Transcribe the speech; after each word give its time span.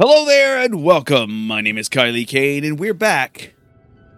Hello 0.00 0.24
there 0.24 0.56
and 0.62 0.84
welcome. 0.84 1.48
My 1.48 1.60
name 1.60 1.76
is 1.76 1.88
Kylie 1.88 2.24
Kane 2.24 2.62
and 2.62 2.78
we're 2.78 2.94
back 2.94 3.54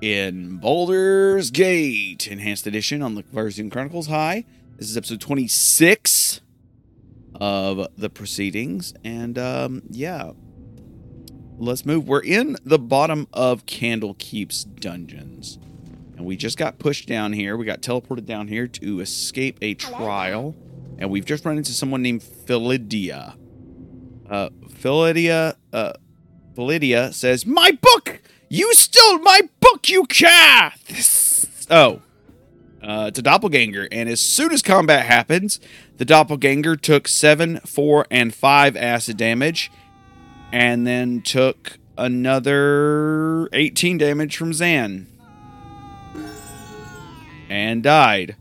in 0.03 0.59
Baldur's 0.59 1.51
Gate 1.51 2.27
Enhanced 2.27 2.67
Edition 2.67 3.01
on 3.01 3.15
the 3.15 3.23
Varzian 3.23 3.73
Chronicles. 3.73 4.07
Hi, 4.09 4.45
this 4.77 4.91
is 4.91 4.99
episode 4.99 5.23
26 5.23 6.43
of 7.35 7.89
the 7.97 8.11
proceedings. 8.11 8.93
And 9.05 9.39
um, 9.39 9.81
yeah, 9.89 10.33
let's 11.57 11.87
move. 11.87 12.07
We're 12.07 12.25
in 12.25 12.59
the 12.63 12.79
bottom 12.79 13.27
of 13.33 13.65
Candlekeep's 13.65 14.65
dungeons. 14.65 15.59
And 16.15 16.27
we 16.27 16.37
just 16.37 16.59
got 16.59 16.79
pushed 16.79 17.09
down 17.09 17.33
here. 17.33 17.57
We 17.57 17.65
got 17.65 17.81
teleported 17.81 18.27
down 18.27 18.49
here 18.49 18.67
to 18.67 19.01
escape 19.01 19.57
a 19.63 19.73
trial. 19.73 20.55
And 20.99 21.09
we've 21.09 21.25
just 21.25 21.47
run 21.47 21.57
into 21.57 21.73
someone 21.73 22.03
named 22.03 22.21
Phylladia. 22.21 23.40
Uh, 24.31 24.49
Phylladia, 24.69 25.57
uh, 25.73 25.93
Phylladia 26.57 27.13
says, 27.13 27.45
"My 27.45 27.73
book! 27.73 28.21
You 28.49 28.73
stole 28.75 29.19
my 29.19 29.41
book, 29.59 29.89
you 29.89 30.05
cat!" 30.07 30.79
Oh, 31.69 32.01
uh, 32.83 33.07
it's 33.09 33.19
a 33.19 33.23
doppelganger, 33.23 33.89
and 33.91 34.09
as 34.09 34.21
soon 34.21 34.53
as 34.53 34.63
combat 34.63 35.07
happens, 35.07 35.59
the 35.99 36.05
doppelganger 36.05 36.77
took 36.77 37.09
seven, 37.09 37.59
four, 37.67 38.07
and 38.11 38.33
five 38.33 38.77
acid 38.77 39.17
damage, 39.17 39.71
and 40.53 40.87
then 40.87 41.23
took 41.23 41.79
another 41.99 43.49
18 43.53 43.99
damage 43.99 44.37
from 44.37 44.53
Xan, 44.53 45.07
and 47.49 47.83
died. 47.83 48.37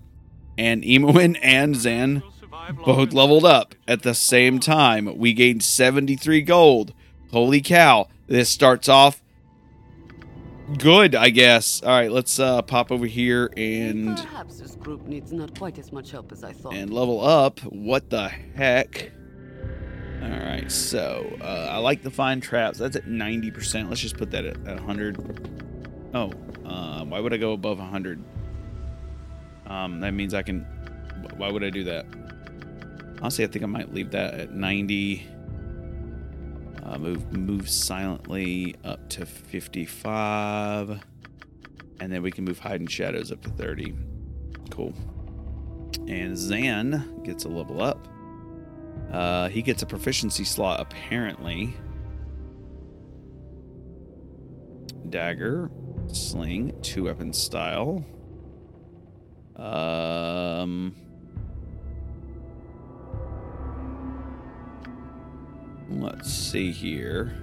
And 0.58 0.84
Imoen 0.84 1.38
and 1.42 1.76
Xan 1.76 2.22
both 2.72 3.14
leveled 3.14 3.46
up 3.46 3.76
at 3.88 4.04
the 4.04 4.14
same 4.14 4.60
time. 4.60 5.18
We 5.18 5.34
gained 5.34 5.64
73 5.64 6.42
gold. 6.42 6.94
Holy 7.32 7.62
cow. 7.62 8.08
This 8.28 8.50
starts 8.50 8.88
off 8.90 9.22
good, 10.78 11.16
I 11.16 11.30
guess. 11.30 11.82
All 11.82 11.90
right, 11.90 12.12
let's 12.12 12.40
uh, 12.40 12.62
pop 12.62 12.92
over 12.92 13.06
here 13.06 13.52
and 13.58 14.18
Perhaps 14.18 14.60
this 14.60 14.76
group 14.76 15.06
needs 15.06 15.32
not 15.32 15.58
quite 15.58 15.78
as 15.80 15.92
much 15.92 16.12
help 16.12 16.32
as 16.32 16.44
I 16.44 16.54
thought. 16.54 16.74
and 16.74 16.94
level 16.94 17.26
up. 17.26 17.60
What 17.62 18.10
the 18.10 18.30
heck? 18.30 19.12
All 20.22 20.30
right, 20.30 20.70
so 20.72 21.26
uh, 21.42 21.70
I 21.72 21.78
like 21.78 22.04
the 22.04 22.12
fine 22.12 22.42
traps. 22.42 22.78
That's 22.78 22.96
at 22.96 23.06
90%. 23.06 23.88
Let's 23.90 24.02
just 24.02 24.18
put 24.18 24.32
that 24.32 24.46
at, 24.46 24.58
at 24.68 24.76
100. 24.76 26.12
Oh, 26.14 26.32
uh, 26.66 27.06
why 27.06 27.20
would 27.20 27.34
I 27.34 27.38
go 27.38 27.54
above 27.54 27.80
100? 27.80 28.22
Um, 29.68 30.00
that 30.02 30.12
means 30.12 30.34
I 30.34 30.42
can. 30.42 30.62
Why 31.38 31.52
would 31.52 31.64
I 31.64 31.70
do 31.70 31.84
that? 31.86 32.06
Honestly, 33.22 33.44
I 33.44 33.48
think 33.48 33.64
I 33.64 33.68
might 33.68 33.94
leave 33.94 34.12
that 34.12 34.34
at 34.36 34.54
90. 34.54 35.28
Uh, 36.84 36.98
move 36.98 37.32
move 37.34 37.70
silently 37.70 38.76
up 38.84 39.10
to 39.10 39.26
55. 39.26 41.02
And 42.00 42.12
then 42.12 42.22
we 42.22 42.32
can 42.32 42.46
move 42.46 42.60
hide 42.60 42.80
and 42.80 42.90
shadows 42.90 43.32
up 43.32 43.42
to 43.42 43.50
30. 43.50 43.94
Cool. 44.72 44.94
And 46.08 46.36
Xan 46.36 47.24
gets 47.26 47.44
a 47.44 47.50
level 47.50 47.82
up. 47.82 48.08
Uh, 49.12 49.50
he 49.50 49.62
gets 49.62 49.82
a 49.82 49.86
proficiency 49.86 50.46
slot 50.46 50.80
apparently. 50.80 51.76
Dagger, 55.10 55.70
sling, 56.08 56.80
two 56.82 57.06
weapon 57.06 57.34
style. 57.34 58.06
Um, 59.56 60.96
let's 65.90 66.32
see 66.32 66.72
here. 66.72 67.34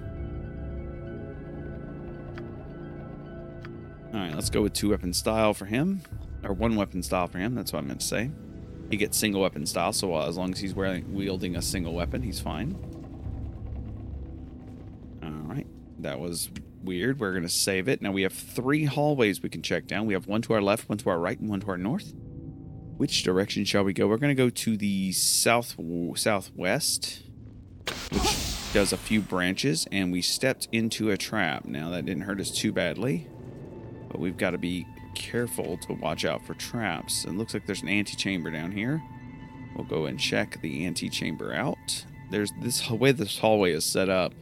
All 4.13 4.19
right, 4.19 4.33
let's 4.33 4.49
go 4.49 4.61
with 4.61 4.73
two 4.73 4.89
weapon 4.91 5.13
style 5.13 5.53
for 5.53 5.65
him, 5.65 6.01
or 6.43 6.53
one 6.53 6.75
weapon 6.75 7.03
style 7.03 7.27
for 7.27 7.39
him. 7.39 7.55
That's 7.55 7.73
what 7.73 7.79
I 7.79 7.81
meant 7.81 7.99
to 7.99 8.07
say. 8.07 8.31
He 8.89 8.95
gets 8.97 9.17
single 9.17 9.41
weapon 9.41 9.65
style, 9.65 9.91
so 9.91 10.15
uh, 10.15 10.27
as 10.27 10.37
long 10.37 10.53
as 10.53 10.59
he's 10.59 10.73
wearing 10.73 11.13
wielding 11.13 11.57
a 11.57 11.61
single 11.61 11.93
weapon, 11.93 12.21
he's 12.21 12.39
fine. 12.39 12.77
All 15.21 15.53
right, 15.53 15.67
that 15.99 16.19
was 16.19 16.49
weird. 16.83 17.19
We're 17.19 17.33
gonna 17.33 17.49
save 17.49 17.89
it. 17.89 18.01
Now 18.01 18.11
we 18.11 18.21
have 18.21 18.33
three 18.33 18.85
hallways 18.85 19.43
we 19.43 19.49
can 19.49 19.61
check 19.61 19.87
down. 19.87 20.05
We 20.07 20.13
have 20.13 20.25
one 20.25 20.41
to 20.43 20.53
our 20.53 20.61
left, 20.61 20.87
one 20.87 20.97
to 20.99 21.09
our 21.09 21.19
right, 21.19 21.37
and 21.37 21.49
one 21.49 21.59
to 21.59 21.67
our 21.67 21.77
north. 21.77 22.13
Which 22.95 23.23
direction 23.23 23.65
shall 23.65 23.83
we 23.83 23.93
go? 23.93 24.07
We're 24.07 24.17
gonna 24.17 24.33
go 24.35 24.49
to 24.49 24.77
the 24.77 25.11
south 25.11 25.75
southwest, 26.15 27.23
does 28.77 28.93
a 28.93 28.97
few 28.97 29.21
branches, 29.21 29.87
and 29.91 30.11
we 30.11 30.21
stepped 30.21 30.67
into 30.71 31.09
a 31.09 31.17
trap. 31.17 31.65
Now 31.65 31.89
that 31.89 32.05
didn't 32.05 32.21
hurt 32.21 32.39
us 32.39 32.51
too 32.51 32.71
badly, 32.71 33.27
but 34.07 34.19
we've 34.19 34.37
got 34.37 34.51
to 34.51 34.59
be 34.59 34.85
careful 35.15 35.77
to 35.77 35.93
watch 35.93 36.25
out 36.25 36.45
for 36.45 36.53
traps. 36.53 37.25
It 37.25 37.31
looks 37.31 37.55
like 37.55 37.65
there's 37.65 37.81
an 37.81 37.89
antechamber 37.89 38.51
down 38.51 38.71
here. 38.71 39.01
We'll 39.75 39.87
go 39.87 40.05
and 40.05 40.19
check 40.19 40.61
the 40.61 40.85
antechamber 40.85 41.55
out. 41.55 42.05
There's 42.29 42.51
this 42.61 42.87
way 42.87 43.13
this 43.13 43.39
hallway 43.39 43.71
is 43.71 43.83
set 43.83 44.09
up. 44.09 44.35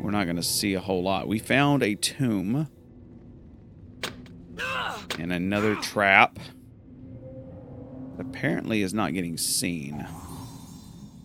We're 0.00 0.12
not 0.12 0.26
going 0.26 0.36
to 0.36 0.42
see 0.44 0.74
a 0.74 0.80
whole 0.80 1.02
lot. 1.02 1.26
We 1.26 1.40
found 1.40 1.82
a 1.82 1.96
tomb 1.96 2.68
and 5.18 5.32
another 5.32 5.74
trap. 5.74 6.38
Apparently 8.20 8.82
is 8.82 8.94
not 8.94 9.14
getting 9.14 9.36
seen. 9.36 10.06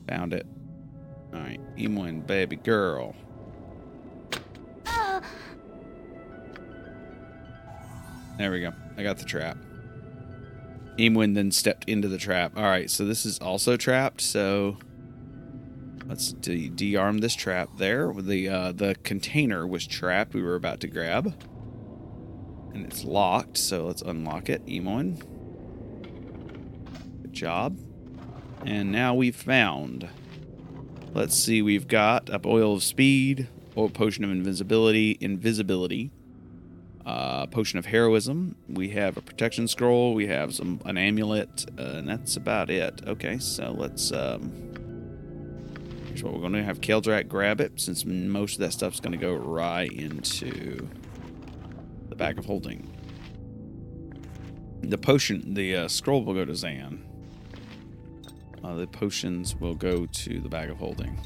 Found 0.07 0.33
it. 0.33 0.47
All 1.33 1.39
right, 1.39 1.59
Imoen, 1.77 2.25
baby 2.25 2.55
girl. 2.57 3.15
There 8.37 8.51
we 8.51 8.61
go. 8.61 8.73
I 8.97 9.03
got 9.03 9.17
the 9.17 9.25
trap. 9.25 9.57
Imoen 10.97 11.35
then 11.35 11.51
stepped 11.51 11.87
into 11.87 12.07
the 12.07 12.17
trap. 12.17 12.57
All 12.57 12.63
right, 12.63 12.89
so 12.89 13.05
this 13.05 13.25
is 13.25 13.39
also 13.39 13.77
trapped. 13.77 14.21
So 14.21 14.77
let's 16.07 16.33
de- 16.33 16.69
de-arm 16.69 17.19
this 17.19 17.35
trap 17.35 17.69
there. 17.77 18.11
The 18.11 18.49
uh, 18.49 18.71
the 18.71 18.95
container 19.03 19.67
was 19.67 19.85
trapped. 19.85 20.33
We 20.33 20.41
were 20.41 20.55
about 20.55 20.79
to 20.81 20.87
grab, 20.87 21.33
and 22.73 22.85
it's 22.85 23.03
locked. 23.03 23.57
So 23.57 23.85
let's 23.85 24.01
unlock 24.01 24.49
it. 24.49 24.65
Imoen. 24.65 25.21
Good 27.21 27.33
job. 27.33 27.77
And 28.65 28.91
now 28.91 29.13
we've 29.13 29.35
found. 29.35 30.09
Let's 31.13 31.37
see. 31.37 31.61
We've 31.61 31.87
got 31.87 32.29
a 32.29 32.41
oil 32.45 32.75
of 32.75 32.83
speed, 32.83 33.47
oil 33.77 33.89
potion 33.89 34.23
of 34.23 34.31
invisibility, 34.31 35.17
invisibility 35.21 36.11
uh, 37.05 37.45
potion 37.47 37.79
of 37.79 37.85
heroism. 37.85 38.55
We 38.67 38.89
have 38.89 39.17
a 39.17 39.21
protection 39.21 39.67
scroll. 39.67 40.13
We 40.13 40.27
have 40.27 40.53
some 40.53 40.81
an 40.85 40.97
amulet, 40.97 41.65
uh, 41.77 41.81
and 41.81 42.07
that's 42.07 42.35
about 42.37 42.69
it. 42.69 43.01
Okay, 43.05 43.37
so 43.39 43.75
let's. 43.77 44.11
Um, 44.11 44.51
here's 46.07 46.23
what 46.23 46.33
we're 46.33 46.39
going 46.39 46.53
to 46.53 46.63
have. 46.63 46.81
Keldrak 46.81 47.27
grab 47.27 47.59
it, 47.59 47.79
since 47.79 48.05
most 48.05 48.55
of 48.55 48.59
that 48.59 48.73
stuff's 48.73 48.99
going 48.99 49.11
to 49.11 49.17
go 49.17 49.33
right 49.33 49.91
into 49.91 50.87
the 52.09 52.15
bag 52.15 52.37
of 52.37 52.45
holding. 52.45 52.89
The 54.81 54.97
potion, 54.97 55.53
the 55.53 55.75
uh, 55.75 55.87
scroll 55.87 56.23
will 56.23 56.33
go 56.33 56.45
to 56.45 56.53
Xan. 56.53 56.99
Uh, 58.63 58.75
the 58.75 58.87
potions 58.87 59.55
will 59.59 59.75
go 59.75 60.05
to 60.05 60.39
the 60.39 60.47
bag 60.47 60.69
of 60.69 60.77
holding. 60.77 61.19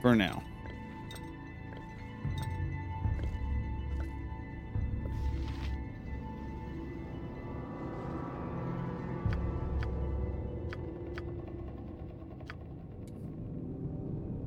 For 0.00 0.16
now. 0.16 0.42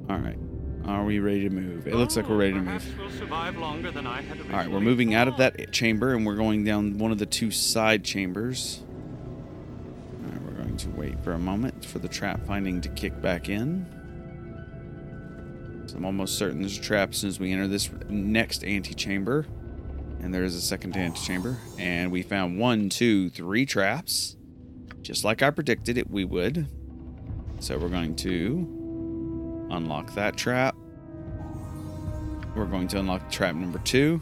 All 0.10 0.18
right. 0.18 0.38
Are 0.86 1.04
we 1.04 1.20
ready 1.20 1.42
to 1.42 1.50
move? 1.50 1.88
It 1.88 1.96
looks 1.96 2.16
like 2.16 2.28
we're 2.28 2.38
ready 2.38 2.54
to 2.54 2.62
move. 2.62 2.96
We'll 2.98 3.10
survive 3.12 3.58
longer 3.58 3.92
than 3.92 4.08
I 4.08 4.22
had 4.22 4.40
All 4.42 4.48
right, 4.48 4.70
we're 4.70 4.80
moving 4.80 5.14
out 5.14 5.28
of 5.28 5.38
that 5.38 5.72
chamber 5.72 6.14
and 6.14 6.26
we're 6.26 6.36
going 6.36 6.64
down 6.64 6.98
one 6.98 7.12
of 7.12 7.18
the 7.18 7.26
two 7.26 7.52
side 7.52 8.04
chambers. 8.04 8.82
Going 10.76 10.94
to 10.94 11.00
wait 11.00 11.24
for 11.24 11.32
a 11.32 11.40
moment 11.40 11.86
for 11.86 12.00
the 12.00 12.10
trap 12.10 12.46
finding 12.46 12.82
to 12.82 12.90
kick 12.90 13.22
back 13.22 13.48
in. 13.48 13.86
So 15.86 15.96
I'm 15.96 16.04
almost 16.04 16.38
certain 16.38 16.60
there's 16.60 16.78
a 16.78 16.82
trap 16.82 17.12
as 17.12 17.18
soon 17.18 17.30
as 17.30 17.40
we 17.40 17.54
enter 17.54 17.70
this 17.70 17.90
next 18.10 18.62
antechamber. 18.66 19.46
And 20.20 20.34
there 20.34 20.44
is 20.44 20.54
a 20.54 20.60
second 20.60 20.98
antechamber. 20.98 21.56
And 21.80 22.12
we 22.12 22.24
found 22.24 22.60
one, 22.60 22.90
two, 22.90 23.30
three 23.30 23.66
traps. 23.66 24.36
Just 25.02 25.24
like 25.24 25.42
I 25.42 25.50
predicted 25.50 25.98
it, 25.98 26.12
we 26.12 26.26
would. 26.26 26.68
So 27.60 27.78
we're 27.78 27.88
going 27.88 28.18
to 28.18 29.70
unlock 29.72 30.14
that 30.16 30.36
trap. 30.36 30.76
We're 32.54 32.66
going 32.66 32.90
to 32.90 33.00
unlock 33.00 33.32
trap 33.32 33.56
number 33.56 33.80
two 33.80 34.22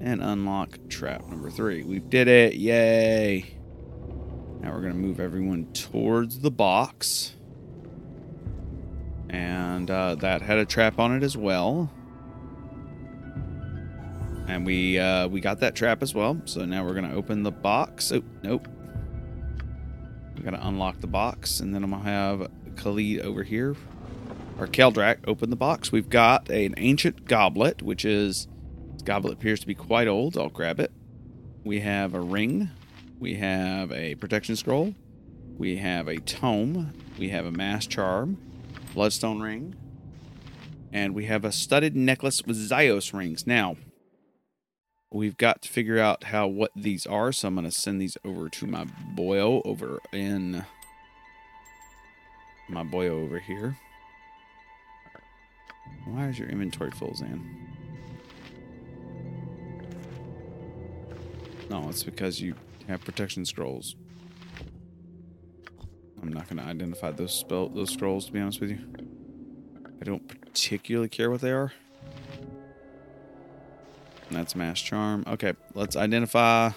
and 0.00 0.20
unlock 0.20 0.80
trap 0.88 1.24
number 1.28 1.48
three. 1.48 1.84
We 1.84 2.00
did 2.00 2.26
it. 2.26 2.54
Yay. 2.54 3.53
Now 4.64 4.72
we're 4.72 4.80
going 4.80 4.94
to 4.94 4.98
move 4.98 5.20
everyone 5.20 5.70
towards 5.74 6.38
the 6.38 6.50
box. 6.50 7.34
And 9.28 9.90
uh, 9.90 10.14
that 10.14 10.40
had 10.40 10.56
a 10.56 10.64
trap 10.64 10.98
on 10.98 11.14
it 11.14 11.22
as 11.22 11.36
well. 11.36 11.92
And 14.48 14.64
we 14.64 14.98
uh, 14.98 15.28
we 15.28 15.40
got 15.40 15.60
that 15.60 15.74
trap 15.74 16.02
as 16.02 16.14
well. 16.14 16.40
So 16.46 16.64
now 16.64 16.84
we're 16.84 16.94
gonna 16.94 17.14
open 17.14 17.42
the 17.42 17.50
box. 17.50 18.12
Oh 18.12 18.22
nope. 18.42 18.68
We 20.36 20.42
gotta 20.42 20.64
unlock 20.66 21.00
the 21.00 21.06
box, 21.06 21.60
and 21.60 21.74
then 21.74 21.82
I'm 21.82 21.90
gonna 21.90 22.04
have 22.04 22.50
Khalid 22.76 23.20
over 23.20 23.42
here, 23.42 23.74
or 24.58 24.66
Keldrak, 24.66 25.20
open 25.26 25.48
the 25.48 25.56
box. 25.56 25.92
We've 25.92 26.10
got 26.10 26.50
an 26.50 26.74
ancient 26.76 27.24
goblet, 27.24 27.82
which 27.82 28.04
is 28.04 28.46
this 28.92 29.02
goblet 29.02 29.32
appears 29.32 29.60
to 29.60 29.66
be 29.66 29.74
quite 29.74 30.08
old. 30.08 30.36
I'll 30.36 30.50
grab 30.50 30.78
it. 30.78 30.92
We 31.64 31.80
have 31.80 32.14
a 32.14 32.20
ring. 32.20 32.68
We 33.18 33.34
have 33.34 33.92
a 33.92 34.14
protection 34.16 34.56
scroll. 34.56 34.94
We 35.56 35.76
have 35.76 36.08
a 36.08 36.18
tome. 36.18 36.92
We 37.18 37.28
have 37.30 37.46
a 37.46 37.52
mass 37.52 37.86
charm, 37.86 38.38
bloodstone 38.92 39.40
ring, 39.40 39.74
and 40.92 41.14
we 41.14 41.26
have 41.26 41.44
a 41.44 41.52
studded 41.52 41.94
necklace 41.94 42.42
with 42.44 42.56
Zios 42.56 43.16
rings. 43.16 43.46
Now, 43.46 43.76
we've 45.12 45.36
got 45.36 45.62
to 45.62 45.68
figure 45.68 45.98
out 45.98 46.24
how 46.24 46.48
what 46.48 46.72
these 46.74 47.06
are, 47.06 47.30
so 47.30 47.48
I'm 47.48 47.54
going 47.54 47.64
to 47.64 47.70
send 47.70 48.00
these 48.00 48.18
over 48.24 48.48
to 48.48 48.66
my 48.66 48.84
boyo 49.16 49.62
over 49.64 50.00
in 50.12 50.64
my 52.68 52.82
boyo 52.82 53.24
over 53.24 53.38
here. 53.38 53.78
Why 56.06 56.28
is 56.28 56.38
your 56.38 56.48
inventory 56.48 56.90
full, 56.90 57.12
Xan? 57.12 57.44
No, 61.70 61.88
it's 61.88 62.02
because 62.02 62.40
you 62.40 62.54
have 62.88 63.04
protection 63.04 63.44
scrolls. 63.44 63.96
I'm 66.22 66.32
not 66.32 66.48
going 66.48 66.58
to 66.58 66.64
identify 66.64 67.10
those 67.10 67.34
spell 67.34 67.68
those 67.68 67.90
scrolls 67.90 68.26
to 68.26 68.32
be 68.32 68.40
honest 68.40 68.60
with 68.60 68.70
you. 68.70 68.78
I 70.00 70.04
don't 70.04 70.26
particularly 70.26 71.08
care 71.08 71.30
what 71.30 71.40
they 71.40 71.52
are. 71.52 71.72
And 74.28 74.38
that's 74.38 74.56
mass 74.56 74.80
charm. 74.80 75.24
Okay, 75.26 75.52
let's 75.74 75.96
identify. 75.96 76.70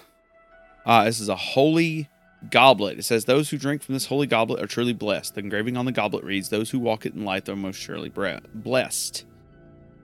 Ah, 0.84 1.04
this 1.04 1.18
is 1.20 1.28
a 1.28 1.36
holy 1.36 2.08
goblet. 2.50 2.98
It 2.98 3.04
says 3.04 3.24
those 3.24 3.50
who 3.50 3.58
drink 3.58 3.82
from 3.82 3.94
this 3.94 4.06
holy 4.06 4.26
goblet 4.26 4.62
are 4.62 4.66
truly 4.66 4.92
blessed. 4.92 5.34
The 5.34 5.40
engraving 5.40 5.76
on 5.76 5.86
the 5.86 5.92
goblet 5.92 6.24
reads, 6.24 6.50
"Those 6.50 6.70
who 6.70 6.78
walk 6.78 7.06
it 7.06 7.14
in 7.14 7.24
light 7.24 7.48
are 7.48 7.56
most 7.56 7.76
surely 7.76 8.10
blessed." 8.10 9.24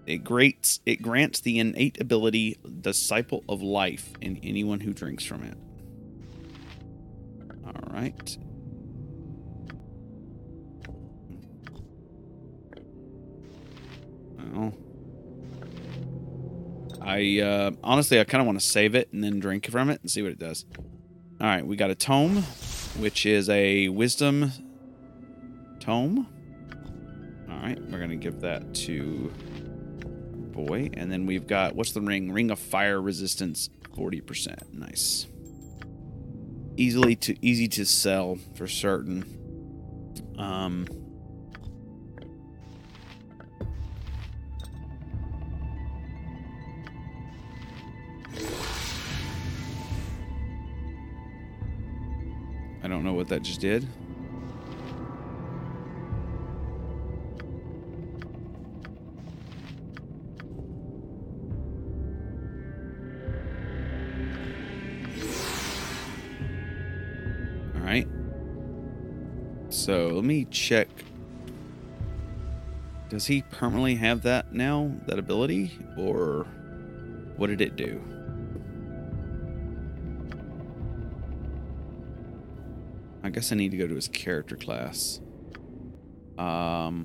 It 0.07 0.25
grants 0.25 0.81
it 0.85 1.01
grants 1.01 1.41
the 1.41 1.59
innate 1.59 2.01
ability 2.01 2.59
disciple 2.81 3.45
of 3.49 3.63
life 3.63 4.13
in 4.21 4.39
anyone 4.43 4.81
who 4.81 4.93
drinks 4.93 5.25
from 5.25 5.43
it. 5.43 5.57
All 7.67 7.93
right. 7.93 8.39
Well, 14.53 14.75
I 17.03 17.41
uh, 17.41 17.71
honestly, 17.83 18.21
I 18.21 18.25
kind 18.25 18.41
of 18.41 18.47
want 18.47 18.61
to 18.61 18.65
save 18.65 18.95
it 18.95 19.13
and 19.13 19.23
then 19.23 19.41
drink 19.41 19.71
from 19.71 19.91
it 19.91 20.01
and 20.01 20.11
see 20.11 20.23
what 20.23 20.33
it 20.33 20.39
does. 20.39 20.65
All 21.41 21.47
right, 21.47 21.67
we 21.67 21.77
got 21.77 21.91
a 21.91 21.95
tome, 21.95 22.43
which 22.99 23.27
is 23.27 23.49
a 23.49 23.89
wisdom 23.89 24.53
tome. 25.81 26.29
All 27.51 27.57
right, 27.57 27.81
we're 27.91 27.99
gonna 27.99 28.17
give 28.17 28.41
that 28.41 28.75
to 28.75 29.33
boy, 30.53 30.91
and 30.95 31.11
then 31.11 31.27
we've 31.27 31.47
got 31.47 31.75
what's 31.75 31.93
the 31.93 32.01
ring? 32.01 32.33
Ring 32.33 32.51
of 32.51 32.59
fire 32.59 33.01
resistance, 33.01 33.69
forty 33.95 34.21
percent. 34.21 34.73
Nice. 34.73 35.27
Easily 36.77 37.15
to 37.17 37.37
easy 37.45 37.69
to 37.69 37.85
sell 37.85 38.37
for 38.57 38.67
certain. 38.67 39.25
Um. 40.39 40.87
I 52.83 52.89
don't 52.89 53.03
know 53.03 53.15
what 53.15 53.29
that 53.29 53.43
just 53.43 53.61
did. 53.61 53.89
So 69.85 70.09
let 70.09 70.25
me 70.25 70.47
check. 70.47 70.89
Does 73.11 73.27
he 73.27 73.43
permanently 73.43 73.97
have 73.97 74.23
that 74.23 74.55
now, 74.55 74.91
that 75.07 75.19
ability? 75.19 75.79
Or 75.99 76.47
what 77.37 77.49
did 77.49 77.61
it 77.61 77.77
do? 77.77 78.03
I 83.23 83.29
guess 83.29 83.53
I 83.53 83.57
need 83.57 83.73
to 83.73 83.77
go 83.77 83.87
to 83.87 83.95
his 83.95 84.09
character 84.09 84.57
class. 84.57 85.21
Um, 86.39 87.05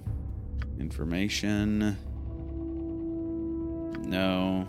information. 0.80 1.98
No. 4.08 4.66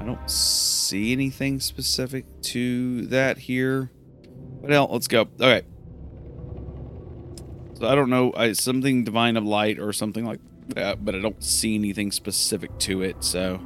I 0.00 0.04
don't 0.06 0.30
see 0.30 1.12
anything 1.12 1.60
specific 1.60 2.24
to 2.44 3.04
that 3.08 3.36
here. 3.36 3.90
Hell, 4.68 4.88
let's 4.90 5.08
go. 5.08 5.28
Okay. 5.40 5.62
So 7.74 7.86
I 7.86 7.94
don't 7.94 8.08
know, 8.08 8.32
I 8.34 8.52
something 8.52 9.04
divine 9.04 9.36
of 9.36 9.44
light 9.44 9.78
or 9.78 9.92
something 9.92 10.24
like 10.24 10.40
that, 10.68 11.04
but 11.04 11.14
I 11.14 11.20
don't 11.20 11.42
see 11.44 11.74
anything 11.74 12.10
specific 12.10 12.76
to 12.80 13.02
it, 13.02 13.22
so 13.22 13.60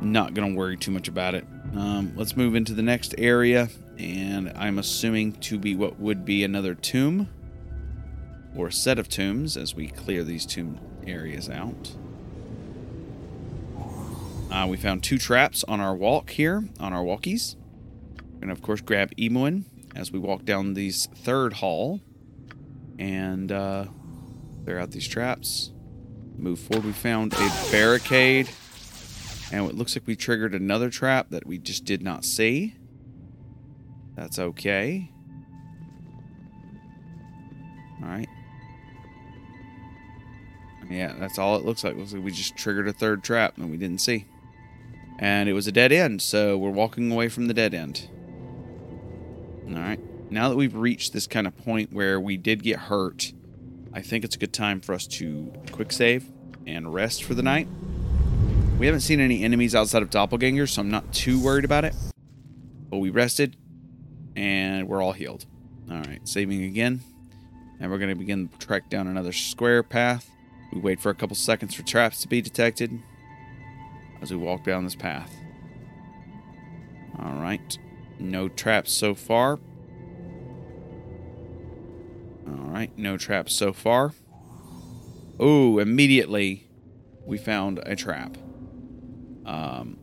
I'm 0.00 0.12
not 0.12 0.32
gonna 0.34 0.54
worry 0.54 0.76
too 0.76 0.92
much 0.92 1.08
about 1.08 1.34
it. 1.34 1.44
Um, 1.74 2.12
let's 2.14 2.36
move 2.36 2.54
into 2.54 2.72
the 2.72 2.82
next 2.82 3.16
area, 3.18 3.68
and 3.98 4.52
I'm 4.54 4.78
assuming 4.78 5.32
to 5.32 5.58
be 5.58 5.74
what 5.74 5.98
would 5.98 6.24
be 6.24 6.44
another 6.44 6.74
tomb 6.74 7.28
or 8.56 8.70
set 8.70 8.98
of 8.98 9.08
tombs 9.08 9.56
as 9.56 9.74
we 9.74 9.88
clear 9.88 10.22
these 10.22 10.46
tomb 10.46 10.80
areas 11.04 11.50
out. 11.50 11.96
Uh, 14.50 14.66
we 14.68 14.76
found 14.76 15.02
two 15.02 15.18
traps 15.18 15.64
on 15.64 15.80
our 15.80 15.94
walk 15.94 16.30
here, 16.30 16.64
on 16.80 16.92
our 16.92 17.02
walkies. 17.02 17.56
We're 18.34 18.46
to, 18.46 18.52
of 18.52 18.62
course, 18.62 18.80
grab 18.80 19.10
Imoen 19.16 19.64
as 19.94 20.12
we 20.12 20.18
walk 20.18 20.44
down 20.44 20.74
this 20.74 21.06
third 21.06 21.54
hall 21.54 22.00
and 22.98 23.50
uh, 23.52 23.86
clear 24.64 24.78
out 24.78 24.90
these 24.90 25.08
traps. 25.08 25.72
Move 26.36 26.58
forward. 26.58 26.86
We 26.86 26.92
found 26.92 27.32
a 27.34 27.50
barricade, 27.70 28.48
and 29.50 29.68
it 29.68 29.74
looks 29.74 29.96
like 29.96 30.06
we 30.06 30.14
triggered 30.14 30.54
another 30.54 30.90
trap 30.90 31.30
that 31.30 31.46
we 31.46 31.58
just 31.58 31.84
did 31.84 32.02
not 32.02 32.24
see. 32.24 32.76
That's 34.14 34.38
okay. 34.38 35.10
All 38.02 38.08
right. 38.08 38.28
Yeah, 40.90 41.14
that's 41.18 41.38
all 41.38 41.56
it 41.56 41.64
looks 41.64 41.84
like. 41.84 41.96
Looks 41.96 42.12
like 42.12 42.24
we 42.24 42.30
just 42.30 42.56
triggered 42.56 42.88
a 42.88 42.92
third 42.92 43.22
trap 43.22 43.58
and 43.58 43.70
we 43.70 43.76
didn't 43.76 44.00
see. 44.00 44.26
And 45.18 45.48
it 45.48 45.52
was 45.52 45.66
a 45.66 45.72
dead 45.72 45.92
end, 45.92 46.22
so 46.22 46.56
we're 46.56 46.70
walking 46.70 47.10
away 47.10 47.28
from 47.28 47.46
the 47.46 47.54
dead 47.54 47.74
end. 47.74 48.08
All 49.68 49.80
right. 49.80 50.00
Now 50.30 50.48
that 50.48 50.56
we've 50.56 50.74
reached 50.74 51.12
this 51.12 51.26
kind 51.26 51.46
of 51.46 51.56
point 51.56 51.92
where 51.92 52.20
we 52.20 52.36
did 52.36 52.62
get 52.62 52.78
hurt, 52.78 53.32
I 53.92 54.02
think 54.02 54.24
it's 54.24 54.36
a 54.36 54.38
good 54.38 54.52
time 54.52 54.80
for 54.80 54.94
us 54.94 55.06
to 55.06 55.52
quick 55.72 55.92
save 55.92 56.30
and 56.66 56.92
rest 56.92 57.24
for 57.24 57.34
the 57.34 57.42
night. 57.42 57.68
We 58.78 58.86
haven't 58.86 59.00
seen 59.00 59.20
any 59.20 59.42
enemies 59.42 59.74
outside 59.74 60.02
of 60.02 60.10
doppelgangers, 60.10 60.70
so 60.70 60.82
I'm 60.82 60.90
not 60.90 61.12
too 61.12 61.42
worried 61.42 61.64
about 61.64 61.84
it. 61.84 61.94
But 62.90 62.98
we 62.98 63.10
rested, 63.10 63.56
and 64.36 64.88
we're 64.88 65.02
all 65.02 65.12
healed. 65.12 65.46
All 65.90 65.98
right, 65.98 66.20
saving 66.28 66.62
again. 66.62 67.00
And 67.80 67.90
we're 67.90 67.98
going 67.98 68.10
to 68.10 68.18
begin 68.18 68.48
to 68.48 68.58
trek 68.58 68.88
down 68.88 69.06
another 69.06 69.32
square 69.32 69.82
path. 69.82 70.30
We 70.72 70.80
wait 70.80 71.00
for 71.00 71.10
a 71.10 71.14
couple 71.14 71.36
seconds 71.36 71.74
for 71.74 71.82
traps 71.82 72.20
to 72.22 72.28
be 72.28 72.40
detected 72.40 72.98
as 74.20 74.30
we 74.30 74.36
walk 74.36 74.64
down 74.64 74.84
this 74.84 74.94
path. 74.94 75.34
All 77.18 77.34
right. 77.34 77.78
No 78.18 78.48
traps 78.48 78.92
so 78.92 79.14
far. 79.14 79.58
All 82.46 82.70
right. 82.70 82.96
No 82.96 83.16
traps 83.16 83.54
so 83.54 83.72
far. 83.72 84.12
Oh, 85.38 85.78
immediately 85.78 86.68
we 87.24 87.38
found 87.38 87.80
a 87.84 87.94
trap. 87.94 88.36
Um, 89.46 89.98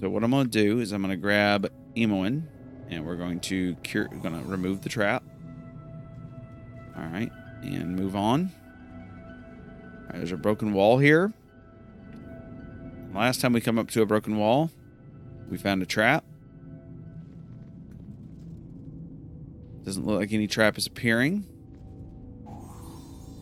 so 0.00 0.08
what 0.10 0.24
I'm 0.24 0.30
going 0.30 0.50
to 0.50 0.64
do 0.64 0.80
is 0.80 0.92
I'm 0.92 1.02
going 1.02 1.10
to 1.10 1.16
grab 1.16 1.70
Imoen 1.96 2.48
and 2.90 3.06
we're 3.06 3.16
going 3.16 3.40
to 3.40 3.74
cure, 3.76 4.08
going 4.08 4.38
to 4.38 4.48
remove 4.48 4.82
the 4.82 4.88
trap. 4.88 5.22
All 6.96 7.06
right. 7.06 7.30
And 7.62 7.96
move 7.96 8.16
on. 8.16 8.50
Right, 10.04 10.16
there's 10.16 10.32
a 10.32 10.36
broken 10.36 10.72
wall 10.72 10.98
here. 10.98 11.32
Last 13.14 13.40
time 13.40 13.52
we 13.52 13.60
come 13.60 13.78
up 13.78 13.90
to 13.92 14.02
a 14.02 14.06
broken 14.06 14.36
wall, 14.36 14.70
we 15.48 15.56
found 15.56 15.82
a 15.82 15.86
trap. 15.86 16.24
Doesn't 19.84 20.06
look 20.06 20.18
like 20.18 20.32
any 20.32 20.46
trap 20.46 20.78
is 20.78 20.86
appearing. 20.86 21.46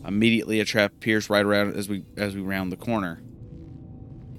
Immediately, 0.05 0.59
a 0.59 0.65
trap 0.65 0.91
appears 0.91 1.29
right 1.29 1.45
around 1.45 1.75
as 1.75 1.87
we 1.87 2.03
as 2.17 2.35
we 2.35 2.41
round 2.41 2.71
the 2.71 2.77
corner. 2.77 3.21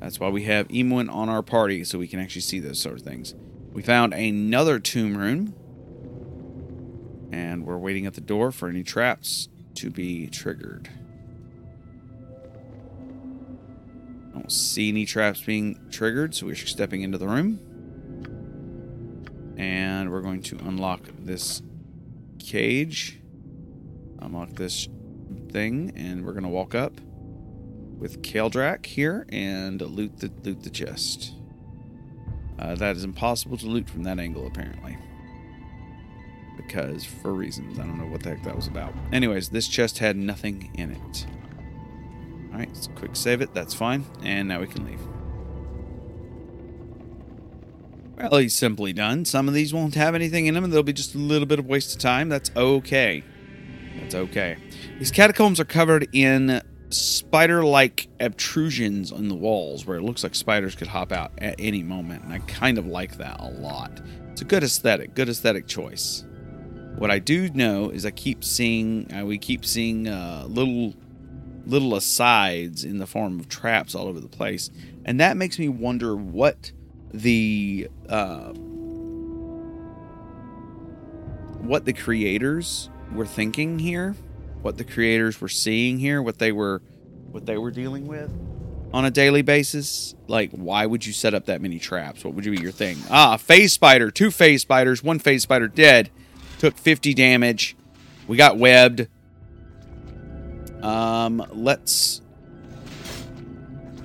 That's 0.00 0.20
why 0.20 0.28
we 0.28 0.42
have 0.42 0.68
Imoen 0.68 1.11
on 1.11 1.30
our 1.30 1.42
party, 1.42 1.82
so 1.84 1.99
we 1.99 2.06
can 2.06 2.20
actually 2.20 2.42
see 2.42 2.61
those 2.61 2.78
sort 2.78 2.96
of 2.96 3.02
things. 3.02 3.34
We 3.73 3.80
found 3.80 4.12
another 4.12 4.78
tomb 4.78 5.16
room, 5.16 5.54
and 7.32 7.64
we're 7.64 7.78
waiting 7.78 8.04
at 8.04 8.12
the 8.12 8.20
door 8.20 8.52
for 8.52 8.68
any 8.68 8.82
traps 8.82 9.49
to 9.76 9.88
be 9.88 10.26
triggered. 10.26 10.90
I 14.30 14.38
don't 14.38 14.52
see 14.52 14.90
any 14.90 15.06
traps 15.06 15.40
being 15.40 15.80
triggered, 15.90 16.34
so 16.34 16.46
we're 16.46 16.54
stepping 16.54 17.00
into 17.00 17.16
the 17.16 17.28
room. 17.28 17.58
And 19.56 20.12
we're 20.12 20.20
going 20.20 20.42
to 20.42 20.58
unlock 20.58 21.00
this 21.18 21.62
cage. 22.45 23.21
Unlock 24.21 24.51
this 24.51 24.89
thing, 25.51 25.93
and 25.97 26.25
we're 26.25 26.33
to 26.45 26.49
walk 26.49 26.75
up 26.75 27.01
with 27.99 28.23
Kaeldrak 28.23 28.87
here 28.87 29.27
and 29.31 29.81
loot 29.81 30.19
the 30.19 30.31
loot 30.43 30.63
the 30.63 30.71
chest. 30.71 31.33
Uh, 32.59 32.75
that 32.77 32.97
is 32.97 33.05
impossible 33.05 33.57
to 33.57 33.67
loot 33.67 33.89
from 33.89 34.05
that 34.05 34.19
angle, 34.19 34.47
apparently. 34.47 34.97
Because, 36.57 37.05
for 37.05 37.33
reasons, 37.33 37.79
I 37.79 37.83
don't 37.83 37.99
know 37.99 38.07
what 38.07 38.23
the 38.23 38.31
heck 38.31 38.45
that 38.45 38.55
was 38.55 38.69
about. 38.69 38.95
Anyways, 39.13 39.49
this 39.49 39.69
chest 39.69 39.99
had 39.99 40.17
nothing 40.17 40.71
in 40.75 40.93
it. 40.93 41.27
Alright, 42.53 42.89
quick 42.95 43.17
save 43.17 43.41
it. 43.41 43.53
That's 43.53 43.75
fine. 43.75 44.05
And 44.23 44.47
now 44.49 44.61
we 44.61 44.69
can 44.69 44.87
leave. 44.87 45.01
He's 48.33 48.54
simply 48.54 48.93
done. 48.93 49.25
Some 49.25 49.49
of 49.49 49.54
these 49.54 49.73
won't 49.73 49.95
have 49.95 50.14
anything 50.14 50.47
in 50.47 50.54
them, 50.54 50.64
and 50.64 50.73
there'll 50.73 50.83
be 50.83 50.93
just 50.93 51.14
a 51.14 51.19
little 51.19 51.47
bit 51.47 51.59
of 51.59 51.66
waste 51.66 51.95
of 51.95 52.00
time. 52.00 52.28
That's 52.28 52.50
okay. 52.57 53.25
That's 54.00 54.14
okay. 54.14 54.57
These 54.99 55.11
catacombs 55.11 55.61
are 55.61 55.64
covered 55.64 56.09
in 56.12 56.62
spider-like 56.90 58.09
obtrusions 58.21 59.11
on 59.11 59.28
the 59.28 59.35
walls 59.35 59.85
where 59.87 59.97
it 59.97 60.02
looks 60.02 60.23
like 60.23 60.35
spiders 60.35 60.75
could 60.75 60.88
hop 60.88 61.12
out 61.12 61.33
at 61.38 61.57
any 61.59 61.83
moment, 61.83 62.25
and 62.25 62.33
I 62.33 62.38
kind 62.40 62.78
of 62.78 62.87
like 62.87 63.19
that 63.19 63.40
a 63.40 63.49
lot. 63.49 64.00
It's 64.31 64.43
a 64.43 64.45
good 64.45 64.62
aesthetic, 64.62 65.14
good 65.14 65.28
aesthetic 65.28 65.66
choice. 65.66 66.25
What 66.97 67.11
I 67.11 67.19
do 67.19 67.49
know 67.50 67.90
is 67.90 68.07
I 68.07 68.12
keep 68.12 68.45
seeing, 68.45 69.12
uh, 69.12 69.25
we 69.25 69.38
keep 69.38 69.64
seeing 69.64 70.07
uh, 70.07 70.45
little 70.49 70.95
little 71.66 71.95
asides 71.97 72.85
in 72.85 72.99
the 72.99 73.07
form 73.07 73.40
of 73.40 73.49
traps 73.49 73.95
all 73.95 74.07
over 74.07 74.21
the 74.21 74.28
place, 74.28 74.71
and 75.04 75.19
that 75.19 75.37
makes 75.37 75.59
me 75.59 75.69
wonder 75.69 76.14
what 76.14 76.73
the 77.14 77.88
uh, 78.09 78.49
what 81.61 81.85
the 81.85 81.92
creators 81.92 82.90
were 83.12 83.25
thinking 83.25 83.78
here, 83.78 84.16
what 84.62 84.76
the 84.76 84.85
creators 84.85 85.40
were 85.40 85.49
seeing 85.49 85.99
here, 85.99 86.21
what 86.21 86.38
they 86.38 86.50
were 86.50 86.83
what 87.30 87.47
they 87.47 87.56
were 87.56 87.71
dealing 87.71 88.06
with 88.06 88.30
on 88.92 89.04
a 89.04 89.11
daily 89.11 89.42
basis. 89.42 90.14
Like, 90.26 90.50
why 90.50 90.87
would 90.87 91.06
you 91.06 91.12
set 91.12 91.35
up 91.35 91.47
that 91.47 91.61
many 91.61 91.78
traps? 91.78 92.25
What 92.25 92.35
would 92.35 92.44
you 92.44 92.52
be 92.52 92.61
your 92.61 92.73
thing? 92.73 92.99
Ah, 93.09 93.37
phase 93.37 93.73
spider, 93.73 94.11
two 94.11 94.30
phase 94.30 94.62
spiders, 94.62 95.02
one 95.02 95.21
phase 95.21 95.42
spider 95.42 95.68
dead, 95.68 96.11
took 96.59 96.76
50 96.76 97.14
damage. 97.14 97.76
We 98.26 98.37
got 98.37 98.59
webbed. 98.59 99.06
Um, 100.83 101.47
let's. 101.52 102.21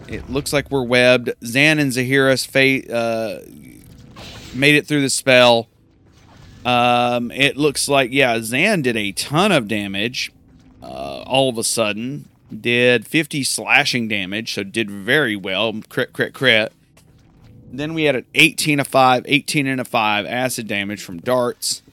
It 0.10 0.30
looks 0.30 0.52
like 0.52 0.72
we're 0.72 0.84
webbed. 0.84 1.30
Xan 1.42 1.80
and 1.80 1.92
Zahiris 1.92 2.48
fa- 2.48 2.92
uh, 2.94 3.42
made 4.56 4.76
it 4.76 4.88
through 4.88 5.02
the 5.02 5.10
spell. 5.10 5.70
Um, 6.66 7.32
it 7.32 7.58
looks 7.58 7.88
like 7.88 8.12
yeah, 8.12 8.38
Xan 8.38 8.82
did 8.82 8.98
a 8.98 9.12
ton 9.12 9.52
of 9.52 9.68
damage. 9.68 10.32
Uh, 10.82 11.24
all 11.28 11.50
of 11.50 11.58
a 11.58 11.64
sudden, 11.64 12.28
did 12.58 13.06
50 13.06 13.44
slashing 13.44 14.08
damage, 14.08 14.54
so 14.54 14.64
did 14.64 14.90
very 14.90 15.36
well. 15.36 15.80
Crit, 15.90 16.14
crit, 16.14 16.34
crit. 16.34 16.74
Then 17.72 17.94
we 17.94 18.06
had 18.06 18.16
an 18.16 18.26
18 18.34 18.80
of 18.80 18.88
5, 18.88 19.26
18 19.28 19.68
and 19.68 19.80
a 19.80 19.86
5 19.86 20.26
acid 20.26 20.68
damage 20.68 21.04
from 21.04 21.20
darts. 21.20 21.84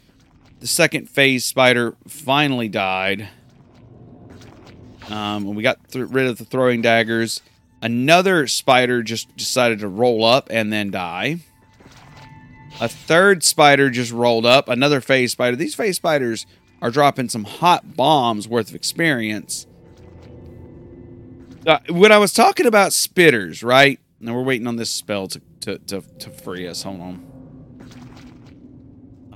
The 0.61 0.66
second 0.66 1.11
phase 1.11 1.44
spider 1.44 1.96
finally 2.08 2.68
died. 2.68 3.28
Um, 5.11 5.54
we 5.54 5.62
got 5.62 5.87
th- 5.90 6.08
rid 6.08 6.26
of 6.26 6.38
the 6.38 6.44
throwing 6.46 6.80
daggers. 6.80 7.42
Another 7.87 8.49
spider 8.49 9.05
just 9.05 9.37
decided 9.37 9.78
to 9.78 9.87
roll 9.87 10.25
up 10.25 10.49
and 10.50 10.73
then 10.73 10.90
die. 10.90 11.38
A 12.81 12.88
third 12.88 13.45
spider 13.45 13.90
just 13.90 14.11
rolled 14.11 14.45
up. 14.45 14.69
Another 14.69 15.00
phase 15.00 15.31
spider. 15.31 15.55
These 15.55 15.76
phase 15.76 15.95
spiders 15.95 16.47
are 16.83 16.90
dropping 16.90 17.28
some 17.28 17.45
hot 17.45 17.95
bombs 17.95 18.49
worth 18.49 18.71
of 18.71 18.75
experience. 18.75 19.69
Uh, 21.64 21.78
when 21.88 22.11
I 22.11 22.19
was 22.19 22.33
talking 22.33 22.66
about 22.66 22.90
spitters, 22.90 23.62
right? 23.62 24.00
Now 24.19 24.35
we're 24.35 24.43
waiting 24.43 24.66
on 24.66 24.75
this 24.75 24.90
spell 24.90 25.28
to, 25.28 25.40
to, 25.61 25.78
to, 25.78 26.00
to 26.00 26.31
free 26.31 26.66
us. 26.66 26.83
Hold 26.83 27.00
on. 27.00 27.25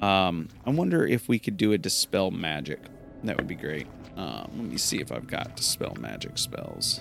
Um, 0.02 0.48
I 0.66 0.70
wonder 0.70 1.06
if 1.06 1.28
we 1.28 1.38
could 1.38 1.56
do 1.56 1.70
a 1.70 1.78
dispel 1.78 2.32
magic. 2.32 2.80
That 3.22 3.36
would 3.36 3.46
be 3.46 3.54
great. 3.54 3.86
Um, 4.16 4.50
let 4.56 4.64
me 4.64 4.76
see 4.76 5.00
if 5.00 5.12
I've 5.12 5.28
got 5.28 5.54
dispel 5.54 5.96
magic 6.00 6.36
spells. 6.36 7.00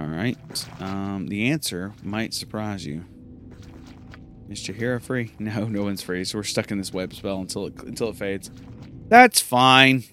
All 0.00 0.06
right. 0.06 0.36
Um, 0.80 1.26
the 1.28 1.48
answer 1.50 1.92
might 2.02 2.34
surprise 2.34 2.84
you. 2.86 3.04
Is 4.48 4.62
Jaheira 4.62 5.00
free? 5.02 5.32
No, 5.38 5.64
no 5.66 5.82
one's 5.82 6.02
free. 6.02 6.24
So 6.24 6.38
we're 6.38 6.44
stuck 6.44 6.70
in 6.70 6.78
this 6.78 6.92
web 6.92 7.14
spell 7.14 7.38
until 7.40 7.66
it 7.66 7.82
until 7.82 8.10
it 8.10 8.16
fades. 8.16 8.50
That's 9.08 9.40
fine. 9.40 10.04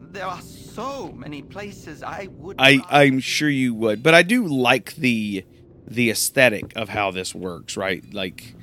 There 0.00 0.26
are 0.26 0.40
so 0.40 1.12
many 1.12 1.42
places 1.42 2.02
I 2.02 2.28
would. 2.32 2.56
I 2.58 2.80
I'm 2.88 3.20
sure 3.20 3.48
you 3.48 3.74
would, 3.74 4.02
but 4.02 4.14
I 4.14 4.22
do 4.22 4.46
like 4.46 4.94
the 4.96 5.44
the 5.86 6.10
aesthetic 6.10 6.72
of 6.76 6.88
how 6.88 7.10
this 7.10 7.34
works, 7.34 7.76
right? 7.76 8.02
Like 8.12 8.54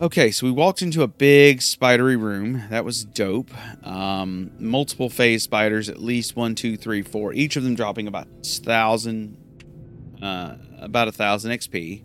Okay, 0.00 0.30
so 0.30 0.46
we 0.46 0.50
walked 0.50 0.80
into 0.80 1.02
a 1.02 1.06
big 1.06 1.60
spidery 1.60 2.16
room. 2.16 2.62
That 2.70 2.86
was 2.86 3.04
dope. 3.04 3.50
Um, 3.86 4.50
multiple 4.58 5.10
phase 5.10 5.42
spiders, 5.42 5.90
at 5.90 6.00
least 6.00 6.34
one, 6.34 6.54
two, 6.54 6.78
three, 6.78 7.02
four. 7.02 7.34
Each 7.34 7.54
of 7.56 7.64
them 7.64 7.74
dropping 7.74 8.08
about 8.08 8.26
thousand, 8.42 9.36
uh, 10.22 10.54
about 10.78 11.08
a 11.08 11.12
thousand 11.12 11.50
XP. 11.50 12.02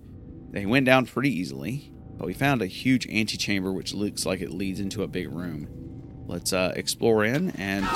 They 0.51 0.65
went 0.65 0.85
down 0.85 1.05
pretty 1.05 1.29
easily, 1.29 1.89
but 2.17 2.27
we 2.27 2.33
found 2.33 2.61
a 2.61 2.65
huge 2.65 3.07
antechamber, 3.07 3.71
which 3.71 3.93
looks 3.93 4.25
like 4.25 4.41
it 4.41 4.51
leads 4.51 4.81
into 4.81 5.01
a 5.01 5.07
big 5.07 5.31
room. 5.31 5.69
Let's 6.27 6.51
uh, 6.51 6.73
explore 6.75 7.23
in 7.23 7.51
and 7.51 7.87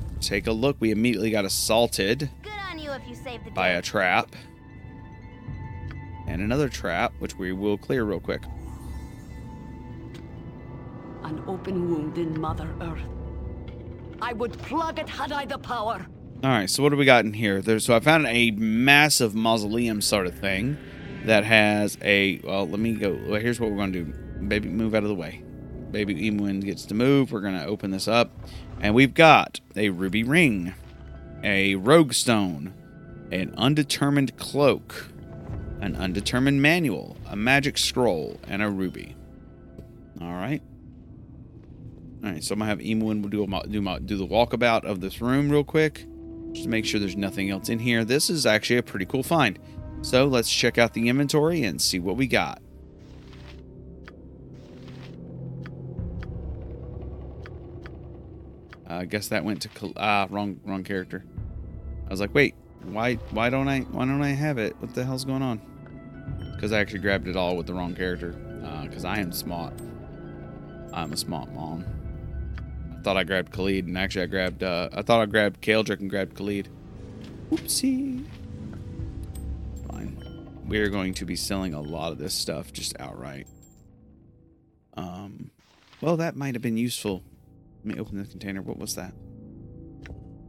take 0.20 0.48
a 0.48 0.52
look. 0.52 0.76
We 0.80 0.90
immediately 0.90 1.30
got 1.30 1.46
assaulted 1.46 2.28
Good 2.42 2.52
on 2.70 2.78
you 2.78 2.90
if 2.90 3.08
you 3.08 3.14
saved 3.14 3.46
the 3.46 3.52
by 3.52 3.68
a 3.68 3.80
trap. 3.80 4.36
And 6.26 6.42
another 6.42 6.68
trap, 6.68 7.14
which 7.20 7.38
we 7.38 7.52
will 7.52 7.78
clear 7.78 8.04
real 8.04 8.20
quick. 8.20 8.42
An 11.22 11.42
open 11.46 11.90
wound 11.90 12.18
in 12.18 12.40
Mother 12.40 12.68
Earth. 12.80 13.02
I 14.22 14.32
would 14.32 14.52
plug 14.58 14.98
it 14.98 15.08
had 15.08 15.32
I 15.32 15.44
the 15.44 15.58
power. 15.58 16.06
All 16.42 16.50
right, 16.50 16.70
so 16.70 16.82
what 16.82 16.88
do 16.88 16.96
we 16.96 17.04
got 17.04 17.24
in 17.24 17.34
here? 17.34 17.60
There, 17.60 17.78
so 17.78 17.94
I 17.94 18.00
found 18.00 18.26
a 18.26 18.50
massive 18.52 19.34
mausoleum 19.34 20.00
sort 20.00 20.26
of 20.26 20.38
thing 20.38 20.78
that 21.24 21.44
has 21.44 21.98
a. 22.02 22.40
Well, 22.42 22.66
let 22.68 22.80
me 22.80 22.94
go. 22.94 23.18
Well, 23.26 23.40
here's 23.40 23.60
what 23.60 23.70
we're 23.70 23.76
going 23.76 23.92
to 23.92 24.04
do. 24.04 24.12
Baby, 24.46 24.68
move 24.70 24.94
out 24.94 25.02
of 25.02 25.10
the 25.10 25.14
way. 25.14 25.42
Baby 25.90 26.30
Imoen 26.30 26.64
gets 26.64 26.86
to 26.86 26.94
move. 26.94 27.32
We're 27.32 27.40
going 27.40 27.58
to 27.58 27.66
open 27.66 27.90
this 27.90 28.08
up. 28.08 28.30
And 28.80 28.94
we've 28.94 29.12
got 29.12 29.60
a 29.76 29.90
ruby 29.90 30.22
ring, 30.22 30.72
a 31.42 31.74
rogue 31.74 32.14
stone, 32.14 32.72
an 33.30 33.54
undetermined 33.58 34.38
cloak, 34.38 35.08
an 35.80 35.96
undetermined 35.96 36.62
manual, 36.62 37.16
a 37.28 37.36
magic 37.36 37.76
scroll, 37.76 38.38
and 38.48 38.62
a 38.62 38.70
ruby. 38.70 39.14
All 40.20 40.32
right. 40.32 40.62
All 42.22 42.30
right, 42.30 42.44
so 42.44 42.52
I'm 42.52 42.58
gonna 42.58 42.68
have 42.68 42.80
Imoen 42.80 43.28
do 43.30 43.42
a, 43.42 43.68
do 43.68 43.80
my, 43.80 43.98
do 43.98 44.16
the 44.18 44.26
walkabout 44.26 44.84
of 44.84 45.00
this 45.00 45.22
room 45.22 45.48
real 45.48 45.64
quick, 45.64 46.04
just 46.52 46.64
to 46.64 46.68
make 46.68 46.84
sure 46.84 47.00
there's 47.00 47.16
nothing 47.16 47.48
else 47.48 47.70
in 47.70 47.78
here. 47.78 48.04
This 48.04 48.28
is 48.28 48.44
actually 48.44 48.76
a 48.76 48.82
pretty 48.82 49.06
cool 49.06 49.22
find. 49.22 49.58
So 50.02 50.26
let's 50.26 50.52
check 50.52 50.76
out 50.76 50.92
the 50.92 51.08
inventory 51.08 51.62
and 51.62 51.80
see 51.80 51.98
what 51.98 52.16
we 52.16 52.26
got. 52.26 52.60
I 58.86 59.06
guess 59.06 59.28
that 59.28 59.44
went 59.44 59.62
to 59.62 59.92
ah 59.96 60.26
wrong 60.30 60.60
wrong 60.64 60.84
character. 60.84 61.24
I 62.06 62.10
was 62.10 62.20
like, 62.20 62.34
wait, 62.34 62.54
why 62.82 63.14
why 63.30 63.48
don't 63.48 63.68
I 63.68 63.80
why 63.80 64.04
don't 64.04 64.20
I 64.22 64.30
have 64.30 64.58
it? 64.58 64.76
What 64.80 64.94
the 64.94 65.04
hell's 65.04 65.24
going 65.24 65.42
on? 65.42 65.60
Because 66.54 66.72
I 66.72 66.80
actually 66.80 66.98
grabbed 66.98 67.28
it 67.28 67.36
all 67.36 67.56
with 67.56 67.66
the 67.66 67.72
wrong 67.72 67.94
character. 67.94 68.32
Because 68.82 69.04
I 69.04 69.20
am 69.20 69.32
smart. 69.32 69.72
I'm 70.92 71.12
a 71.12 71.16
smart 71.16 71.52
mom. 71.52 71.84
Thought 73.02 73.16
I 73.16 73.24
grabbed 73.24 73.52
Khalid, 73.52 73.86
and 73.86 73.96
actually 73.96 74.22
I 74.22 74.26
grabbed. 74.26 74.62
Uh, 74.62 74.90
I 74.92 75.02
thought 75.02 75.20
I 75.20 75.26
grabbed 75.26 75.62
Kaeldrick 75.62 76.00
and 76.00 76.10
grabbed 76.10 76.36
Khalid. 76.36 76.68
Oopsie. 77.50 78.24
Fine. 79.90 80.22
we're 80.66 80.88
going 80.88 81.14
to 81.14 81.24
be 81.24 81.34
selling 81.34 81.74
a 81.74 81.80
lot 81.80 82.12
of 82.12 82.18
this 82.18 82.34
stuff 82.34 82.72
just 82.72 82.98
outright. 83.00 83.48
Um, 84.96 85.50
well, 86.00 86.16
that 86.18 86.36
might 86.36 86.54
have 86.54 86.62
been 86.62 86.76
useful. 86.76 87.22
Let 87.84 87.94
me 87.94 88.00
open 88.00 88.18
the 88.18 88.28
container. 88.28 88.60
What 88.60 88.78
was 88.78 88.94
that? 88.94 89.14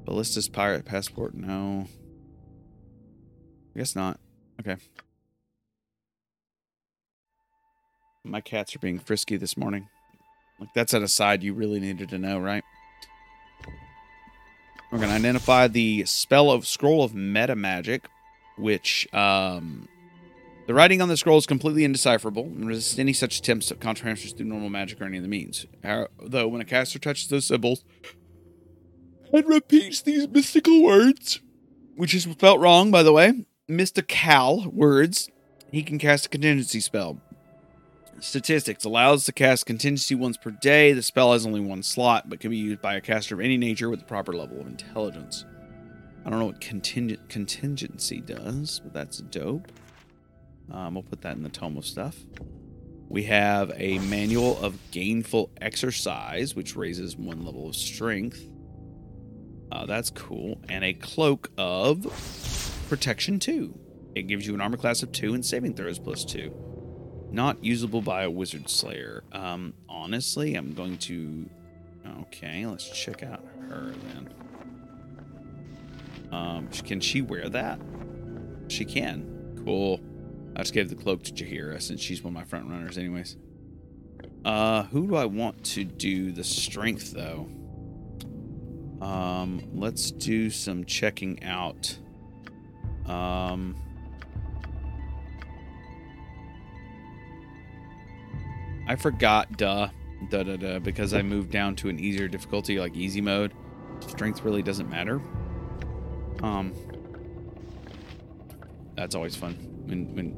Ballista's 0.05 0.50
pirate 0.50 0.86
passport? 0.86 1.34
No. 1.34 1.88
I 3.74 3.79
guess 3.79 3.96
not. 3.96 4.20
Okay. 4.60 4.75
My 8.24 8.41
cats 8.41 8.75
are 8.75 8.79
being 8.79 9.00
frisky 9.00 9.38
this 9.38 9.58
morning. 9.58 9.88
Like 10.62 10.74
that's 10.75 10.94
an 10.94 11.01
aside 11.01 11.41
you 11.41 11.56
really 11.56 11.80
needed 11.80 12.10
to 12.10 12.20
know, 12.20 12.39
right? 12.39 12.63
We're 14.91 15.00
gonna 15.00 15.13
identify 15.13 15.68
the 15.68 16.06
spell 16.06 16.51
of 16.51 16.68
scroll 16.68 17.03
of 17.03 17.15
meta 17.15 17.56
magic, 17.56 18.08
which 18.58 19.12
um 19.12 19.88
the 20.68 20.75
writing 20.75 21.01
on 21.01 21.10
the 21.10 21.18
scroll 21.18 21.39
is 21.39 21.48
completely 21.48 21.84
indecipherable 21.84 22.44
and 22.44 22.68
resists 22.68 23.00
any 23.00 23.12
such 23.12 23.39
attempts 23.39 23.72
of 23.72 23.80
comprehension 23.80 24.38
through 24.38 24.46
normal 24.46 24.70
magic 24.70 25.01
or 25.01 25.06
any 25.06 25.18
of 25.18 25.24
the 25.24 25.30
means. 25.30 25.65
Though 25.84 26.48
when 26.48 26.62
a 26.62 26.65
caster 26.65 27.00
touches 27.00 27.27
those 27.30 27.48
symbols 27.48 27.84
and 29.34 29.48
repeats 29.48 30.01
these 30.01 30.27
mystical 30.27 30.84
words, 30.84 31.41
which 31.96 32.13
is 32.13 32.24
spelt 32.24 32.60
wrong, 32.60 32.91
by 32.91 33.01
the 33.01 33.12
way, 33.12 33.46
mystical 33.68 34.70
words, 34.70 35.30
he 35.72 35.82
can 35.82 35.98
cast 35.98 36.27
a 36.27 36.30
contingency 36.30 36.80
spell. 36.80 37.20
Statistics 38.22 38.86
allows 38.86 39.25
to 39.25 39.32
cast 39.32 39.66
contingency 39.66 40.13
once 40.13 40.38
per 40.38 40.51
day. 40.51 40.94
The 40.94 41.01
spell 41.01 41.34
has 41.34 41.44
only 41.44 41.60
one 41.60 41.82
slot, 41.82 42.30
but 42.30 42.40
can 42.40 42.51
be 42.51 42.58
used 42.58 42.80
by 42.80 42.94
a 42.94 43.01
caster 43.01 43.34
of 43.34 43.42
any 43.42 43.58
nature 43.58 43.90
with 43.90 44.00
the 44.00 44.06
proper 44.06 44.32
level 44.32 44.62
of 44.62 44.68
intelligence. 44.68 45.44
I 46.24 46.30
don't 46.30 46.38
know 46.38 46.46
what 46.46 46.62
contingent 46.62 47.30
contingency 47.30 48.22
does, 48.22 48.80
but 48.84 48.94
that's 48.94 49.18
dope. 49.18 49.72
Um, 50.72 50.94
we'll 50.94 51.01
put 51.01 51.22
that 51.22 51.36
in 51.36 51.42
the 51.42 51.50
tome 51.50 51.78
of 51.78 51.86
stuff. 51.86 52.16
We 53.10 53.24
have 53.24 53.72
a 53.75 53.98
manual 53.98 54.63
of 54.63 54.78
gainful 54.92 55.50
exercise, 55.60 56.56
which 56.56 56.75
raises 56.75 57.18
one 57.18 57.44
level 57.44 57.70
of 57.70 57.75
strength. 57.75 58.40
Uh, 59.72 59.88
that's 59.88 60.12
cool. 60.12 60.62
And 60.70 60.84
a 60.84 60.94
cloak 60.94 61.50
of 61.58 62.86
protection 62.88 63.40
2. 63.40 63.80
It 64.13 64.24
gives 64.28 64.46
you 64.46 64.54
an 64.54 64.62
armor 64.62 64.78
class 64.78 65.01
of 65.01 65.12
2 65.12 65.34
and 65.34 65.44
saving 65.44 65.74
throws 65.74 65.98
plus 65.98 66.24
2. 66.24 66.71
Not 67.32 67.64
usable 67.64 68.02
by 68.02 68.24
a 68.24 68.30
wizard 68.30 68.70
slayer. 68.70 69.24
Um, 69.32 69.74
honestly, 69.88 70.56
I'm 70.56 70.74
going 70.74 70.98
to. 71.00 71.50
Okay, 72.24 72.66
let's 72.66 72.90
check 72.90 73.24
out 73.24 73.44
her 73.70 73.94
then. 74.14 74.34
Um, 76.32 76.68
can 76.68 77.00
she 77.00 77.22
wear 77.22 77.48
that? 77.50 77.80
She 78.68 78.86
can. 78.86 79.62
Cool. 79.64 80.00
I 80.56 80.60
just 80.60 80.74
gave 80.74 80.90
the 80.90 80.96
cloak 80.96 81.24
to 81.24 81.32
Jaheira 81.32 81.82
since 81.82 82.02
she's 82.02 82.24
one 82.24 82.34
of 82.34 82.36
my 82.36 82.44
front 82.44 82.70
runners, 82.70 82.98
anyways. 82.98 83.38
Uh, 84.44 84.84
who 84.84 85.08
do 85.08 85.16
I 85.16 85.26
want 85.26 85.64
to 85.66 85.84
do 85.84 86.32
the 86.32 86.44
strength 86.44 87.12
though? 87.12 87.48
Um, 89.02 89.62
let's 89.74 90.12
do 90.12 90.50
some 90.50 90.86
checking 90.86 91.44
out. 91.44 91.98
Um, 93.06 93.76
I 98.91 98.98
forgot, 98.98 99.57
duh, 99.57 99.88
duh, 100.29 100.43
duh, 100.43 100.57
duh, 100.57 100.79
because 100.79 101.13
I 101.13 101.21
moved 101.21 101.50
down 101.50 101.77
to 101.77 101.88
an 101.88 101.98
easier 101.98 102.27
difficulty, 102.27 102.77
like 102.77 102.93
easy 102.93 103.21
mode. 103.21 103.53
Strength 104.05 104.43
really 104.43 104.62
doesn't 104.62 104.89
matter. 104.89 105.21
Um, 106.43 106.74
that's 108.98 109.15
always 109.15 109.33
fun 109.33 109.53
when 109.86 110.13
when. 110.13 110.36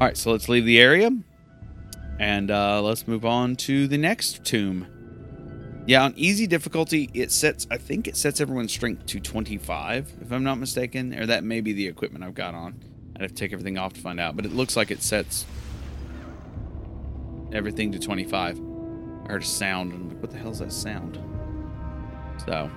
All 0.00 0.08
right, 0.08 0.16
so 0.16 0.32
let's 0.32 0.48
leave 0.48 0.64
the 0.64 0.80
area, 0.80 1.12
and 2.18 2.50
uh, 2.50 2.82
let's 2.82 3.06
move 3.06 3.24
on 3.24 3.54
to 3.54 3.86
the 3.86 3.98
next 3.98 4.44
tomb. 4.44 4.91
Yeah, 5.84 6.04
on 6.04 6.14
easy 6.16 6.46
difficulty, 6.46 7.10
it 7.12 7.32
sets. 7.32 7.66
I 7.70 7.76
think 7.76 8.06
it 8.06 8.16
sets 8.16 8.40
everyone's 8.40 8.72
strength 8.72 9.06
to 9.06 9.20
25, 9.20 10.12
if 10.20 10.32
I'm 10.32 10.44
not 10.44 10.58
mistaken, 10.58 11.12
or 11.18 11.26
that 11.26 11.42
may 11.42 11.60
be 11.60 11.72
the 11.72 11.88
equipment 11.88 12.24
I've 12.24 12.34
got 12.34 12.54
on. 12.54 12.80
I'd 13.16 13.22
have 13.22 13.30
to 13.30 13.36
take 13.36 13.52
everything 13.52 13.78
off 13.78 13.92
to 13.94 14.00
find 14.00 14.20
out, 14.20 14.36
but 14.36 14.46
it 14.46 14.52
looks 14.52 14.76
like 14.76 14.92
it 14.92 15.02
sets 15.02 15.44
everything 17.52 17.90
to 17.92 17.98
25. 17.98 18.60
I 19.24 19.32
heard 19.32 19.42
a 19.42 19.44
sound, 19.44 19.92
and 19.92 20.02
I'm 20.02 20.08
like, 20.10 20.22
what 20.22 20.30
the 20.30 20.38
hell's 20.38 20.60
that 20.60 20.72
sound? 20.72 21.18
So, 22.46 22.70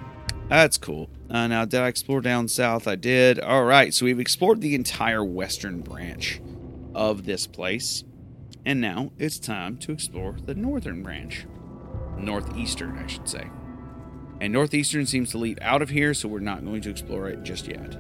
that's 0.49 0.79
cool. 0.79 1.09
Uh, 1.29 1.45
now, 1.47 1.65
did 1.65 1.81
I 1.81 1.87
explore 1.87 2.21
down 2.21 2.47
south? 2.47 2.87
I 2.87 2.95
did. 2.95 3.39
All 3.39 3.65
right, 3.65 3.93
so 3.93 4.05
we've 4.05 4.19
explored 4.19 4.61
the 4.61 4.73
entire 4.73 5.23
western 5.23 5.81
branch 5.81 6.41
of 6.95 7.25
this 7.25 7.45
place, 7.45 8.03
and 8.65 8.81
now 8.81 9.11
it's 9.19 9.37
time 9.37 9.77
to 9.77 9.91
explore 9.91 10.37
the 10.43 10.55
northern 10.55 11.03
branch. 11.03 11.45
Northeastern, 12.17 12.97
I 12.97 13.07
should 13.07 13.27
say. 13.27 13.49
And 14.41 14.51
northeastern 14.51 15.05
seems 15.05 15.31
to 15.31 15.37
lead 15.37 15.59
out 15.61 15.81
of 15.81 15.89
here, 15.89 16.13
so 16.13 16.27
we're 16.27 16.39
not 16.39 16.65
going 16.65 16.81
to 16.81 16.89
explore 16.89 17.29
it 17.29 17.43
just 17.43 17.67
yet. 17.67 17.95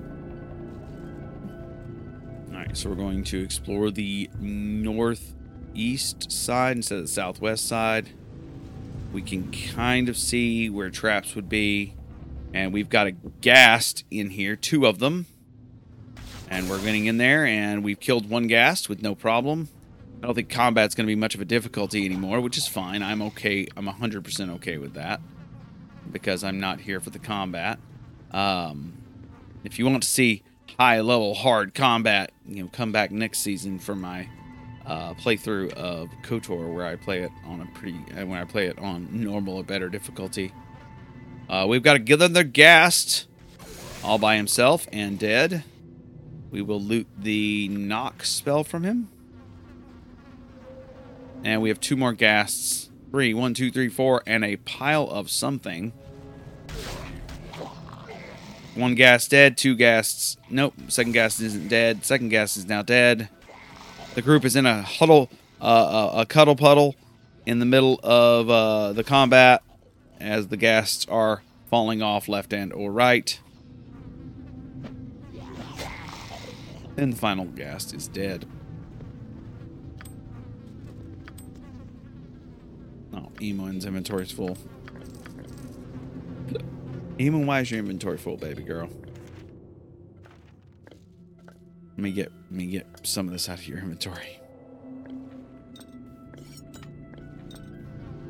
All 2.51 2.57
right, 2.57 2.75
so 2.75 2.89
we're 2.89 2.95
going 2.95 3.23
to 3.25 3.41
explore 3.41 3.89
the 3.91 4.29
northeast 4.39 6.31
side 6.31 6.77
instead 6.77 6.97
of 6.97 7.05
the 7.05 7.11
southwest 7.11 7.67
side. 7.67 8.09
We 9.13 9.21
can 9.21 9.51
kind 9.51 10.09
of 10.09 10.17
see 10.17 10.69
where 10.69 10.89
traps 10.89 11.35
would 11.35 11.47
be. 11.47 11.93
And 12.53 12.73
we've 12.73 12.89
got 12.89 13.07
a 13.07 13.11
ghast 13.11 14.05
in 14.09 14.29
here, 14.29 14.55
two 14.55 14.85
of 14.85 14.99
them. 14.99 15.25
And 16.49 16.69
we're 16.69 16.81
getting 16.81 17.05
in 17.05 17.17
there, 17.17 17.45
and 17.45 17.83
we've 17.83 17.99
killed 17.99 18.29
one 18.29 18.47
ghast 18.47 18.87
with 18.87 19.01
no 19.01 19.15
problem. 19.15 19.67
I 20.25 20.27
don't 20.27 20.33
think 20.33 20.49
combat's 20.49 20.95
going 20.95 21.05
to 21.05 21.11
be 21.11 21.15
much 21.15 21.35
of 21.35 21.41
a 21.41 21.45
difficulty 21.45 22.03
anymore, 22.03 22.41
which 22.41 22.57
is 22.57 22.67
fine. 22.67 23.03
I'm 23.03 23.21
okay. 23.21 23.67
I'm 23.77 23.85
100% 23.85 24.49
okay 24.55 24.79
with 24.79 24.95
that 24.95 25.21
because 26.11 26.43
I'm 26.43 26.59
not 26.59 26.79
here 26.79 26.99
for 26.99 27.11
the 27.11 27.19
combat. 27.19 27.77
Um, 28.31 28.93
if 29.63 29.77
you 29.77 29.85
want 29.85 30.01
to 30.01 30.09
see 30.09 30.41
high 30.79 30.99
level 31.01 31.35
hard 31.35 31.75
combat, 31.75 32.31
you 32.47 32.63
know, 32.63 32.69
come 32.73 32.91
back 32.91 33.11
next 33.11 33.41
season 33.41 33.77
for 33.77 33.93
my 33.93 34.27
uh, 34.87 35.13
playthrough 35.13 35.73
of 35.73 36.09
KOTOR, 36.23 36.73
where 36.73 36.87
I 36.87 36.95
play 36.95 37.21
it 37.21 37.31
on 37.45 37.61
a 37.61 37.67
pretty 37.77 37.99
uh, 38.19 38.25
when 38.25 38.39
I 38.39 38.45
play 38.45 38.65
it 38.65 38.79
on 38.79 39.07
normal 39.11 39.57
or 39.57 39.63
better 39.63 39.89
difficulty. 39.89 40.51
Uh, 41.47 41.67
we've 41.69 41.83
got 41.83 41.97
a 41.97 41.99
Gillinder 41.99 42.51
Ghast 42.51 43.27
all 44.03 44.17
by 44.17 44.37
himself 44.37 44.87
and 44.91 45.19
dead. 45.19 45.63
We 46.49 46.63
will 46.63 46.81
loot 46.81 47.05
the 47.15 47.67
knock 47.67 48.25
spell 48.25 48.63
from 48.63 48.83
him. 48.83 49.09
And 51.43 51.61
we 51.61 51.69
have 51.69 51.79
two 51.79 51.95
more 51.95 52.13
ghasts. 52.13 52.89
Three, 53.11 53.33
one, 53.33 53.53
two, 53.53 53.71
three, 53.71 53.89
four, 53.89 54.23
and 54.25 54.43
a 54.43 54.57
pile 54.57 55.09
of 55.09 55.29
something. 55.29 55.93
One 58.75 58.95
ghast 58.95 59.31
dead, 59.31 59.57
two 59.57 59.75
ghasts. 59.75 60.35
Nope, 60.49 60.73
second 60.89 61.13
ghast 61.13 61.39
isn't 61.39 61.69
dead. 61.69 62.03
Second 62.03 62.29
ghast 62.29 62.57
is 62.57 62.65
now 62.65 62.81
dead. 62.81 63.29
The 64.15 64.21
group 64.21 64.43
is 64.43 64.57
in 64.57 64.65
a 64.65 64.81
huddle, 64.81 65.29
uh, 65.61 66.11
a, 66.13 66.25
cuddle 66.25 66.57
puddle 66.57 66.95
in 67.45 67.59
the 67.59 67.65
middle 67.65 67.99
of 68.03 68.49
uh, 68.49 68.91
the 68.91 69.03
combat 69.03 69.63
as 70.19 70.47
the 70.47 70.57
ghasts 70.57 71.05
are 71.09 71.41
falling 71.69 72.01
off 72.01 72.27
left 72.27 72.51
and 72.51 72.73
or 72.73 72.91
right. 72.91 73.39
And 76.97 77.13
the 77.13 77.17
final 77.17 77.45
ghast 77.45 77.93
is 77.93 78.07
dead. 78.07 78.45
Oh, 83.15 83.31
Emon's 83.35 83.85
inventory's 83.85 84.31
full. 84.31 84.57
Emon, 87.17 87.45
why 87.45 87.61
is 87.61 87.71
your 87.71 87.79
inventory 87.79 88.17
full, 88.17 88.35
baby 88.35 88.63
girl? 88.63 88.89
Let 91.91 91.97
me 91.97 92.11
get 92.11 92.31
let 92.51 92.51
me 92.51 92.65
get 92.65 92.87
some 93.03 93.27
of 93.27 93.31
this 93.31 93.47
out 93.47 93.59
of 93.59 93.67
your 93.67 93.77
inventory. 93.79 94.39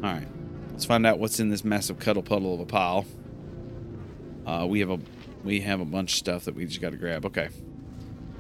Alright. 0.04 0.28
Let's 0.72 0.86
find 0.86 1.08
out 1.08 1.18
what's 1.18 1.40
in 1.40 1.50
this 1.50 1.64
massive 1.64 1.98
cuddle 1.98 2.22
puddle 2.22 2.54
of 2.54 2.60
a 2.60 2.66
pile. 2.66 3.06
Uh, 4.46 4.68
we 4.70 4.82
have 4.82 4.92
a 4.92 5.00
we 5.44 5.62
have 5.62 5.80
a 5.80 5.86
bunch 5.86 6.14
of 6.14 6.18
stuff 6.18 6.46
that 6.46 6.54
we 6.54 6.66
just 6.66 6.80
gotta 6.80 6.98
grab. 6.98 7.26
Okay. 7.26 7.50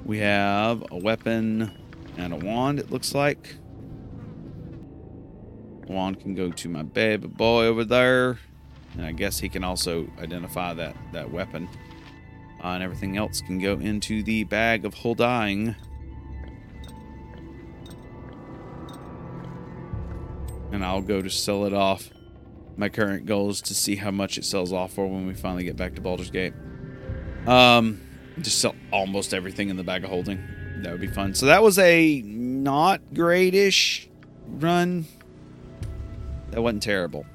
We 0.03 0.19
have 0.19 0.83
a 0.91 0.97
weapon 0.97 1.71
and 2.17 2.33
a 2.33 2.35
wand, 2.35 2.77
it 2.77 2.91
looks 2.91 3.15
like. 3.15 3.55
Wand 5.87 6.19
can 6.19 6.35
go 6.35 6.51
to 6.51 6.69
my 6.69 6.83
baby 6.83 7.27
boy 7.27 7.65
over 7.65 7.83
there. 7.83 8.39
And 8.93 9.05
I 9.05 9.11
guess 9.11 9.39
he 9.39 9.49
can 9.49 9.63
also 9.63 10.07
identify 10.19 10.73
that, 10.73 10.95
that 11.11 11.31
weapon. 11.31 11.67
Uh, 12.63 12.69
and 12.69 12.83
everything 12.83 13.17
else 13.17 13.41
can 13.41 13.59
go 13.59 13.73
into 13.73 14.23
the 14.23 14.45
bag 14.45 14.85
of 14.85 14.95
Huldying. 14.95 15.75
and 20.75 20.85
I'll 20.85 21.01
go 21.01 21.21
to 21.21 21.29
sell 21.29 21.65
it 21.65 21.73
off. 21.73 22.11
My 22.77 22.89
current 22.89 23.25
goal 23.25 23.49
is 23.49 23.61
to 23.61 23.73
see 23.73 23.95
how 23.95 24.11
much 24.11 24.37
it 24.37 24.45
sells 24.45 24.73
off 24.73 24.93
for 24.93 25.07
when 25.07 25.25
we 25.25 25.33
finally 25.33 25.63
get 25.63 25.77
back 25.77 25.95
to 25.95 26.01
Baldur's 26.01 26.29
Gate. 26.29 26.53
Um, 27.47 28.01
just 28.41 28.59
sell 28.59 28.75
almost 28.91 29.33
everything 29.33 29.69
in 29.69 29.77
the 29.77 29.83
bag 29.83 30.03
of 30.03 30.09
holding. 30.09 30.43
That 30.81 30.91
would 30.91 31.01
be 31.01 31.07
fun. 31.07 31.33
So 31.33 31.45
that 31.45 31.63
was 31.63 31.79
a 31.79 32.21
not 32.21 33.01
greatish 33.13 34.07
run. 34.45 35.05
That 36.55 36.61
wasn't 36.61 36.83
terrible. 36.83 37.25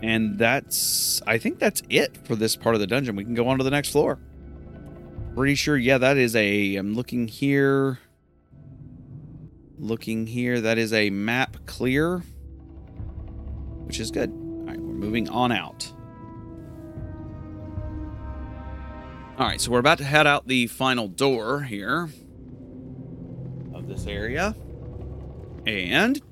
And 0.00 0.38
that's 0.38 1.20
I 1.26 1.38
think 1.38 1.58
that's 1.58 1.82
it 1.90 2.16
for 2.24 2.36
this 2.36 2.54
part 2.54 2.76
of 2.76 2.80
the 2.80 2.86
dungeon. 2.86 3.16
We 3.16 3.24
can 3.24 3.34
go 3.34 3.48
on 3.48 3.58
to 3.58 3.64
the 3.64 3.70
next 3.70 3.90
floor. 3.90 4.20
Pretty 5.34 5.56
sure, 5.56 5.76
yeah, 5.76 5.98
that 5.98 6.16
is 6.16 6.36
a 6.36 6.76
I'm 6.76 6.94
looking 6.94 7.26
here. 7.26 7.98
Looking 9.76 10.28
here, 10.28 10.60
that 10.60 10.78
is 10.78 10.92
a 10.92 11.10
map 11.10 11.56
clear. 11.66 12.18
Which 13.86 13.98
is 13.98 14.12
good. 14.12 14.30
Alright, 14.30 14.78
we're 14.78 14.94
moving 14.94 15.28
on 15.30 15.50
out. 15.50 15.92
Alright, 19.36 19.60
so 19.60 19.72
we're 19.72 19.80
about 19.80 19.98
to 19.98 20.04
head 20.04 20.28
out 20.28 20.46
the 20.46 20.68
final 20.68 21.08
door 21.08 21.62
here 21.62 22.08
of 23.74 23.88
this 23.88 24.06
area. 24.06 24.54
And 25.66 26.22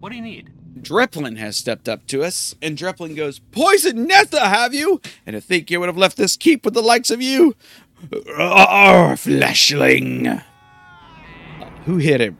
What 0.00 0.10
do 0.10 0.16
you 0.16 0.22
need? 0.22 0.52
Dreppin 0.78 1.38
has 1.38 1.56
stepped 1.56 1.88
up 1.88 2.06
to 2.08 2.22
us, 2.22 2.54
and 2.60 2.76
Dreppin 2.76 3.16
goes, 3.16 3.38
Poison 3.38 4.06
Netha, 4.06 4.40
have 4.40 4.74
you? 4.74 5.00
And 5.24 5.34
to 5.34 5.40
think 5.40 5.70
you 5.70 5.80
would 5.80 5.88
have 5.88 5.96
left 5.96 6.16
this 6.16 6.36
keep 6.36 6.64
with 6.64 6.74
the 6.74 6.82
likes 6.82 7.10
of 7.10 7.22
you? 7.22 7.56
Arr, 8.38 9.16
fleshling! 9.16 10.42
Who 11.86 11.96
hit 11.96 12.20
him? 12.20 12.38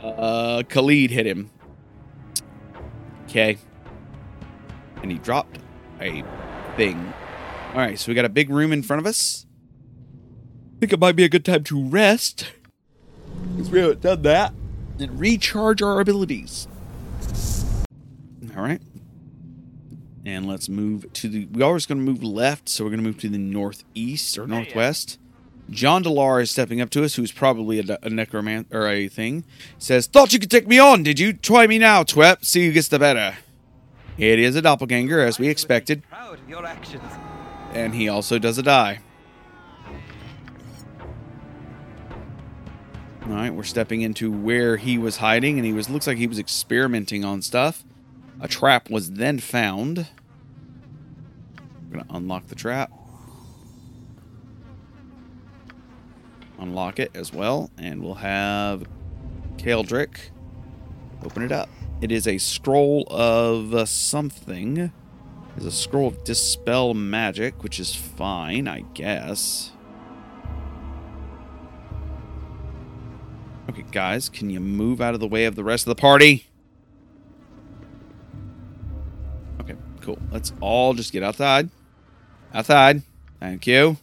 Uh, 0.00 0.62
Khalid 0.68 1.10
hit 1.10 1.26
him. 1.26 1.50
Okay. 3.24 3.58
And 5.02 5.10
he 5.10 5.18
dropped 5.18 5.58
a 6.00 6.22
thing. 6.76 7.12
Alright, 7.70 7.98
so 7.98 8.10
we 8.10 8.14
got 8.14 8.24
a 8.24 8.28
big 8.28 8.50
room 8.50 8.72
in 8.72 8.82
front 8.82 9.00
of 9.00 9.06
us. 9.06 9.46
think 10.78 10.92
it 10.92 11.00
might 11.00 11.16
be 11.16 11.24
a 11.24 11.28
good 11.28 11.44
time 11.44 11.64
to 11.64 11.88
rest. 11.88 12.52
Because 13.56 13.70
we 13.70 13.80
haven't 13.80 14.02
done 14.02 14.22
that. 14.22 14.52
And 14.98 15.18
recharge 15.18 15.82
our 15.82 15.98
abilities. 15.98 16.68
All 18.56 18.62
right. 18.62 18.80
And 20.24 20.46
let's 20.46 20.68
move 20.68 21.12
to 21.14 21.28
the. 21.28 21.46
We 21.46 21.62
always 21.62 21.86
going 21.86 21.98
to 21.98 22.04
move 22.04 22.22
left, 22.22 22.68
so 22.68 22.84
we're 22.84 22.90
going 22.90 23.02
to 23.02 23.06
move 23.06 23.18
to 23.18 23.28
the 23.28 23.38
northeast 23.38 24.38
or 24.38 24.46
northwest. 24.46 25.18
Jondalar 25.70 26.42
is 26.42 26.50
stepping 26.50 26.80
up 26.80 26.90
to 26.90 27.02
us, 27.02 27.14
who's 27.14 27.32
probably 27.32 27.80
a, 27.80 27.98
a 28.02 28.10
necromancer 28.10 28.68
or 28.72 28.88
a 28.88 29.08
thing. 29.08 29.44
Says, 29.78 30.06
"Thought 30.06 30.32
you 30.32 30.38
could 30.38 30.50
take 30.50 30.68
me 30.68 30.78
on, 30.78 31.02
did 31.02 31.18
you? 31.18 31.32
Try 31.32 31.66
me 31.66 31.78
now, 31.78 32.02
Twep. 32.04 32.44
See 32.44 32.66
who 32.66 32.72
gets 32.72 32.88
the 32.88 32.98
better." 32.98 33.36
It 34.18 34.38
is 34.38 34.54
a 34.54 34.62
doppelganger, 34.62 35.20
as 35.20 35.38
we 35.38 35.48
expected, 35.48 36.02
Proud 36.08 36.38
of 36.38 36.48
your 36.48 36.66
actions. 36.66 37.02
and 37.72 37.94
he 37.94 38.08
also 38.08 38.38
does 38.38 38.58
a 38.58 38.62
die. 38.62 39.00
All 43.24 43.28
right, 43.34 43.54
we're 43.54 43.62
stepping 43.62 44.02
into 44.02 44.30
where 44.30 44.76
he 44.76 44.98
was 44.98 45.18
hiding, 45.18 45.56
and 45.56 45.64
he 45.64 45.72
was 45.72 45.88
looks 45.88 46.06
like 46.06 46.18
he 46.18 46.26
was 46.26 46.38
experimenting 46.38 47.24
on 47.24 47.40
stuff. 47.40 47.84
A 48.40 48.48
trap 48.48 48.90
was 48.90 49.12
then 49.12 49.38
found. 49.38 50.08
I'm 51.58 51.90
gonna 51.90 52.06
unlock 52.10 52.48
the 52.48 52.54
trap. 52.54 52.90
Unlock 56.58 56.98
it 56.98 57.10
as 57.14 57.32
well, 57.32 57.70
and 57.78 58.02
we'll 58.02 58.14
have 58.14 58.84
Kaldrick 59.56 60.16
open 61.24 61.42
it 61.42 61.52
up. 61.52 61.68
It 62.00 62.10
is 62.10 62.26
a 62.26 62.38
scroll 62.38 63.06
of 63.10 63.74
uh, 63.74 63.84
something. 63.86 64.92
It's 65.56 65.66
a 65.66 65.70
scroll 65.70 66.08
of 66.08 66.24
dispel 66.24 66.94
magic, 66.94 67.62
which 67.62 67.78
is 67.78 67.94
fine, 67.94 68.66
I 68.66 68.80
guess. 68.94 69.70
Okay, 73.70 73.84
guys, 73.92 74.28
can 74.28 74.50
you 74.50 74.60
move 74.60 75.00
out 75.00 75.14
of 75.14 75.20
the 75.20 75.28
way 75.28 75.44
of 75.44 75.54
the 75.54 75.64
rest 75.64 75.86
of 75.86 75.90
the 75.90 76.00
party? 76.00 76.46
Okay, 79.60 79.76
cool. 80.02 80.18
Let's 80.30 80.52
all 80.60 80.94
just 80.94 81.12
get 81.12 81.22
outside. 81.22 81.70
Outside. 82.52 83.02
Thank 83.40 83.66
you. 83.66 83.96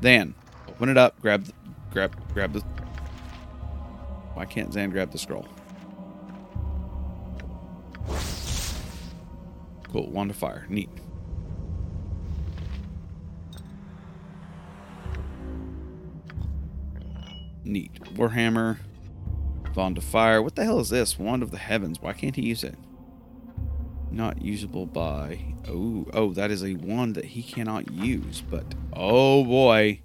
Then, 0.00 0.34
open 0.68 0.88
it 0.88 0.98
up. 0.98 1.20
Grab, 1.22 1.46
grab, 1.92 2.16
grab 2.34 2.52
the. 2.52 2.60
Why 4.34 4.46
can't 4.46 4.70
Xan 4.70 4.90
grab 4.90 5.12
the 5.12 5.18
scroll? 5.18 5.46
Cool. 9.92 10.10
Wand 10.10 10.30
of 10.30 10.36
fire. 10.36 10.66
Neat. 10.68 10.88
Neat. 17.64 17.92
Warhammer. 18.14 18.78
Wand 19.74 19.98
of 19.98 20.04
fire. 20.04 20.42
What 20.42 20.56
the 20.56 20.64
hell 20.64 20.80
is 20.80 20.88
this? 20.88 21.18
Wand 21.18 21.42
of 21.42 21.50
the 21.50 21.58
heavens. 21.58 22.00
Why 22.00 22.12
can't 22.14 22.34
he 22.36 22.42
use 22.42 22.64
it? 22.64 22.76
Not 24.12 24.42
usable 24.42 24.84
by. 24.84 25.54
Oh, 25.66 26.06
oh, 26.12 26.34
that 26.34 26.50
is 26.50 26.62
a 26.62 26.74
wand 26.74 27.14
that 27.14 27.24
he 27.24 27.42
cannot 27.42 27.90
use. 27.90 28.42
But 28.42 28.66
oh 28.92 29.42
boy, 29.44 30.02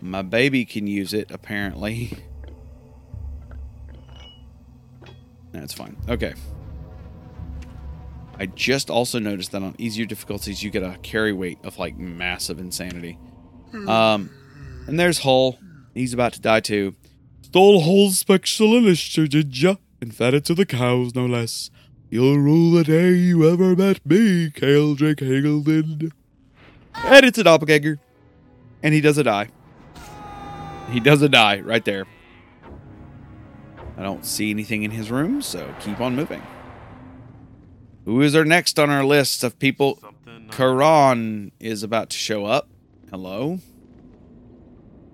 my 0.00 0.22
baby 0.22 0.66
can 0.66 0.86
use 0.86 1.14
it 1.14 1.30
apparently. 1.30 2.12
That's 5.52 5.72
fine. 5.72 5.96
Okay. 6.08 6.34
I 8.38 8.46
just 8.46 8.90
also 8.90 9.18
noticed 9.18 9.52
that 9.52 9.62
on 9.62 9.74
easier 9.78 10.04
difficulties 10.04 10.62
you 10.62 10.70
get 10.70 10.82
a 10.82 10.98
carry 11.02 11.32
weight 11.32 11.58
of 11.64 11.78
like 11.78 11.98
massive 11.98 12.58
insanity. 12.58 13.18
Um, 13.86 14.30
and 14.86 15.00
there's 15.00 15.20
Hull. 15.20 15.58
He's 15.94 16.12
about 16.12 16.34
to 16.34 16.40
die 16.40 16.60
too. 16.60 16.94
Stole 17.42 17.80
Hull's 17.80 18.18
special 18.18 18.80
did 18.80 19.62
ya? 19.62 19.76
And 20.00 20.14
fed 20.14 20.34
it 20.34 20.44
to 20.44 20.54
the 20.54 20.66
cows, 20.66 21.14
no 21.14 21.26
less. 21.26 21.70
You'll 22.10 22.38
rule 22.38 22.72
the 22.72 22.84
day 22.84 23.12
you 23.12 23.50
ever 23.50 23.76
met 23.76 24.04
me, 24.06 24.48
Kaldrick 24.50 25.16
Hageldin. 25.16 26.10
And 26.94 27.26
it's 27.26 27.38
a 27.38 27.44
doppelganger. 27.44 27.98
And 28.82 28.94
he 28.94 29.00
does 29.00 29.18
a 29.18 29.24
die. 29.24 29.50
He 30.90 31.00
does 31.00 31.20
a 31.20 31.28
die 31.28 31.60
right 31.60 31.84
there. 31.84 32.06
I 33.98 34.02
don't 34.02 34.24
see 34.24 34.50
anything 34.50 34.84
in 34.84 34.90
his 34.92 35.10
room, 35.10 35.42
so 35.42 35.74
keep 35.80 36.00
on 36.00 36.16
moving. 36.16 36.42
Who 38.06 38.22
is 38.22 38.34
our 38.34 38.44
next 38.44 38.78
on 38.78 38.88
our 38.88 39.04
list 39.04 39.44
of 39.44 39.58
people? 39.58 39.98
Something. 40.00 40.48
uh, 40.48 40.52
Karan 40.52 41.52
is 41.60 41.82
about 41.82 42.08
to 42.10 42.16
show 42.16 42.46
up. 42.46 42.70
Hello? 43.10 43.58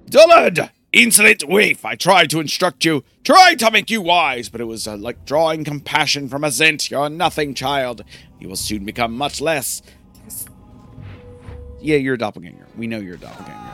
Dullard! 0.09 0.71
Insolent 0.95 1.49
waif! 1.49 1.85
I 1.85 1.97
tried 1.97 2.31
to 2.31 2.39
instruct 2.39 2.85
you, 2.85 3.03
tried 3.25 3.59
to 3.59 3.71
make 3.73 3.91
you 3.91 4.01
wise, 4.01 4.49
but 4.49 4.61
it 4.61 4.65
was 4.65 4.87
uh, 4.87 4.97
like 4.97 5.27
drawing 5.27 5.65
compassion 5.65 6.29
from 6.29 6.45
a 6.45 6.49
Zhent. 6.49 6.89
You're 6.89 7.09
nothing, 7.09 7.53
child. 7.55 8.05
You 8.39 8.49
will 8.49 8.55
soon 8.55 8.85
become 8.85 9.17
much 9.17 9.41
less. 9.41 9.83
Yeah, 11.81 11.97
you're 11.97 12.15
a 12.15 12.19
doppelganger. 12.19 12.69
We 12.77 12.87
know 12.87 12.99
you're 12.99 13.17
a 13.17 13.19
doppelganger. 13.19 13.73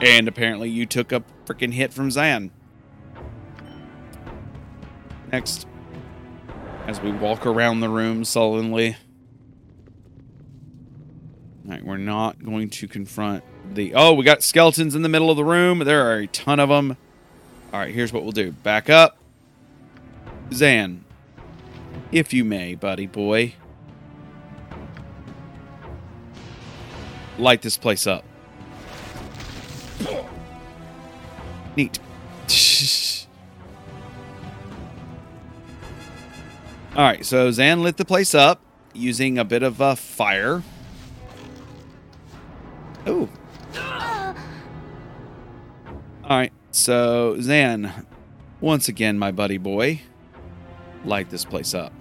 And 0.00 0.28
apparently 0.28 0.70
you 0.70 0.86
took 0.86 1.12
a 1.12 1.22
freaking 1.44 1.74
hit 1.74 1.92
from 1.92 2.08
Xan. 2.08 2.52
Next. 5.30 5.66
As 6.86 7.02
we 7.02 7.12
walk 7.12 7.44
around 7.44 7.80
the 7.80 7.90
room 7.90 8.24
sullenly. 8.24 8.96
Alright, 11.66 11.84
we're 11.84 11.98
not 11.98 12.42
going 12.42 12.70
to 12.70 12.88
confront 12.88 13.44
the. 13.74 13.94
Oh, 13.94 14.12
we 14.12 14.24
got 14.24 14.42
skeletons 14.42 14.94
in 14.94 15.02
the 15.02 15.08
middle 15.08 15.30
of 15.30 15.36
the 15.36 15.44
room. 15.44 15.80
There 15.80 16.10
are 16.10 16.18
a 16.18 16.26
ton 16.26 16.60
of 16.60 16.68
them. 16.68 16.96
Alright, 17.72 17.94
here's 17.94 18.12
what 18.12 18.22
we'll 18.22 18.32
do 18.32 18.52
back 18.52 18.88
up. 18.88 19.18
Xan, 20.50 21.00
if 22.12 22.32
you 22.32 22.44
may, 22.44 22.74
buddy 22.74 23.06
boy, 23.06 23.54
light 27.38 27.62
this 27.62 27.76
place 27.76 28.06
up. 28.06 28.24
Neat. 31.76 31.98
Alright, 36.96 37.26
so 37.26 37.50
Xan 37.50 37.82
lit 37.82 37.96
the 37.98 38.04
place 38.04 38.34
up 38.34 38.60
using 38.94 39.36
a 39.38 39.44
bit 39.44 39.62
of 39.62 39.82
uh, 39.82 39.94
fire. 39.94 40.62
Oh. 43.06 43.28
Alright, 46.28 46.52
so 46.72 47.36
Xan, 47.38 48.04
once 48.60 48.88
again, 48.88 49.16
my 49.16 49.30
buddy 49.30 49.58
boy, 49.58 50.00
light 51.04 51.30
this 51.30 51.44
place 51.44 51.72
up. 51.72 51.92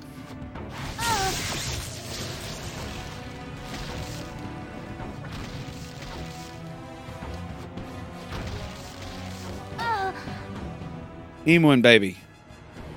Eamon, 11.46 11.84
baby. 11.84 12.18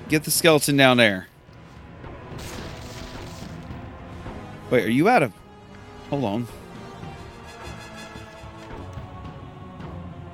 get 0.07 0.23
the 0.23 0.31
skeleton 0.31 0.75
down 0.75 0.97
there. 0.97 1.27
Wait, 4.71 4.83
are 4.83 4.89
you 4.89 5.07
out 5.07 5.21
of... 5.21 5.33
Hold 6.09 6.23
on. 6.23 6.47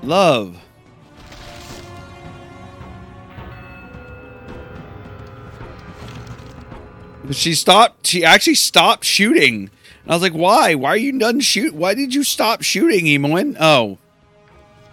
Love. 0.01 0.64
She 7.31 7.55
stopped. 7.55 8.07
She 8.07 8.23
actually 8.23 8.55
stopped 8.55 9.03
shooting. 9.05 9.69
And 10.03 10.11
I 10.11 10.15
was 10.15 10.21
like, 10.21 10.33
why? 10.33 10.75
Why 10.75 10.89
are 10.89 10.97
you 10.97 11.17
done 11.17 11.39
shoot? 11.39 11.73
Why 11.73 11.93
did 11.93 12.13
you 12.13 12.23
stop 12.23 12.61
shooting, 12.61 13.05
Imoen? 13.05 13.57
Oh. 13.59 13.97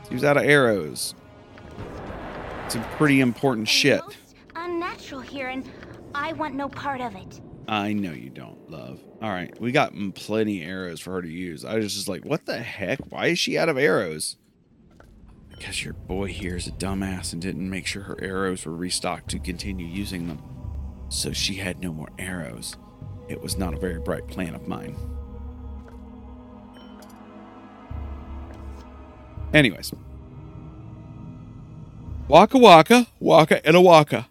He 0.08 0.14
was 0.14 0.24
out 0.24 0.36
of 0.36 0.44
arrows. 0.44 1.14
It's 2.64 2.74
some 2.74 2.84
pretty 2.96 3.20
important 3.20 3.68
shit. 3.68 4.02
Most 4.02 4.16
unnatural 4.56 5.20
here, 5.20 5.48
and 5.48 5.68
I 6.14 6.32
want 6.32 6.54
no 6.54 6.68
part 6.68 7.00
of 7.00 7.14
it. 7.14 7.40
I 7.68 7.92
know 7.92 8.12
you 8.12 8.30
don't, 8.30 8.70
love. 8.70 9.00
All 9.20 9.30
right, 9.30 9.58
we 9.60 9.72
got 9.72 9.94
plenty 10.14 10.62
arrows 10.62 11.00
for 11.00 11.12
her 11.12 11.22
to 11.22 11.28
use. 11.28 11.64
I 11.64 11.76
was 11.76 11.94
just 11.94 12.08
like, 12.08 12.24
what 12.24 12.44
the 12.46 12.58
heck? 12.58 12.98
Why 13.10 13.28
is 13.28 13.38
she 13.38 13.56
out 13.56 13.68
of 13.68 13.78
arrows? 13.78 14.36
Because 15.50 15.84
your 15.84 15.94
boy 15.94 16.26
here 16.26 16.56
is 16.56 16.66
a 16.66 16.72
dumbass 16.72 17.32
and 17.32 17.40
didn't 17.40 17.70
make 17.70 17.86
sure 17.86 18.02
her 18.02 18.20
arrows 18.20 18.66
were 18.66 18.74
restocked 18.74 19.28
to 19.30 19.38
continue 19.38 19.86
using 19.86 20.26
them. 20.26 20.42
So 21.12 21.30
she 21.30 21.56
had 21.56 21.82
no 21.82 21.92
more 21.92 22.08
arrows. 22.18 22.74
It 23.28 23.42
was 23.42 23.58
not 23.58 23.74
a 23.74 23.76
very 23.76 23.98
bright 24.00 24.26
plan 24.28 24.54
of 24.54 24.66
mine. 24.66 24.96
Anyways. 29.52 29.92
Waka 32.28 32.56
waka, 32.56 33.08
waka 33.20 33.64
and 33.66 33.76
a 33.76 33.80
waka. 33.82 34.26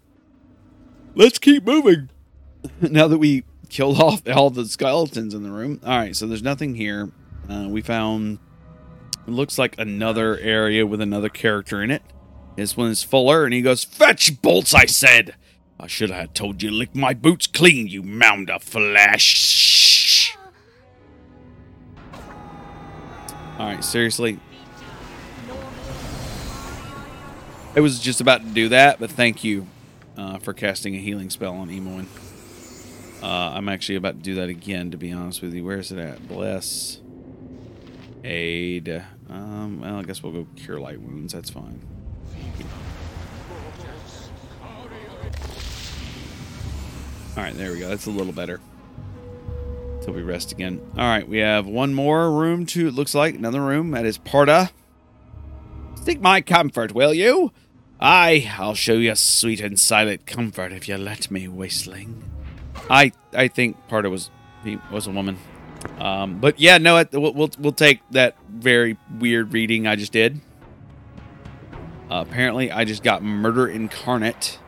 Let's 1.13 1.37
keep 1.37 1.63
moving. 1.63 2.09
now 2.81 3.07
that 3.07 3.19
we 3.19 3.43
killed 3.69 3.99
off 3.99 4.27
all 4.27 4.49
the 4.49 4.65
skeletons 4.65 5.35
in 5.35 5.43
the 5.43 5.51
room. 5.51 5.79
All 5.85 5.95
right, 5.95 6.15
so 6.15 6.25
there's 6.25 6.41
nothing 6.41 6.73
here. 6.73 7.11
Uh, 7.47 7.67
we 7.69 7.81
found 7.81 8.39
it 9.27 9.31
looks 9.31 9.59
like 9.59 9.75
another 9.77 10.35
area 10.39 10.87
with 10.87 10.99
another 10.99 11.29
character 11.29 11.83
in 11.83 11.91
it. 11.91 12.01
This 12.55 12.75
one 12.75 12.89
is 12.89 13.03
Fuller, 13.03 13.45
and 13.45 13.53
he 13.53 13.61
goes, 13.61 13.83
"Fetch 13.83 14.41
bolts!" 14.41 14.73
I 14.73 14.85
said. 14.87 15.35
I 15.81 15.87
should 15.87 16.11
have 16.11 16.33
told 16.33 16.61
you 16.61 16.69
to 16.69 16.75
lick 16.75 16.95
my 16.95 17.15
boots 17.15 17.47
clean, 17.47 17.87
you 17.87 18.03
mound 18.03 18.51
of 18.51 18.61
flesh. 18.61 20.37
All 23.57 23.65
right, 23.65 23.83
seriously. 23.83 24.39
I 27.75 27.79
was 27.79 27.99
just 27.99 28.21
about 28.21 28.41
to 28.41 28.47
do 28.47 28.69
that, 28.69 28.99
but 28.99 29.09
thank 29.09 29.43
you 29.43 29.65
uh, 30.17 30.37
for 30.37 30.53
casting 30.53 30.93
a 30.95 30.99
healing 30.99 31.31
spell 31.31 31.55
on 31.55 31.69
Imoen. 31.69 32.05
Uh, 33.23 33.55
I'm 33.55 33.67
actually 33.67 33.95
about 33.95 34.17
to 34.17 34.21
do 34.21 34.35
that 34.35 34.49
again, 34.49 34.91
to 34.91 34.97
be 34.97 35.11
honest 35.11 35.41
with 35.41 35.53
you. 35.53 35.65
Where 35.65 35.79
is 35.79 35.91
it 35.91 35.97
at? 35.97 36.27
Bless. 36.27 36.99
Aid. 38.23 39.03
Um, 39.29 39.81
well, 39.81 39.95
I 39.95 40.03
guess 40.03 40.21
we'll 40.21 40.33
go 40.33 40.47
cure 40.55 40.79
light 40.79 41.01
wounds. 41.01 41.33
That's 41.33 41.49
fine. 41.49 41.81
All 47.37 47.43
right, 47.43 47.55
there 47.55 47.71
we 47.71 47.79
go. 47.79 47.87
That's 47.87 48.07
a 48.07 48.11
little 48.11 48.33
better. 48.33 48.59
Till 50.01 50.13
we 50.13 50.21
rest 50.21 50.51
again. 50.51 50.81
All 50.97 51.07
right, 51.07 51.27
we 51.27 51.37
have 51.37 51.65
one 51.65 51.93
more 51.93 52.31
room 52.31 52.65
to. 52.67 52.87
It 52.87 52.93
looks 52.93 53.15
like 53.15 53.35
another 53.35 53.61
room. 53.61 53.91
That 53.91 54.05
is 54.05 54.17
Parda. 54.17 54.71
Seek 56.03 56.19
my 56.19 56.41
comfort, 56.41 56.93
will 56.93 57.13
you? 57.13 57.51
Aye, 57.99 58.51
I'll 58.57 58.73
show 58.73 58.93
you 58.95 59.15
sweet 59.15 59.61
and 59.61 59.79
silent 59.79 60.25
comfort 60.25 60.71
if 60.71 60.89
you 60.89 60.97
let 60.97 61.29
me, 61.29 61.47
wasteling. 61.47 62.23
I 62.89 63.11
I 63.31 63.47
think 63.47 63.77
Parda 63.87 64.09
was 64.09 64.31
he 64.63 64.79
was 64.91 65.07
a 65.07 65.11
woman. 65.11 65.37
Um, 65.99 66.39
but 66.39 66.59
yeah, 66.59 66.79
no, 66.79 67.03
we'll, 67.13 67.33
we'll 67.33 67.51
we'll 67.59 67.71
take 67.71 68.01
that 68.11 68.35
very 68.49 68.97
weird 69.19 69.53
reading 69.53 69.87
I 69.87 69.95
just 69.95 70.11
did. 70.11 70.41
Uh, 72.09 72.25
apparently, 72.27 72.71
I 72.71 72.83
just 72.83 73.03
got 73.03 73.23
murder 73.23 73.67
incarnate. 73.67 74.59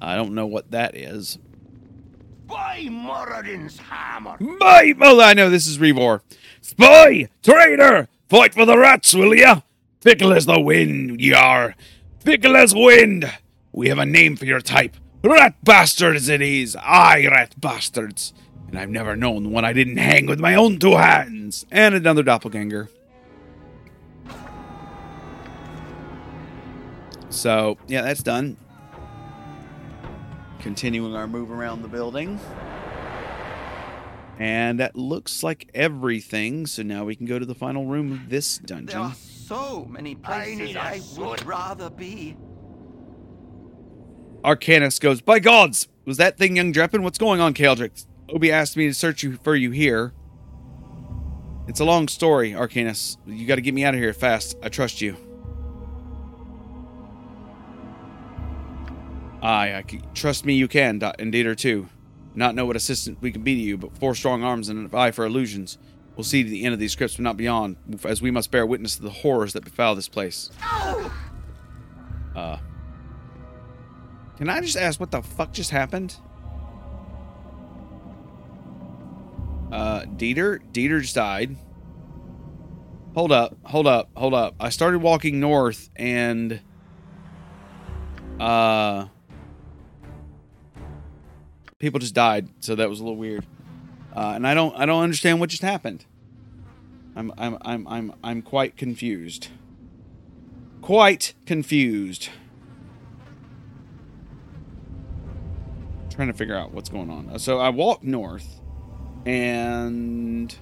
I 0.00 0.16
don't 0.16 0.34
know 0.34 0.46
what 0.46 0.72
that 0.72 0.94
is. 0.94 1.38
By 2.50 2.88
Moradin's 2.90 3.78
hammer! 3.78 4.36
By 4.58 4.92
well, 4.98 5.20
I 5.20 5.34
know 5.34 5.48
this 5.48 5.68
is 5.68 5.78
Reevor. 5.78 6.22
Spy, 6.60 7.28
traitor, 7.44 8.08
fight 8.28 8.54
for 8.54 8.66
the 8.66 8.76
rats, 8.76 9.14
will 9.14 9.34
ya? 9.34 9.60
Fickle 10.00 10.32
as 10.32 10.46
the 10.46 10.58
wind, 10.58 11.20
ye 11.20 11.32
are. 11.32 11.76
Fickle 12.18 12.56
as 12.56 12.74
wind. 12.74 13.32
We 13.72 13.88
have 13.88 13.98
a 13.98 14.06
name 14.06 14.36
for 14.36 14.46
your 14.46 14.60
type. 14.60 14.96
Rat 15.22 15.54
bastards 15.62 16.28
it 16.28 16.42
is. 16.42 16.76
Aye, 16.76 17.28
rat 17.30 17.60
bastards. 17.60 18.32
And 18.66 18.78
I've 18.78 18.90
never 18.90 19.14
known 19.14 19.52
one 19.52 19.64
I 19.64 19.72
didn't 19.72 19.98
hang 19.98 20.26
with 20.26 20.40
my 20.40 20.54
own 20.54 20.78
two 20.78 20.96
hands. 20.96 21.66
And 21.70 21.94
another 21.94 22.22
doppelganger. 22.22 22.88
So, 27.28 27.78
yeah, 27.86 28.02
that's 28.02 28.22
done. 28.22 28.56
Continuing 30.60 31.14
our 31.14 31.26
move 31.26 31.50
around 31.50 31.82
the 31.82 31.88
building. 31.88 32.38
And 34.38 34.80
that 34.80 34.96
looks 34.96 35.42
like 35.42 35.68
everything. 35.74 36.66
So 36.66 36.82
now 36.82 37.04
we 37.04 37.14
can 37.14 37.26
go 37.26 37.38
to 37.38 37.46
the 37.46 37.54
final 37.54 37.86
room 37.86 38.12
of 38.12 38.30
this 38.30 38.58
dungeon. 38.58 38.86
There 38.86 38.96
dungeon. 38.96 39.12
are 39.12 39.14
so 39.14 39.84
many 39.84 40.14
places 40.14 40.76
I, 40.76 40.94
a 40.94 40.96
I, 40.96 41.00
would 41.18 41.44
rather 41.44 41.90
be. 41.90 42.36
Arkanis 44.42 45.00
goes, 45.00 45.20
By 45.20 45.38
gods! 45.38 45.88
Was 46.06 46.16
that 46.16 46.38
thing 46.38 46.56
young 46.56 46.72
Dreppin? 46.72 47.02
What's 47.02 47.18
going 47.18 47.40
on, 47.40 47.52
Kaldric? 47.52 48.06
Obi 48.30 48.50
asked 48.50 48.76
me 48.76 48.86
to 48.86 48.94
search 48.94 49.22
you 49.22 49.38
for 49.42 49.54
you 49.54 49.70
here. 49.70 50.14
It's 51.68 51.80
a 51.80 51.84
long 51.84 52.08
story, 52.08 52.52
Arkanis. 52.52 53.16
You 53.26 53.46
gotta 53.46 53.60
get 53.60 53.74
me 53.74 53.84
out 53.84 53.94
of 53.94 54.00
here 54.00 54.12
fast. 54.12 54.56
I 54.62 54.70
trust 54.70 55.00
you. 55.00 55.16
Aye, 59.42 59.74
I 59.74 59.84
c- 59.90 60.00
trust 60.14 60.44
me 60.44 60.54
you 60.54 60.68
can, 60.68 60.98
Do- 60.98 61.12
indeed 61.18 61.46
or 61.46 61.54
two. 61.54 61.88
Not 62.34 62.54
know 62.54 62.66
what 62.66 62.76
assistance 62.76 63.18
we 63.20 63.32
can 63.32 63.42
be 63.42 63.54
to 63.54 63.60
you, 63.60 63.76
but 63.78 63.96
four 63.98 64.14
strong 64.14 64.42
arms 64.44 64.68
and 64.68 64.78
an 64.92 64.98
eye 64.98 65.10
for 65.10 65.24
illusions. 65.24 65.78
We'll 66.16 66.24
see 66.24 66.42
to 66.44 66.48
the 66.50 66.64
end 66.64 66.74
of 66.74 66.78
these 66.80 66.92
scripts, 66.92 67.16
but 67.16 67.22
not 67.22 67.36
beyond, 67.36 67.76
as 68.04 68.20
we 68.20 68.30
must 68.30 68.50
bear 68.50 68.66
witness 68.66 68.96
to 68.96 69.02
the 69.02 69.10
horrors 69.10 69.54
that 69.54 69.64
befell 69.64 69.94
this 69.94 70.08
place. 70.08 70.50
Uh. 72.36 72.58
Can 74.36 74.48
I 74.48 74.60
just 74.60 74.76
ask 74.76 75.00
what 75.00 75.10
the 75.10 75.22
fuck 75.22 75.52
just 75.52 75.70
happened? 75.70 76.16
Uh, 79.72 80.04
Deder? 80.16 80.60
Deder 80.72 81.00
just 81.00 81.14
died. 81.14 81.56
Hold 83.14 83.32
up, 83.32 83.56
hold 83.64 83.86
up, 83.86 84.10
hold 84.16 84.34
up. 84.34 84.54
I 84.60 84.68
started 84.68 84.98
walking 85.00 85.40
north 85.40 85.90
and. 85.96 86.60
Uh. 88.38 89.06
People 91.80 91.98
just 91.98 92.14
died, 92.14 92.48
so 92.60 92.76
that 92.76 92.88
was 92.88 93.00
a 93.00 93.02
little 93.02 93.16
weird. 93.16 93.44
Uh, 94.14 94.32
and 94.34 94.46
I 94.46 94.54
don't, 94.54 94.76
I 94.76 94.86
don't 94.86 95.02
understand 95.02 95.40
what 95.40 95.48
just 95.50 95.62
happened. 95.62 96.04
I'm, 97.16 97.32
I'm, 97.38 97.58
I'm, 97.62 97.88
I'm, 97.88 98.12
I'm 98.22 98.42
quite 98.42 98.76
confused. 98.76 99.48
Quite 100.82 101.34
confused. 101.46 102.28
Trying 106.10 106.28
to 106.28 106.34
figure 106.34 106.54
out 106.54 106.72
what's 106.72 106.90
going 106.90 107.08
on. 107.08 107.38
So 107.38 107.58
I 107.58 107.70
walked 107.70 108.04
north, 108.04 108.60
and 109.24 110.54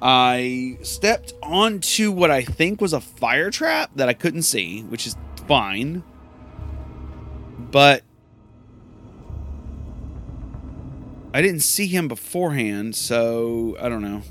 I 0.00 0.78
stepped 0.82 1.32
onto 1.44 2.10
what 2.10 2.32
I 2.32 2.42
think 2.42 2.80
was 2.80 2.92
a 2.92 3.00
fire 3.00 3.52
trap 3.52 3.92
that 3.94 4.08
I 4.08 4.14
couldn't 4.14 4.42
see, 4.42 4.82
which 4.82 5.06
is 5.06 5.16
fine. 5.46 6.02
But 7.70 8.02
I 11.34 11.40
didn't 11.40 11.60
see 11.60 11.86
him 11.86 12.08
beforehand, 12.08 12.94
so 12.94 13.76
I 13.80 13.88
don't 13.88 14.02
know. 14.02 14.22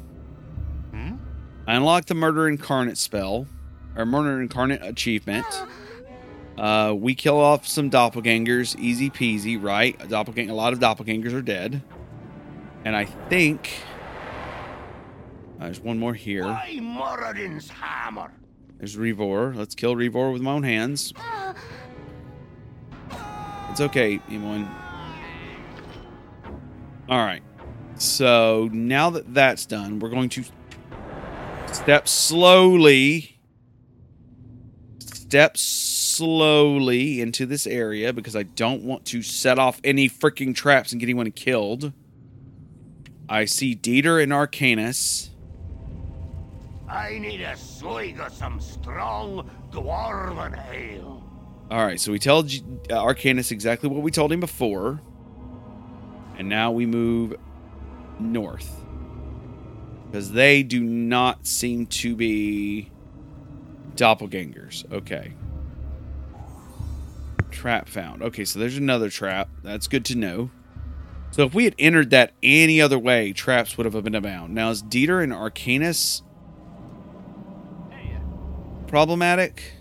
I 1.68 1.76
unlocked 1.76 2.08
the 2.08 2.16
Murder 2.16 2.48
Incarnate 2.48 2.98
spell, 2.98 3.48
or 3.96 4.06
Murder 4.06 4.42
Incarnate 4.42 4.84
achievement. 4.84 5.46
Uh, 6.58 6.94
we 6.94 7.16
kill 7.16 7.40
off 7.40 7.66
some 7.66 7.90
doppelgangers, 7.90 8.78
easy 8.78 9.10
peasy, 9.10 9.60
right? 9.60 9.96
A 10.04 10.06
doppelgang- 10.06 10.50
a 10.50 10.54
lot 10.54 10.74
of 10.74 10.80
doppelgangers 10.80 11.34
are 11.34 11.42
dead, 11.42 11.82
and 12.86 12.96
I 12.96 13.06
think 13.06 13.72
uh, 15.60 15.64
there's 15.64 15.80
one 15.80 15.98
more 15.98 16.14
here. 16.14 16.44
By 16.44 16.78
Moradin's 16.80 17.70
hammer! 17.70 18.32
There's 18.78 18.96
Reevor. 18.96 19.56
Let's 19.56 19.74
kill 19.74 19.96
Reevor 19.96 20.32
with 20.32 20.42
my 20.44 20.52
own 20.52 20.64
hands. 20.64 21.14
It's 23.72 23.82
okay, 23.82 24.20
Imoen. 24.30 24.68
All 27.12 27.18
right. 27.18 27.44
So 27.96 28.70
now 28.72 29.10
that 29.10 29.34
that's 29.34 29.66
done, 29.66 30.00
we're 30.00 30.10
going 30.10 30.30
to 30.30 30.46
step 31.74 32.08
slowly, 32.08 33.38
step 35.00 35.58
slowly 35.58 37.20
into 37.20 37.46
this 37.46 37.68
area 37.68 38.14
because 38.14 38.34
I 38.34 38.44
don't 38.44 38.84
want 38.84 39.04
to 39.08 39.22
set 39.22 39.60
off 39.60 39.82
any 39.84 40.10
freaking 40.10 40.56
traps 40.56 40.94
and 40.94 41.02
get 41.02 41.08
anyone 41.08 41.30
killed. 41.32 41.92
I 43.28 43.44
see 43.44 43.76
Deder 43.76 44.24
and 44.24 44.32
Arkanis. 44.32 45.32
I 46.88 47.20
need 47.20 47.42
a 47.42 47.58
swig 47.58 48.22
of 48.22 48.32
some 48.32 48.62
strong 48.62 49.50
dwarven 49.70 50.58
ale. 50.74 51.24
All 51.70 51.86
right, 51.86 52.00
so 52.00 52.14
we 52.14 52.20
tell 52.20 52.44
G- 52.44 52.64
uh, 52.90 53.04
Arkanis 53.04 53.52
exactly 53.52 53.90
what 53.90 54.02
we 54.02 54.12
told 54.12 54.32
him 54.32 54.40
before. 54.40 55.02
And 56.42 56.50
now 56.50 56.72
we 56.72 56.88
move 56.88 57.36
north. 58.20 58.84
Because 60.08 60.32
they 60.32 60.64
do 60.64 60.82
not 60.82 61.46
seem 61.46 61.86
to 61.86 62.16
be 62.16 62.90
doppelgangers. 63.94 64.92
Okay. 64.92 65.34
Trap 67.52 67.88
found. 67.88 68.24
Okay, 68.24 68.44
so 68.44 68.58
there's 68.58 68.76
another 68.76 69.12
trap. 69.12 69.50
That's 69.62 69.88
good 69.88 70.04
to 70.06 70.16
know. 70.16 70.50
So 71.30 71.44
if 71.44 71.54
we 71.54 71.66
had 71.66 71.76
entered 71.78 72.10
that 72.10 72.34
any 72.42 72.82
other 72.82 72.98
way, 72.98 73.34
traps 73.34 73.78
would 73.78 73.86
have 73.86 74.04
been 74.04 74.16
abound. 74.16 74.56
Now, 74.56 74.72
is 74.72 74.82
Deder 74.82 75.22
and 75.22 75.32
Arkanis 75.32 76.24
problematic? 78.88 79.74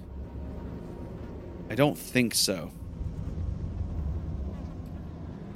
I 1.70 1.74
don't 1.74 1.96
think 1.96 2.34
so. 2.34 2.70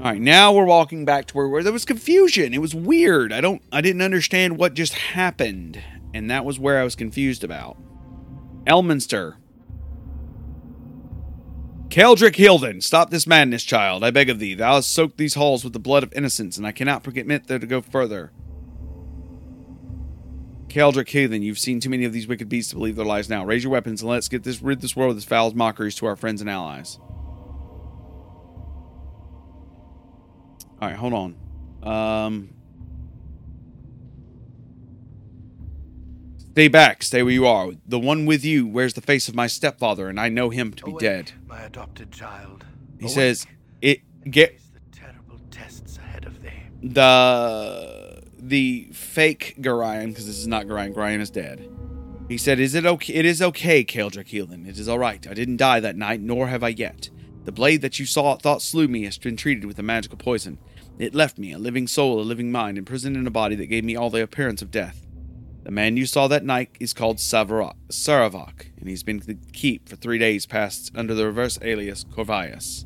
All 0.05 0.11
right, 0.11 0.21
now 0.21 0.53
we're 0.53 0.67
walking 0.67 1.07
back 1.07 1.25
to 1.29 1.35
where, 1.35 1.49
where 1.49 1.63
there 1.63 1.73
was 1.73 1.87
confusion. 1.87 2.53
It 2.53 2.61
was 2.61 2.75
weird. 2.75 3.33
I 3.33 3.41
don't 3.41 3.63
I 3.73 3.81
didn't 3.81 4.03
understand 4.03 4.59
what 4.59 4.75
just 4.75 4.93
happened, 4.93 5.83
and 6.13 6.31
that 6.31 6.45
was 6.45 6.59
where 6.59 6.79
I 6.79 6.85
was 6.85 6.95
confused 6.95 7.43
about. 7.43 7.79
Elminster. 8.67 9.37
Keldrick 11.89 12.37
Hilden, 12.37 12.83
stop 12.83 13.09
this 13.09 13.27
madness, 13.27 13.63
child. 13.65 14.05
I 14.05 14.11
beg 14.11 14.29
of 14.29 14.39
thee. 14.39 14.55
Thou 14.55 14.75
hast 14.75 14.93
soaked 14.93 15.17
these 15.17 15.37
halls 15.37 15.65
with 15.65 15.73
the 15.73 15.79
blood 15.79 16.03
of 16.03 16.13
innocence, 16.13 16.59
and 16.59 16.67
I 16.67 16.73
cannot 16.73 17.03
permit 17.03 17.47
there 17.47 17.59
to 17.59 17.67
go 17.67 17.81
further. 17.81 18.31
Keldrick 20.69 21.09
Hilden, 21.09 21.41
you've 21.41 21.59
seen 21.59 21.81
too 21.81 21.89
many 21.89 22.05
of 22.05 22.13
these 22.13 22.27
wicked 22.27 22.51
beasts 22.51 22.73
to 22.73 22.77
believe 22.77 22.97
their 22.97 23.07
lies 23.07 23.31
now. 23.31 23.47
Raise 23.47 23.65
your 23.65 23.73
weapons 23.73 24.03
and 24.03 24.11
let's 24.11 24.29
get 24.29 24.43
this 24.43 24.61
rid 24.61 24.83
this 24.83 24.95
world 24.95 25.13
of 25.13 25.17
this 25.17 25.25
foul 25.25 25.51
mockeries 25.53 25.95
to 25.95 26.05
our 26.05 26.17
friends 26.17 26.43
and 26.43 26.51
allies. 26.51 26.99
All 30.85 30.91
right, 30.91 30.99
hold 30.99 31.15
on. 31.15 31.35
Um, 31.83 32.51
stay 36.51 36.69
back. 36.69 37.03
Stay 37.03 37.23
where 37.23 37.33
you 37.33 37.47
are. 37.47 37.71
The 37.89 37.99
one 37.99 38.27
with 38.27 38.45
you 38.45 38.67
wears 38.67 38.93
the 38.93 39.01
face 39.01 39.27
of 39.27 39.35
my 39.35 39.47
stepfather, 39.47 40.11
and 40.11 40.21
I 40.21 40.29
know 40.29 40.51
him 40.51 40.75
to 40.75 40.85
be 40.85 40.91
Awake, 40.91 41.01
dead. 41.01 41.33
My 41.47 41.63
adopted 41.63 42.13
child. 42.13 42.67
He 42.99 43.07
Awake. 43.07 43.15
says, 43.15 43.47
"It 43.81 44.03
get 44.31 44.61
the 44.75 44.81
terrible 44.99 45.41
tests 45.51 45.97
ahead 45.97 46.27
of 46.27 46.43
thee. 46.43 46.51
the 46.83 48.23
the 48.39 48.89
fake 48.93 49.55
Gorion 49.61 50.09
because 50.09 50.27
this 50.27 50.37
is 50.37 50.47
not 50.47 50.67
Gorion. 50.67 50.93
Gorion 50.93 51.21
is 51.21 51.31
dead." 51.31 51.67
He 52.29 52.37
said, 52.37 52.61
"Is 52.61 52.75
it 52.75 52.85
okay? 52.85 53.15
It 53.15 53.25
is 53.25 53.41
okay, 53.41 53.85
Keldrick 53.85 54.29
Heelan. 54.29 54.69
It 54.69 54.79
is 54.79 54.87
all 54.87 54.99
right. 54.99 55.27
I 55.27 55.33
didn't 55.33 55.57
die 55.57 55.81
that 55.81 55.97
night, 55.97 56.21
nor 56.21 56.49
have 56.49 56.63
I 56.63 56.69
yet. 56.69 57.09
The 57.45 57.53
blade 57.53 57.83
that 57.83 57.99
you 57.99 58.07
saw 58.07 58.37
thought 58.37 58.63
slew 58.63 58.89
me 58.89 59.05
has 59.05 59.19
been 59.19 59.37
treated 59.37 59.65
with 59.67 59.79
a 59.79 59.83
magical 59.83 60.17
poison. 60.17 60.59
It 60.99 61.15
left 61.15 61.39
me, 61.39 61.53
a 61.53 61.59
living 61.59 61.89
soul, 61.89 62.21
a 62.21 62.23
living 62.23 62.53
mind, 62.53 62.79
imprisoned 62.79 63.17
in 63.17 63.27
a 63.27 63.31
body 63.31 63.57
that 63.57 63.67
gave 63.67 63.85
me 63.85 63.97
all 63.97 64.11
the 64.11 64.23
appearance 64.23 64.63
of 64.63 64.71
death. 64.71 65.07
The 65.65 65.71
man 65.71 65.97
you 65.97 66.07
saw 66.07 66.29
that 66.29 66.45
night 66.45 66.77
is 66.79 66.93
called 66.93 67.17
Savarok, 67.17 67.75
Sarevok, 67.89 68.67
and 68.79 68.89
he's 68.89 69.03
been 69.03 69.19
the 69.19 69.39
keep 69.53 69.89
for 69.89 69.97
three 69.97 70.19
days 70.19 70.47
past 70.47 70.93
under 70.95 71.15
the 71.15 71.27
reverse 71.27 71.59
alias 71.63 72.05
Koveras. 72.05 72.85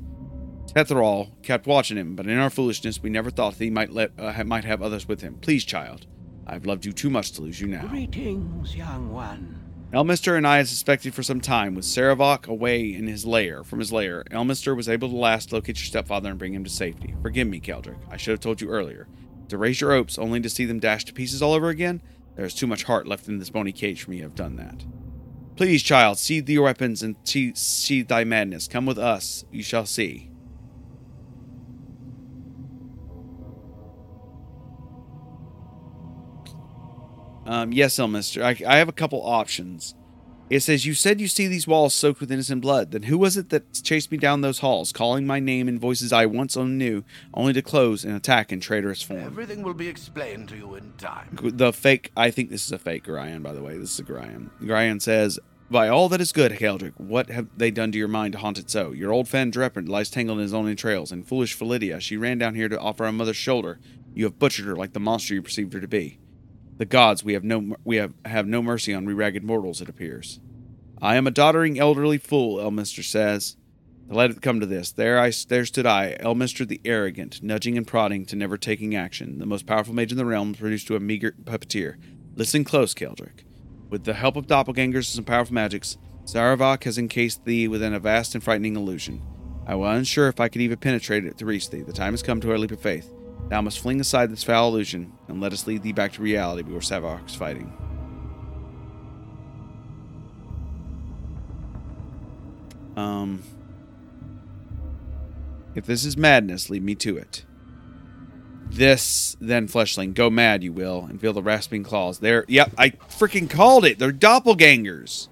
Tethtoril 0.73 1.43
kept 1.43 1.67
watching 1.67 1.97
him, 1.97 2.15
but 2.15 2.27
in 2.27 2.39
our 2.39 2.51
foolishness, 2.51 3.03
we 3.03 3.11
never 3.11 3.31
thought 3.31 3.59
that 3.59 3.65
he 3.65 3.71
might 3.71 3.91
let 3.91 4.13
uh, 4.19 4.45
might 4.45 4.65
have 4.65 4.81
others 4.81 5.09
with 5.09 5.23
him. 5.23 5.39
Please, 5.41 5.65
child, 5.65 6.07
I've 6.47 6.67
loved 6.67 6.85
you 6.85 6.93
too 6.93 7.11
much 7.11 7.33
to 7.33 7.43
lose 7.43 7.61
you 7.61 7.67
now." 7.67 7.87
Greetings, 7.89 8.77
young 8.77 9.13
one. 9.13 9.68
Elminster 9.93 10.37
and 10.37 10.47
I 10.47 10.59
had 10.59 10.69
suspected 10.69 11.15
for 11.15 11.23
some 11.23 11.41
time, 11.41 11.75
with 11.75 11.87
Sarevok 11.87 12.47
away 12.47 12.93
in 12.93 13.07
his 13.07 13.25
lair 13.25 13.65
from 13.65 13.79
his 13.79 13.91
lair, 13.91 14.23
Elminster 14.31 14.77
was 14.77 14.87
able 14.87 15.09
to 15.09 15.17
last 15.17 15.51
locate 15.51 15.79
your 15.79 15.87
stepfather 15.87 16.29
and 16.29 16.39
bring 16.39 16.53
him 16.53 16.63
to 16.65 16.71
safety. 16.71 17.15
Forgive 17.23 17.49
me, 17.49 17.59
Keldrick. 17.59 17.97
I 18.11 18.19
should 18.19 18.33
have 18.33 18.41
told 18.41 18.61
you 18.61 18.69
earlier. 18.69 19.09
To 19.49 19.57
raise 19.57 19.81
your 19.81 19.93
hopes 19.93 20.19
only 20.19 20.41
to 20.41 20.51
see 20.51 20.67
them 20.67 20.79
dashed 20.79 21.07
to 21.07 21.15
pieces 21.15 21.41
all 21.41 21.55
over 21.55 21.71
again? 21.71 22.03
There 22.37 22.45
is 22.45 22.55
too 22.55 22.67
much 22.67 22.83
heart 22.85 23.09
left 23.09 23.29
in 23.29 23.39
this 23.39 23.49
bony 23.49 23.73
cage 23.73 24.03
for 24.03 24.11
me 24.11 24.19
to 24.19 24.25
have 24.25 24.35
done 24.35 24.57
that. 24.57 24.85
Please, 25.57 25.83
child, 25.83 26.19
sheathe 26.19 26.51
your 26.51 26.65
weapons 26.65 27.03
and 27.03 27.17
sheathe 27.25 28.09
thy 28.09 28.25
madness. 28.25 28.69
Come 28.69 28.85
with 28.85 28.99
us. 28.99 29.47
You 29.51 29.63
shall 29.63 29.87
see. 29.87 30.31
Um, 37.49 37.73
yes, 37.73 37.97
Elminster. 37.97 38.43
I, 38.43 38.75
I 38.75 38.77
have 38.77 38.91
a 38.91 38.93
couple 38.93 39.23
options. 39.25 39.95
It 40.51 40.61
says, 40.61 40.85
You 40.85 40.93
said 40.93 41.21
you 41.21 41.29
see 41.29 41.47
these 41.47 41.67
walls 41.67 41.95
soaked 41.95 42.21
with 42.21 42.31
innocent 42.31 42.61
blood. 42.61 42.91
Then 42.91 43.05
who 43.05 43.17
was 43.17 43.39
it 43.39 43.49
that 43.49 43.81
chased 43.83 44.13
me 44.13 44.19
down 44.19 44.43
those 44.43 44.59
halls, 44.59 44.93
calling 44.93 45.27
my 45.27 45.41
name 45.41 45.67
in 45.67 45.79
voices 45.79 46.13
I 46.13 46.27
once 46.27 46.57
knew, 46.57 47.05
only 47.33 47.55
to 47.55 47.63
close 47.63 48.05
and 48.05 48.15
attack 48.15 48.53
in 48.53 48.61
traitorous 48.61 49.03
form? 49.03 49.21
Everything 49.21 49.63
will 49.63 49.75
be 49.75 49.89
explained 49.89 50.51
to 50.51 50.57
you 50.57 50.75
in 50.75 50.93
time. 50.99 51.39
The 51.43 51.73
fake, 51.73 52.13
I 52.17 52.31
think 52.31 52.51
this 52.51 52.67
is 52.67 52.73
a 52.73 52.79
fake 52.79 53.05
Gorion, 53.05 53.43
by 53.43 53.53
the 53.53 53.63
way. 53.63 53.79
This 53.79 53.95
is 53.95 54.01
a 54.01 54.05
Gorion. 54.05 54.51
Gorion 54.63 55.01
says, 55.01 55.39
By 55.71 55.89
all 55.89 56.11
that 56.11 56.21
is 56.21 56.33
good, 56.33 56.53
Keldrick, 56.53 56.99
what 56.99 57.31
have 57.31 57.49
they 57.57 57.71
done 57.71 57.93
to 57.93 57.99
your 57.99 58.09
mind 58.09 58.33
to 58.33 58.39
haunt 58.39 58.59
it 58.59 58.69
so? 58.71 58.93
Your 58.93 59.13
old 59.13 59.27
friend 59.27 59.53
Dreppin 59.53 59.89
lies 59.89 60.11
tangled 60.11 60.39
in 60.39 60.43
his 60.43 60.55
own 60.55 60.69
entrails, 60.69 61.13
and 61.13 61.27
foolish 61.27 61.59
Phylladia, 61.59 62.01
she 62.01 62.19
ran 62.19 62.37
down 62.37 62.55
here 62.55 62.69
to 62.69 62.79
offer 62.79 63.07
a 63.07 63.13
mother's 63.13 63.37
shoulder. 63.37 63.81
You 64.15 64.25
have 64.25 64.39
butchered 64.39 64.67
her 64.67 64.77
like 64.77 64.93
the 64.93 65.01
monster 65.01 65.33
you 65.33 65.43
perceived 65.43 65.73
her 65.73 65.81
to 65.81 65.89
be. 65.89 66.19
The 66.79 66.87
gods, 66.87 67.25
we 67.25 67.33
have 67.33 67.45
no 67.45 67.77
we 67.85 67.97
have, 67.97 68.15
have 68.25 68.47
no 68.47 68.63
mercy 68.63 68.95
on 68.95 69.05
we 69.05 69.13
ragged 69.13 69.45
mortals, 69.45 69.81
it 69.81 69.89
appears. 69.89 70.41
I 71.03 71.17
am 71.17 71.27
a 71.27 71.33
doddering 71.33 71.79
elderly 71.79 72.19
fool, 72.19 72.57
Elminster 72.59 73.05
says. 73.05 73.57
To 74.09 74.15
let 74.15 74.31
it 74.31 74.41
come 74.41 74.59
to 74.61 74.67
this, 74.67 74.91
there 74.91 75.19
I 75.19 75.33
there 75.49 75.67
stood 75.67 75.87
I, 75.87 76.17
Elminster 76.21 76.67
the 76.67 76.81
arrogant, 76.85 77.43
nudging 77.43 77.77
and 77.77 77.87
prodding 77.87 78.25
to 78.27 78.37
never 78.37 78.57
taking 78.57 78.95
action, 78.95 79.39
the 79.39 79.45
most 79.45 79.67
powerful 79.67 79.93
mage 79.93 80.13
in 80.13 80.19
the 80.19 80.25
realm, 80.25 80.55
reduced 80.59 80.87
to 80.87 80.97
a 80.97 81.01
meager 81.01 81.33
puppeteer. 81.45 81.97
Listen 82.37 82.65
close, 82.65 82.95
Keldrick. 82.95 83.45
With 83.91 84.05
the 84.05 84.15
help 84.15 84.37
of 84.37 84.47
doppelgangers 84.47 84.95
and 84.95 85.05
some 85.07 85.25
powerful 85.25 85.55
magics, 85.55 85.99
Sarevok 86.25 86.85
has 86.85 86.97
encased 86.97 87.45
thee 87.45 87.69
within 87.69 87.93
a 87.93 87.99
vast 87.99 88.35
and 88.35 88.45
frightening 88.45 88.77
illusion. 88.77 89.23
I 89.67 89.75
was 89.75 89.99
unsure 89.99 90.29
if 90.29 90.41
I 90.41 90.49
could 90.49 90.63
even 90.63 90.79
penetrate 90.79 91.27
it 91.27 91.37
to 91.39 91.47
reach 91.47 91.69
thee. 91.69 91.83
The 91.83 91.93
time 91.93 92.13
has 92.13 92.23
come 92.23 92.41
to 92.41 92.51
our 92.51 92.59
leap 92.59 92.71
of 92.71 92.81
faith. 92.81 93.13
Thou 93.49 93.63
must 93.63 93.81
fling 93.81 94.01
aside 94.01 94.31
this 94.31 94.45
foul 94.45 94.69
illusion, 94.69 95.13
and 95.27 95.41
let 95.41 95.53
us 95.53 95.67
lead 95.67 95.83
thee 95.83 95.93
back 95.93 96.13
to 96.13 96.23
reality 96.23 96.63
before 96.63 96.81
Sarevok's 96.81 97.35
fighting. 97.35 97.73
Um, 102.95 103.43
if 105.75 105.87
this 105.87 106.05
is 106.05 106.17
madness, 106.17 106.69
lead 106.69 106.83
me 106.83 106.95
to 106.97 107.17
it. 107.17 107.45
This, 108.71 109.35
then, 109.41 109.67
fleshling, 109.67 110.13
go 110.13 110.29
mad, 110.29 110.63
you 110.63 110.73
will, 110.73 111.07
and 111.09 111.19
feel 111.19 111.33
the 111.33 111.43
rasping 111.43 111.85
claws. 111.85 112.19
There, 112.19 112.45
yep, 112.49 112.73
I 112.77 112.91
freaking 112.91 113.49
called 113.49 113.87
it. 113.87 113.99
They're 113.99 114.13
doppelgangers. 114.13 115.29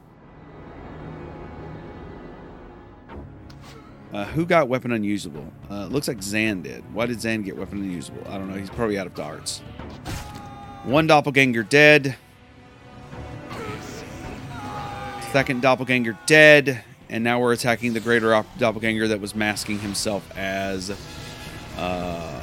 Uh, 4.13 4.25
who 4.25 4.47
got 4.47 4.69
weapon 4.69 4.93
unusable? 4.93 5.53
Uh, 5.71 5.87
looks 5.87 6.09
like 6.09 6.19
Xan 6.19 6.63
did. 6.63 6.85
Why 6.95 7.07
did 7.07 7.19
Xan 7.19 7.45
get 7.45 7.57
weapon 7.57 7.83
unusable? 7.83 8.23
I 8.29 8.39
don't 8.39 8.49
know. 8.49 8.57
He's 8.57 8.71
probably 8.71 8.99
out 8.99 9.07
of 9.07 9.15
darts. 9.15 9.59
One 10.85 11.07
doppelganger 11.07 11.65
dead. 11.65 12.17
Second 15.33 15.61
doppelganger 15.61 16.17
dead. 16.27 16.85
And 17.09 17.23
now 17.25 17.41
we're 17.41 17.53
attacking 17.53 17.93
the 17.93 18.01
greater 18.01 18.35
op- 18.35 18.59
doppelganger 18.59 19.09
that 19.09 19.21
was 19.21 19.35
masking 19.35 19.79
himself 19.81 20.29
as 20.37 20.97
uh, 21.77 22.41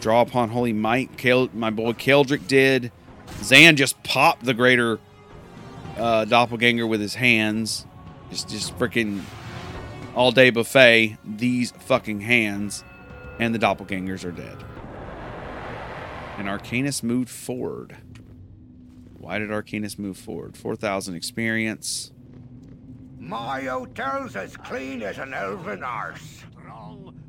Draw 0.00 0.20
Upon 0.22 0.50
Holy 0.50 0.72
Might. 0.72 1.10
My 1.54 1.70
boy 1.70 1.92
Keldrick 1.92 2.46
did. 2.46 2.92
Xan 3.40 3.76
just 3.76 4.02
popped 4.02 4.44
the 4.44 4.54
greater 4.54 4.98
uh, 5.96 6.24
doppelganger 6.26 6.86
with 6.86 7.00
his 7.00 7.14
hands. 7.14 7.86
Just, 8.30 8.48
just 8.48 8.78
freaking 8.78 9.22
all 10.18 10.32
day 10.32 10.50
buffet. 10.50 11.16
These 11.24 11.70
fucking 11.70 12.20
hands. 12.22 12.84
And 13.38 13.54
the 13.54 13.58
doppelgangers 13.58 14.24
are 14.24 14.32
dead. 14.32 14.56
And 16.36 16.48
Arkanis 16.48 17.04
moved 17.04 17.30
forward. 17.30 17.96
Why 19.16 19.38
did 19.38 19.50
Arkanis 19.50 19.96
move 19.96 20.16
forward? 20.16 20.56
4,000 20.56 21.14
experience. 21.14 22.10
My 23.20 23.62
hotel's 23.62 24.34
as 24.34 24.56
clean 24.56 25.02
as 25.02 25.18
an 25.18 25.34
elven 25.34 25.84
arse. 25.84 26.42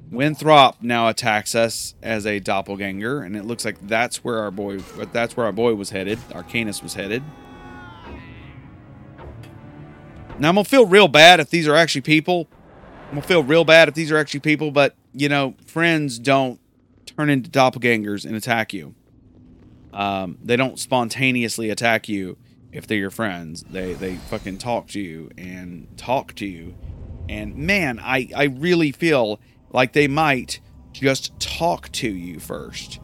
Winthrop 0.09 0.77
now 0.81 1.07
attacks 1.07 1.53
us 1.53 1.93
as 2.01 2.25
a 2.25 2.39
doppelganger, 2.39 3.21
and 3.21 3.37
it 3.37 3.45
looks 3.45 3.63
like 3.63 3.87
that's 3.87 4.23
where 4.23 4.39
our 4.39 4.49
boy 4.49 4.79
that's 5.11 5.37
where 5.37 5.45
our 5.45 5.51
boy 5.51 5.75
was 5.75 5.91
headed. 5.91 6.17
Arkanis 6.31 6.81
was 6.81 6.95
headed. 6.95 7.21
Now 10.39 10.49
I'm 10.49 10.55
gonna 10.55 10.63
feel 10.63 10.87
real 10.87 11.07
bad 11.07 11.39
if 11.39 11.51
these 11.51 11.67
are 11.67 11.75
actually 11.75 12.01
people. 12.01 12.49
I'm 13.09 13.15
gonna 13.15 13.21
feel 13.23 13.43
real 13.43 13.65
bad 13.65 13.87
if 13.87 13.95
these 13.95 14.11
are 14.11 14.17
actually 14.17 14.41
people, 14.41 14.69
but 14.69 14.95
you 15.13 15.29
know, 15.29 15.55
friends 15.65 16.19
don't 16.19 16.59
turn 17.07 17.31
into 17.31 17.49
doppelgangers 17.49 18.23
and 18.23 18.35
attack 18.35 18.71
you. 18.71 18.93
Um, 19.91 20.37
they 20.43 20.55
don't 20.55 20.77
spontaneously 20.77 21.71
attack 21.71 22.07
you 22.07 22.37
if 22.71 22.85
they're 22.85 22.99
your 22.99 23.09
friends. 23.09 23.63
They 23.63 23.93
they 23.93 24.15
fucking 24.15 24.59
talk 24.59 24.89
to 24.89 24.99
you 24.99 25.31
and 25.39 25.87
talk 25.97 26.35
to 26.35 26.45
you. 26.45 26.75
And 27.27 27.55
man, 27.55 27.99
I 27.99 28.29
I 28.35 28.43
really 28.43 28.91
feel 28.91 29.39
like 29.71 29.93
they 29.93 30.07
might 30.07 30.59
just 30.93 31.39
talk 31.39 31.91
to 31.93 32.09
you 32.09 32.39
first. 32.39 32.99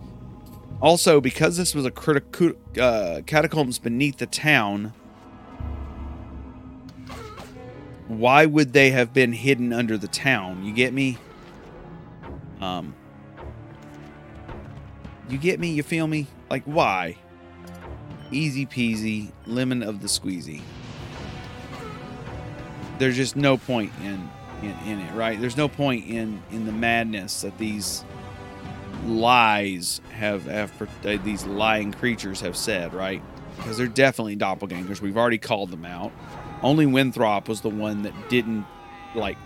Also, 0.82 1.20
because 1.20 1.58
this 1.58 1.74
was 1.74 1.86
a 1.86 2.80
uh, 2.80 3.22
catacombs 3.22 3.80
beneath 3.80 4.18
the 4.18 4.28
town, 4.28 4.94
why 8.08 8.46
would 8.46 8.74
they 8.74 8.92
have 8.92 9.14
been 9.14 9.34
hidden 9.34 9.74
under 9.74 9.98
the 9.98 10.08
town? 10.08 10.64
You 10.64 10.74
get 10.74 10.94
me? 10.94 11.18
Um, 12.62 12.96
you 15.28 15.38
get 15.38 15.60
me? 15.60 15.70
You 15.70 15.84
feel 15.84 16.08
me? 16.08 16.28
Like 16.50 16.64
why? 16.66 17.18
Easy 18.32 18.66
peasy, 18.66 19.32
lemon 19.46 19.82
of 19.84 20.02
the 20.02 20.08
squeezy. 20.08 20.62
There's 22.98 23.16
just 23.16 23.36
no 23.36 23.58
point 23.58 23.92
in, 24.02 24.30
in 24.62 24.72
in 24.86 25.00
it, 25.00 25.14
right? 25.14 25.40
There's 25.40 25.58
no 25.58 25.68
point 25.68 26.06
in 26.06 26.42
in 26.52 26.66
the 26.66 26.72
madness 26.72 27.42
that 27.42 27.58
these 27.58 28.06
lies 29.06 30.00
have 30.12 30.46
have 30.46 30.72
uh, 30.82 31.18
these 31.24 31.46
lying 31.46 31.92
creatures 31.92 32.42
have 32.42 32.56
said, 32.56 32.94
right? 32.94 33.22
Because 33.58 33.78
they're 33.78 33.88
definitely 33.88 34.36
doppelgangers. 34.38 35.02
We've 35.02 35.18
already 35.18 35.38
called 35.38 35.72
them 35.72 35.86
out. 35.86 36.12
Only 36.62 36.86
Winthrop 36.86 37.48
was 37.48 37.62
the 37.62 37.70
one 37.70 38.04
that 38.04 38.14
didn't 38.30 38.66
like 39.14 39.38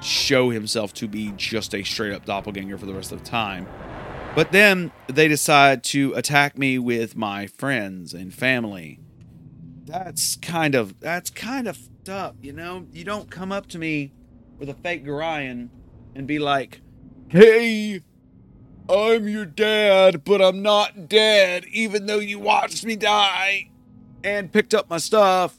show 0.00 0.50
himself 0.50 0.94
to 0.94 1.08
be 1.08 1.32
just 1.36 1.74
a 1.74 1.82
straight 1.82 2.12
up 2.12 2.24
doppelganger 2.24 2.78
for 2.78 2.86
the 2.86 2.94
rest 2.94 3.12
of 3.12 3.22
the 3.22 3.28
time. 3.28 3.66
But 4.34 4.52
then 4.52 4.92
they 5.08 5.26
decide 5.26 5.82
to 5.84 6.12
attack 6.14 6.56
me 6.56 6.78
with 6.78 7.16
my 7.16 7.46
friends 7.46 8.14
and 8.14 8.32
family. 8.32 9.00
That's 9.84 10.36
kind 10.36 10.74
of 10.74 11.00
that's 11.00 11.30
kind 11.30 11.66
of 11.66 11.88
up, 12.08 12.36
you 12.40 12.52
know? 12.52 12.86
You 12.92 13.04
don't 13.04 13.30
come 13.30 13.52
up 13.52 13.66
to 13.68 13.78
me 13.78 14.12
with 14.58 14.68
a 14.68 14.74
fake 14.74 15.04
Gorion 15.04 15.68
and 16.14 16.26
be 16.26 16.38
like, 16.38 16.80
"Hey, 17.28 18.02
I'm 18.88 19.28
your 19.28 19.44
dad, 19.44 20.24
but 20.24 20.40
I'm 20.40 20.62
not 20.62 21.08
dead 21.08 21.66
even 21.70 22.06
though 22.06 22.18
you 22.18 22.38
watched 22.38 22.84
me 22.84 22.96
die 22.96 23.70
and 24.24 24.52
picked 24.52 24.74
up 24.74 24.88
my 24.88 24.98
stuff." 24.98 25.58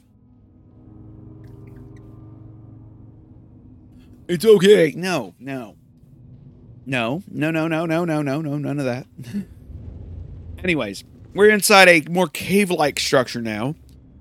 It's 4.30 4.46
okay. 4.46 4.94
No, 4.96 5.34
no. 5.40 5.76
No, 6.86 7.24
no, 7.28 7.50
no, 7.50 7.68
no, 7.68 7.86
no, 7.88 8.06
no, 8.06 8.22
no, 8.22 8.42
no, 8.42 8.58
none 8.60 8.78
of 8.78 8.86
that. 8.86 9.08
Anyways, 10.64 11.04
we're 11.34 11.50
inside 11.50 11.88
a 11.90 12.04
more 12.08 12.28
cave 12.28 12.70
like 12.70 13.00
structure 13.00 13.42
now. 13.42 13.74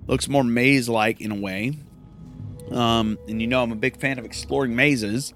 Looks 0.07 0.27
more 0.27 0.43
maze 0.43 0.89
like 0.89 1.21
in 1.21 1.31
a 1.31 1.35
way. 1.35 1.77
Um, 2.71 3.19
and 3.29 3.43
you 3.43 3.47
know 3.47 3.63
I'm 3.63 3.71
a 3.71 3.77
big 3.77 3.99
fan 3.99 4.19
of 4.19 4.25
exploring 4.25 4.75
mazes. 4.75 5.35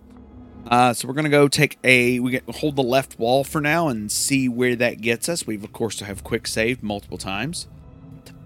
Uh, 0.67 0.95
so 0.95 1.07
we're 1.07 1.15
gonna 1.15 1.29
go 1.29 1.49
take 1.49 1.79
a 1.85 2.19
we 2.21 2.31
get 2.31 2.49
hold 2.49 2.77
the 2.77 2.83
left 2.83 3.19
wall 3.19 3.45
for 3.45 3.61
now 3.61 3.89
and 3.89 4.11
see 4.11 4.49
where 4.49 4.75
that 4.77 5.03
gets 5.03 5.29
us. 5.29 5.47
We've 5.47 5.63
of 5.63 5.75
course 5.75 5.97
to 5.97 6.07
have 6.07 6.25
quick 6.25 6.47
saved 6.47 6.83
multiple 6.83 7.19
times. 7.19 7.69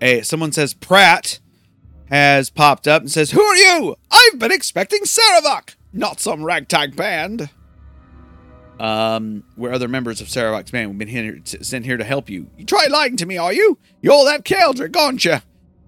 Hey, 0.01 0.23
someone 0.23 0.51
says 0.51 0.75
Prat 0.75 1.39
has 2.11 2.51
popped 2.51 2.89
up 2.89 3.03
and 3.03 3.13
says, 3.13 3.31
"Who 3.31 3.43
are 3.43 3.57
you? 3.57 3.95
I've 4.11 4.41
been 4.41 4.51
expecting 4.53 5.03
Sarevok, 5.03 5.76
not 5.97 6.21
some 6.21 6.45
ragtag 6.45 6.97
band." 6.97 7.51
Um, 8.79 9.45
we're 9.57 9.73
other 9.73 9.89
members 9.89 10.21
of 10.21 10.29
Sarevok's 10.29 10.71
band. 10.71 10.91
We've 10.91 10.99
been 10.99 11.09
here, 11.09 11.41
sent 11.45 11.87
here 11.87 11.97
to 11.97 12.05
help 12.05 12.29
you. 12.29 12.51
You 12.59 12.65
try 12.65 12.87
lying 12.87 13.17
to 13.17 13.27
me, 13.27 13.39
are 13.39 13.53
you? 13.53 13.79
You're 14.03 14.25
that 14.27 14.45
Keldrick, 14.45 14.95
aren't 14.97 15.25
you? 15.25 15.39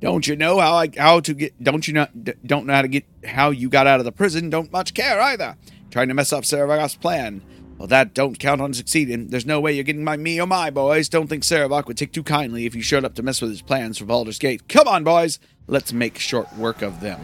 Don't 0.00 0.26
you 0.26 0.36
know 0.36 0.61
how 0.61 0.74
I 0.74 0.90
how 0.96 1.20
to 1.20 1.34
get? 1.34 1.62
Don't 1.62 1.86
you 1.86 1.94
not 1.94 2.46
don't 2.46 2.66
know 2.66 2.72
how 2.72 2.82
to 2.82 2.88
get 2.88 3.04
how 3.24 3.50
you 3.50 3.68
got 3.68 3.86
out 3.86 3.98
of 3.98 4.04
the 4.04 4.12
prison? 4.12 4.48
Don't 4.48 4.72
much 4.72 4.94
care 4.94 5.20
either. 5.20 5.56
Trying 5.90 6.09
to 6.09 6.14
mess 6.14 6.32
up 6.32 6.44
Sarevok's 6.44 6.94
plan. 6.94 7.42
Well, 7.78 7.88
that 7.88 8.14
don't 8.14 8.38
count 8.38 8.61
on 8.61 8.74
succeeding. 8.74 9.28
There's 9.28 9.46
no 9.46 9.61
way 9.61 9.72
you're 9.72 9.84
getting 9.84 10.04
my 10.04 10.16
me 10.16 10.40
or 10.40 10.46
my 10.46 10.70
boys. 10.70 11.09
Don't 11.09 11.28
think 11.28 11.44
Sarevok 11.44 11.86
would 11.86 11.96
take 11.96 12.12
too 12.12 12.24
kindly 12.24 12.66
if 12.66 12.74
you 12.74 12.82
showed 12.82 13.04
up 13.04 13.14
to 13.14 13.22
mess 13.22 13.40
with 13.40 13.50
his 13.50 13.62
plans 13.62 13.98
for 13.98 14.04
Baldur's 14.04 14.38
Gate. 14.38 14.68
Come 14.68 14.88
on, 14.88 15.04
boys. 15.04 15.38
Let's 15.66 15.92
make 15.92 16.18
short 16.18 16.52
work 16.56 16.82
of 16.82 17.00
them. 17.00 17.20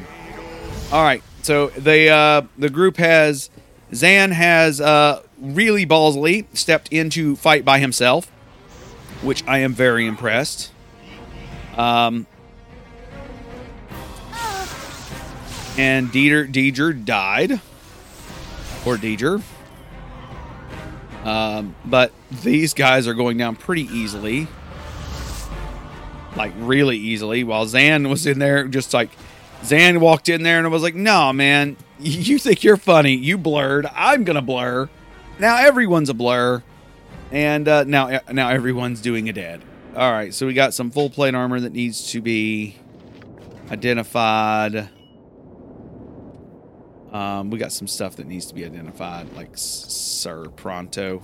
All 0.93 1.03
right. 1.03 1.23
So 1.45 1.67
the 1.67 2.09
uh, 2.09 2.43
the 2.57 2.71
group 2.71 2.97
has 2.97 3.51
Xan 3.93 4.33
has 4.33 4.81
uh, 4.81 5.23
really 5.39 5.85
ballsily 5.85 6.47
stepped 6.57 6.91
into 6.91 7.37
fight 7.37 7.67
by 7.67 7.81
himself, 7.81 8.29
which 9.21 9.45
I 9.47 9.59
am 9.59 9.75
very 9.75 10.07
impressed. 10.07 10.73
Um, 11.77 12.27
and 15.77 16.09
Dieter 16.09 16.51
Deeger 16.51 17.05
died, 17.05 17.61
or 18.87 18.97
Deeger. 18.97 19.43
Um, 21.25 21.75
but 21.85 22.11
these 22.43 22.73
guys 22.73 23.07
are 23.07 23.13
going 23.13 23.37
down 23.37 23.57
pretty 23.57 23.83
easily, 23.83 24.47
like 26.37 26.55
really 26.57 26.97
easily. 26.97 27.45
While 27.45 27.67
Xan 27.67 28.09
was 28.09 28.27
in 28.27 28.39
there, 28.39 28.67
just 28.67 28.95
like 28.95 29.11
Xan 29.65 29.99
walked 29.99 30.29
in 30.29 30.43
there 30.43 30.59
and 30.59 30.71
was 30.71 30.83
like, 30.83 30.95
"No, 30.95 31.33
man, 31.33 31.77
you 31.99 32.39
think 32.39 32.63
you're 32.63 32.77
funny? 32.77 33.15
You 33.15 33.39
blurred. 33.39 33.87
I'm 33.95 34.25
gonna 34.25 34.43
blur." 34.43 34.89
Now 35.39 35.57
everyone's 35.57 36.11
a 36.11 36.15
blur, 36.15 36.63
and 37.33 37.67
uh, 37.67 37.85
now 37.85 38.21
now 38.31 38.51
everyone's 38.51 39.01
doing 39.01 39.29
a 39.29 39.33
dead. 39.33 39.63
All 39.97 40.11
right, 40.13 40.35
so 40.35 40.47
we 40.47 40.55
got 40.55 40.75
some 40.75 40.91
full 40.91 41.09
plate 41.09 41.35
armor 41.35 41.61
that 41.61 41.73
needs 41.73 42.11
to 42.13 42.21
be 42.21 42.77
identified. 43.71 44.91
Um, 47.13 47.51
we 47.51 47.59
got 47.59 47.71
some 47.73 47.87
stuff 47.87 48.17
that 48.17 48.27
needs 48.27 48.47
to 48.47 48.55
be 48.55 48.65
identified, 48.65 49.33
like 49.35 49.51
Sir 49.55 50.47
Pronto. 50.57 51.21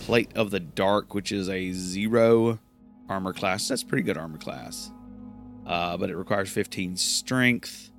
Plate 0.00 0.30
of 0.34 0.50
the 0.50 0.60
Dark, 0.60 1.14
which 1.14 1.32
is 1.32 1.48
a 1.48 1.72
zero 1.72 2.58
armor 3.08 3.32
class. 3.32 3.68
That's 3.68 3.82
pretty 3.84 4.02
good 4.02 4.18
armor 4.18 4.38
class. 4.38 4.90
Uh, 5.66 5.96
but 5.96 6.10
it 6.10 6.16
requires 6.16 6.48
15 6.48 6.96
strength. 6.96 7.90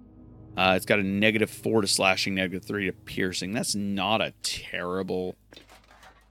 Uh, 0.56 0.74
it's 0.76 0.86
got 0.86 1.00
a 1.00 1.04
negative 1.04 1.50
four 1.50 1.82
to 1.82 1.88
slashing, 1.88 2.34
negative 2.34 2.66
three 2.66 2.86
to 2.86 2.94
piercing. 2.94 3.52
That's 3.52 3.76
not 3.76 4.22
a 4.22 4.34
terrible. 4.42 5.36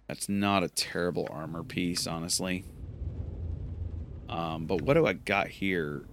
That's 0.08 0.28
not 0.28 0.62
a 0.62 0.68
terrible 0.68 1.28
armor 1.30 1.62
piece, 1.62 2.06
honestly. 2.06 2.64
Um, 4.28 4.66
but 4.66 4.82
what 4.82 4.94
do 4.94 5.06
I 5.06 5.12
got 5.12 5.48
here? 5.48 6.06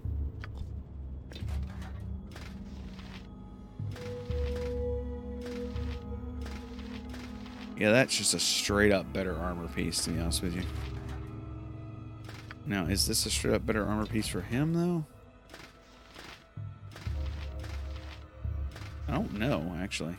Yeah, 7.78 7.91
that's 7.91 8.15
just 8.15 8.34
a 8.34 8.39
straight 8.39 8.91
up 8.91 9.11
better 9.11 9.36
armor 9.36 9.67
piece, 9.67 10.03
to 10.05 10.11
be 10.11 10.19
honest 10.19 10.43
with 10.43 10.55
you. 10.55 10.63
Now, 12.65 12.86
is 12.86 13.07
this 13.07 13.26
a 13.26 13.30
straight 13.30 13.55
up 13.55 13.65
better 13.65 13.86
armor 13.86 14.05
piece 14.05 14.28
for 14.28 14.41
him, 14.41 14.74
though? 14.74 15.05
I 19.08 19.12
don't 19.12 19.34
know, 19.34 19.76
actually. 19.80 20.16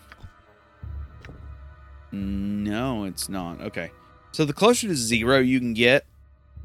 No, 2.12 3.04
it's 3.04 3.28
not. 3.28 3.60
Okay. 3.60 3.90
So 4.32 4.44
the 4.44 4.52
closer 4.52 4.88
to 4.88 4.94
zero 4.94 5.38
you 5.38 5.58
can 5.58 5.74
get, 5.74 6.06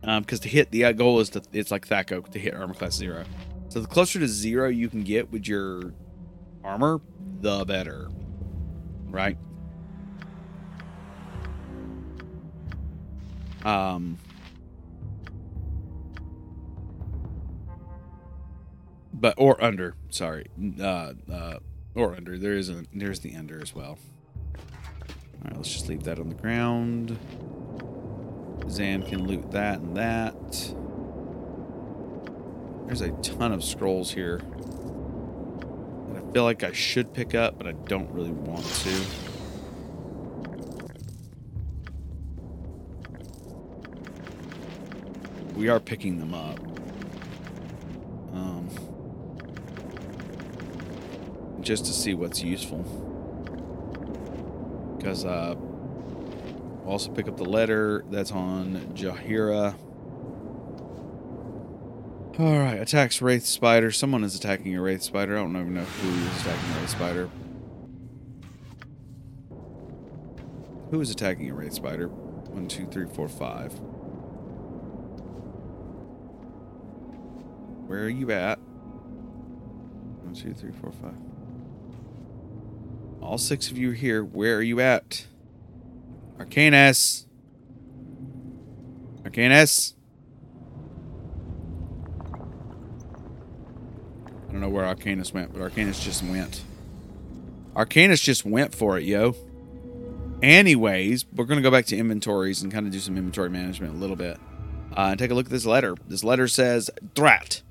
because 0.01 0.17
um, 0.17 0.23
to 0.43 0.49
hit 0.49 0.71
the 0.71 0.85
uh, 0.85 0.91
goal 0.91 1.19
is 1.19 1.29
to 1.31 1.41
it's 1.53 1.71
like 1.71 1.87
THAC0 1.87 2.29
to 2.31 2.39
hit 2.39 2.53
armor 2.53 2.73
class 2.73 2.95
zero. 2.95 3.25
So 3.69 3.79
the 3.79 3.87
closer 3.87 4.19
to 4.19 4.27
zero 4.27 4.67
you 4.69 4.89
can 4.89 5.03
get 5.03 5.31
with 5.31 5.47
your 5.47 5.93
armor, 6.63 7.01
the 7.41 7.65
better. 7.65 8.09
Right? 9.07 9.37
Um 13.63 14.17
but 19.13 19.33
or 19.37 19.61
under, 19.63 19.95
sorry. 20.09 20.47
Uh 20.79 21.13
uh 21.31 21.59
or 21.99 22.15
under. 22.15 22.37
There 22.37 22.53
is 22.53 22.69
a 22.69 22.85
there's 22.93 23.19
the 23.19 23.35
under 23.35 23.61
as 23.61 23.75
well. 23.75 23.97
Alright, 25.43 25.57
let's 25.57 25.71
just 25.71 25.89
leave 25.89 26.03
that 26.03 26.19
on 26.19 26.29
the 26.29 26.35
ground. 26.35 27.17
Xan 28.61 29.07
can 29.07 29.27
loot 29.27 29.51
that 29.51 29.79
and 29.79 29.95
that. 29.97 30.73
There's 32.85 33.01
a 33.01 33.11
ton 33.21 33.51
of 33.51 33.63
scrolls 33.63 34.11
here. 34.11 34.41
I 36.15 36.31
feel 36.31 36.43
like 36.43 36.63
I 36.63 36.71
should 36.71 37.13
pick 37.13 37.35
up, 37.35 37.57
but 37.57 37.67
I 37.67 37.73
don't 37.73 38.09
really 38.11 38.31
want 38.31 38.65
to. 38.65 39.01
We 45.55 45.67
are 45.67 45.79
picking 45.79 46.19
them 46.19 46.33
up. 46.33 46.68
Just 51.61 51.85
to 51.85 51.93
see 51.93 52.13
what's 52.13 52.41
useful. 52.41 52.83
Because 54.97 55.25
uh, 55.25 55.55
also 56.85 57.11
pick 57.11 57.27
up 57.27 57.37
the 57.37 57.45
letter 57.45 58.03
that's 58.09 58.31
on 58.31 58.75
Jaheira. 58.95 59.75
All 62.39 62.57
right, 62.57 62.79
attacks 62.79 63.21
Wraith 63.21 63.45
Spider. 63.45 63.91
Someone 63.91 64.23
is 64.23 64.33
attacking 64.35 64.73
a 64.75 64.81
Wraith 64.81 65.03
Spider. 65.03 65.37
I 65.37 65.41
don't 65.41 65.55
even 65.57 65.73
know 65.73 65.83
who 65.83 66.09
is 66.09 66.41
attacking 66.41 66.69
a 66.69 66.79
Wraith 66.79 66.89
Spider. 66.89 67.29
Who 70.91 71.01
is 71.01 71.11
attacking 71.11 71.51
a 71.51 71.53
Wraith 71.53 71.73
Spider? 71.73 72.07
One, 72.07 72.67
two, 72.67 72.87
three, 72.87 73.05
four, 73.05 73.27
five. 73.27 73.73
Where 77.87 78.05
are 78.05 78.09
you 78.09 78.31
at? 78.31 78.57
One, 80.21 80.33
two, 80.33 80.53
three, 80.53 80.71
four, 80.71 80.91
five. 80.91 81.28
All 83.29 83.37
six 83.37 83.69
of 83.69 83.77
you 83.77 83.91
here. 83.91 84.23
Where 84.23 84.55
are 84.55 84.61
you 84.63 84.79
at? 84.81 85.27
Arkanis. 86.39 87.27
Arkanis. 89.21 89.93
I 94.33 94.51
don't 94.51 94.61
know 94.61 94.69
where 94.69 94.83
Arkanis 94.83 95.31
went, 95.31 95.53
but 95.53 95.61
Arkanis 95.61 96.01
just 96.01 96.23
went. 96.23 96.63
Arkanis 97.75 98.23
just 98.23 98.45
went 98.45 98.73
for 98.73 98.97
it, 98.97 99.03
yo. 99.03 99.35
Anyways, 100.41 101.27
we're 101.31 101.45
going 101.45 101.59
to 101.59 101.61
go 101.61 101.69
back 101.69 101.85
to 101.85 101.97
inventories 101.97 102.63
and 102.63 102.71
kind 102.71 102.87
of 102.87 102.91
do 102.91 102.99
some 102.99 103.15
inventory 103.15 103.51
management 103.51 103.93
a 103.93 103.97
little 103.97 104.15
bit. 104.15 104.39
Uh, 104.97 105.09
and 105.11 105.19
take 105.19 105.29
a 105.29 105.35
look 105.35 105.45
at 105.45 105.51
this 105.51 105.67
letter. 105.67 105.95
This 106.07 106.23
letter 106.23 106.47
says, 106.47 106.89
Drat. 107.13 107.61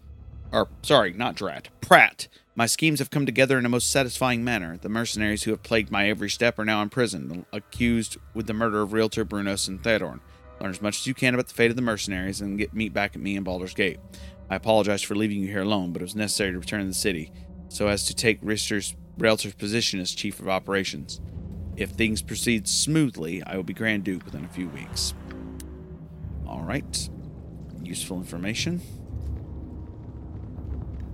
Or, 0.52 0.68
sorry, 0.82 1.14
not 1.14 1.34
Drat. 1.34 1.66
Prat. 1.80 2.28
My 2.58 2.66
schemes 2.66 2.98
have 2.98 3.10
come 3.10 3.24
together 3.24 3.56
in 3.56 3.64
a 3.64 3.68
most 3.68 3.88
satisfying 3.88 4.42
manner. 4.42 4.76
The 4.76 4.88
mercenaries 4.88 5.44
who 5.44 5.52
have 5.52 5.62
plagued 5.62 5.92
my 5.92 6.08
every 6.08 6.28
step 6.28 6.58
are 6.58 6.64
now 6.64 6.82
in 6.82 6.88
prison, 6.88 7.46
accused 7.52 8.16
with 8.34 8.48
the 8.48 8.52
murder 8.52 8.82
of 8.82 8.90
Rieltar 8.90 9.24
Brunos 9.24 9.68
and 9.68 9.80
Thaldorn. 9.80 10.18
Learn 10.60 10.70
as 10.70 10.82
much 10.82 10.98
as 10.98 11.06
you 11.06 11.14
can 11.14 11.34
about 11.34 11.46
the 11.46 11.54
fate 11.54 11.70
of 11.70 11.76
the 11.76 11.82
mercenaries 11.82 12.40
and 12.40 12.58
get 12.58 12.74
meet 12.74 12.92
back 12.92 13.14
at 13.14 13.22
me 13.22 13.36
in 13.36 13.44
Baldur's 13.44 13.74
Gate. 13.74 14.00
I 14.50 14.56
apologize 14.56 15.02
for 15.02 15.14
leaving 15.14 15.38
you 15.38 15.46
here 15.46 15.60
alone, 15.60 15.92
but 15.92 16.02
it 16.02 16.06
was 16.06 16.16
necessary 16.16 16.50
to 16.50 16.58
return 16.58 16.80
to 16.80 16.86
the 16.86 16.94
city 16.94 17.30
so 17.68 17.86
as 17.86 18.04
to 18.06 18.14
take 18.16 18.40
Richter's 18.42 18.96
Rieltar's 19.18 19.54
position 19.54 20.00
as 20.00 20.10
chief 20.10 20.40
of 20.40 20.48
operations. 20.48 21.20
If 21.76 21.90
things 21.90 22.22
proceed 22.22 22.66
smoothly, 22.66 23.40
I 23.44 23.54
will 23.54 23.62
be 23.62 23.72
Grand 23.72 24.02
Duke 24.02 24.24
within 24.24 24.44
a 24.44 24.48
few 24.48 24.68
weeks. 24.70 25.14
All 26.44 26.62
right. 26.62 27.08
Useful 27.84 28.16
information. 28.16 28.80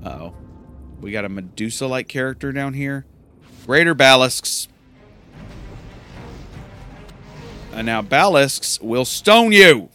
Uh 0.03 0.09
oh. 0.09 0.44
We 1.01 1.13
got 1.13 1.25
a 1.25 1.29
Medusa 1.29 1.87
like 1.87 2.09
character 2.09 2.53
down 2.53 2.75
here. 2.75 3.05
Greater 3.67 3.95
Balisks. 3.95 4.69
And 7.73 7.87
now 7.87 8.03
Balisks 8.03 8.81
will 8.81 9.05
stone 9.05 9.53
you. 9.53 9.89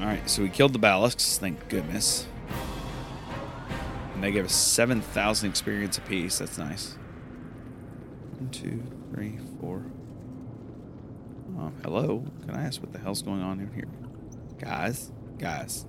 Alright, 0.00 0.30
so 0.30 0.42
we 0.42 0.48
killed 0.48 0.72
the 0.72 0.78
Balisks, 0.78 1.38
thank 1.38 1.68
goodness. 1.68 2.26
And 4.14 4.24
they 4.24 4.32
gave 4.32 4.46
us 4.46 4.54
7,000 4.54 5.50
experience 5.50 5.98
apiece. 5.98 6.38
That's 6.38 6.56
nice. 6.56 6.96
One, 8.38 8.48
two, 8.50 8.82
three, 9.12 9.38
four. 9.60 9.84
Oh, 11.58 11.72
hello. 11.82 12.24
Can 12.46 12.54
I 12.54 12.62
ask 12.62 12.80
what 12.80 12.92
the 12.92 12.98
hell's 12.98 13.22
going 13.22 13.42
on 13.42 13.60
in 13.60 13.72
here? 13.74 13.88
Guys, 14.58 15.12
guys. 15.38 15.86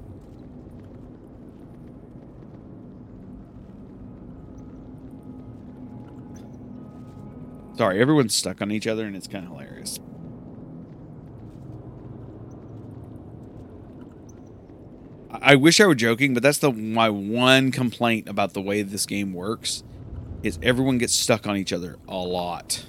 Sorry, 7.78 8.02
everyone's 8.02 8.36
stuck 8.36 8.62
on 8.62 8.72
each 8.72 8.88
other 8.88 9.06
and 9.06 9.16
it's 9.16 9.28
kind 9.28 9.46
of 9.46 9.52
hilarious. 9.52 10.00
I 15.32 15.56
wish 15.56 15.80
I 15.80 15.86
were 15.88 15.96
joking, 15.96 16.34
but 16.34 16.44
that's 16.44 16.58
the 16.58 16.72
my 16.72 17.10
one 17.10 17.72
complaint 17.72 18.28
about 18.28 18.54
the 18.54 18.62
way 18.62 18.82
this 18.82 19.06
game 19.06 19.34
works 19.34 19.84
is 20.44 20.60
everyone 20.62 20.98
gets 20.98 21.14
stuck 21.14 21.48
on 21.48 21.56
each 21.56 21.72
other 21.72 21.98
a 22.08 22.18
lot. 22.18 22.86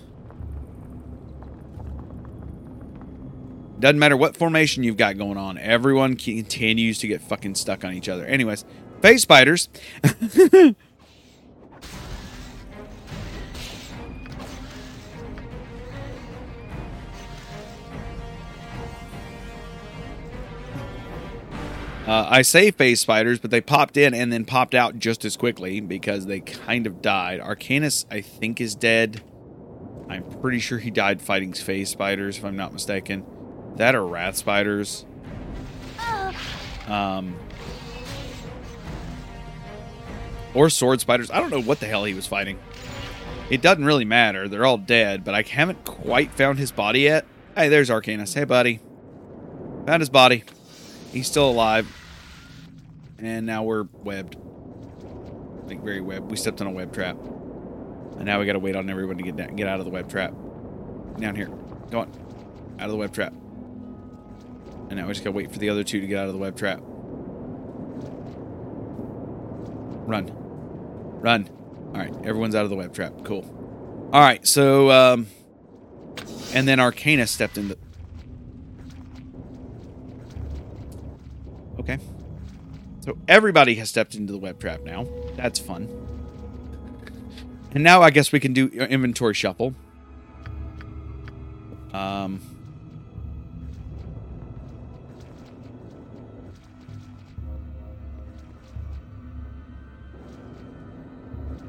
Doesn't 3.80 3.98
matter 3.98 4.16
what 4.16 4.36
formation 4.36 4.82
you've 4.82 4.98
got 4.98 5.16
going 5.16 5.38
on, 5.38 5.56
everyone 5.56 6.14
continues 6.16 6.98
to 6.98 7.08
get 7.08 7.22
fucking 7.22 7.54
stuck 7.54 7.82
on 7.82 7.94
each 7.94 8.10
other. 8.10 8.26
Anyways, 8.26 8.64
face 9.00 9.22
spiders. 9.22 9.68
Uh, 22.06 22.26
I 22.28 22.42
say 22.42 22.72
phase 22.72 22.98
spiders, 22.98 23.38
but 23.38 23.52
they 23.52 23.60
popped 23.60 23.96
in 23.96 24.14
and 24.14 24.32
then 24.32 24.44
popped 24.44 24.74
out 24.74 24.98
just 24.98 25.24
as 25.24 25.36
quickly 25.36 25.78
because 25.78 26.26
they 26.26 26.40
kind 26.40 26.88
of 26.88 27.00
died. 27.00 27.38
Arkanis, 27.38 28.04
I 28.10 28.20
think, 28.20 28.60
is 28.60 28.74
dead. 28.74 29.22
I'm 30.08 30.24
pretty 30.40 30.58
sure 30.58 30.78
he 30.78 30.90
died 30.90 31.22
fighting 31.22 31.52
phase 31.52 31.90
spiders, 31.90 32.38
if 32.38 32.44
I'm 32.44 32.56
not 32.56 32.72
mistaken. 32.72 33.24
That 33.76 33.94
are 33.94 34.06
wrath 34.06 34.36
spiders. 34.36 35.04
Um, 36.86 37.36
or 40.54 40.68
sword 40.68 41.00
spiders. 41.00 41.30
I 41.30 41.40
don't 41.40 41.50
know 41.50 41.62
what 41.62 41.80
the 41.80 41.86
hell 41.86 42.04
he 42.04 42.14
was 42.14 42.26
fighting. 42.26 42.58
It 43.48 43.62
doesn't 43.62 43.84
really 43.84 44.04
matter. 44.04 44.48
They're 44.48 44.64
all 44.64 44.78
dead, 44.78 45.24
but 45.24 45.34
I 45.34 45.42
haven't 45.42 45.84
quite 45.84 46.32
found 46.32 46.58
his 46.58 46.72
body 46.72 47.00
yet. 47.00 47.26
Hey, 47.56 47.68
there's 47.68 47.90
Arkanis. 47.90 48.34
Hey, 48.34 48.44
buddy. 48.44 48.80
Found 49.86 50.00
his 50.00 50.10
body. 50.10 50.44
He's 51.12 51.26
still 51.26 51.50
alive. 51.50 51.88
And 53.18 53.46
now 53.46 53.64
we're 53.64 53.86
webbed. 53.92 54.36
Like 55.66 55.82
very 55.82 56.00
webbed. 56.00 56.30
We 56.30 56.36
stepped 56.36 56.60
on 56.60 56.66
a 56.66 56.72
web 56.72 56.92
trap. 56.92 57.16
And 58.16 58.24
now 58.24 58.38
we 58.38 58.46
gotta 58.46 58.58
wait 58.58 58.76
on 58.76 58.88
everyone 58.90 59.16
to 59.16 59.22
get 59.22 59.36
down, 59.36 59.56
get 59.56 59.66
out 59.66 59.78
of 59.78 59.84
the 59.84 59.90
web 59.90 60.08
trap. 60.08 60.32
Down 61.18 61.34
here. 61.34 61.48
Go 61.90 62.00
on. 62.00 62.10
Out 62.78 62.86
of 62.86 62.90
the 62.90 62.96
web 62.96 63.12
trap. 63.12 63.32
And 64.90 64.98
now 64.98 65.06
we 65.06 65.12
just 65.12 65.24
gotta 65.24 65.36
wait 65.36 65.50
for 65.50 65.58
the 65.58 65.70
other 65.70 65.84
two 65.84 66.00
to 66.00 66.06
get 66.06 66.18
out 66.18 66.26
of 66.26 66.32
the 66.32 66.38
web 66.38 66.56
trap. 66.56 66.80
Run. 70.06 70.30
Run. 71.20 71.48
Alright, 71.94 72.14
everyone's 72.24 72.54
out 72.54 72.64
of 72.64 72.70
the 72.70 72.76
web 72.76 72.92
trap. 72.92 73.12
Cool. 73.24 73.44
Alright, 74.12 74.46
so 74.46 74.90
um 74.90 75.28
and 76.52 76.66
then 76.66 76.80
Arcana 76.80 77.26
stepped 77.26 77.56
in 77.56 77.68
the 77.68 77.78
Okay. 81.78 81.98
So 83.00 83.16
everybody 83.28 83.76
has 83.76 83.88
stepped 83.88 84.14
into 84.14 84.32
the 84.32 84.38
web 84.38 84.60
trap 84.60 84.82
now. 84.82 85.06
That's 85.36 85.58
fun. 85.58 85.88
And 87.72 87.82
now 87.84 88.02
I 88.02 88.10
guess 88.10 88.32
we 88.32 88.40
can 88.40 88.52
do 88.52 88.66
inventory 88.68 89.34
shuffle. 89.34 89.74
Um. 91.92 92.40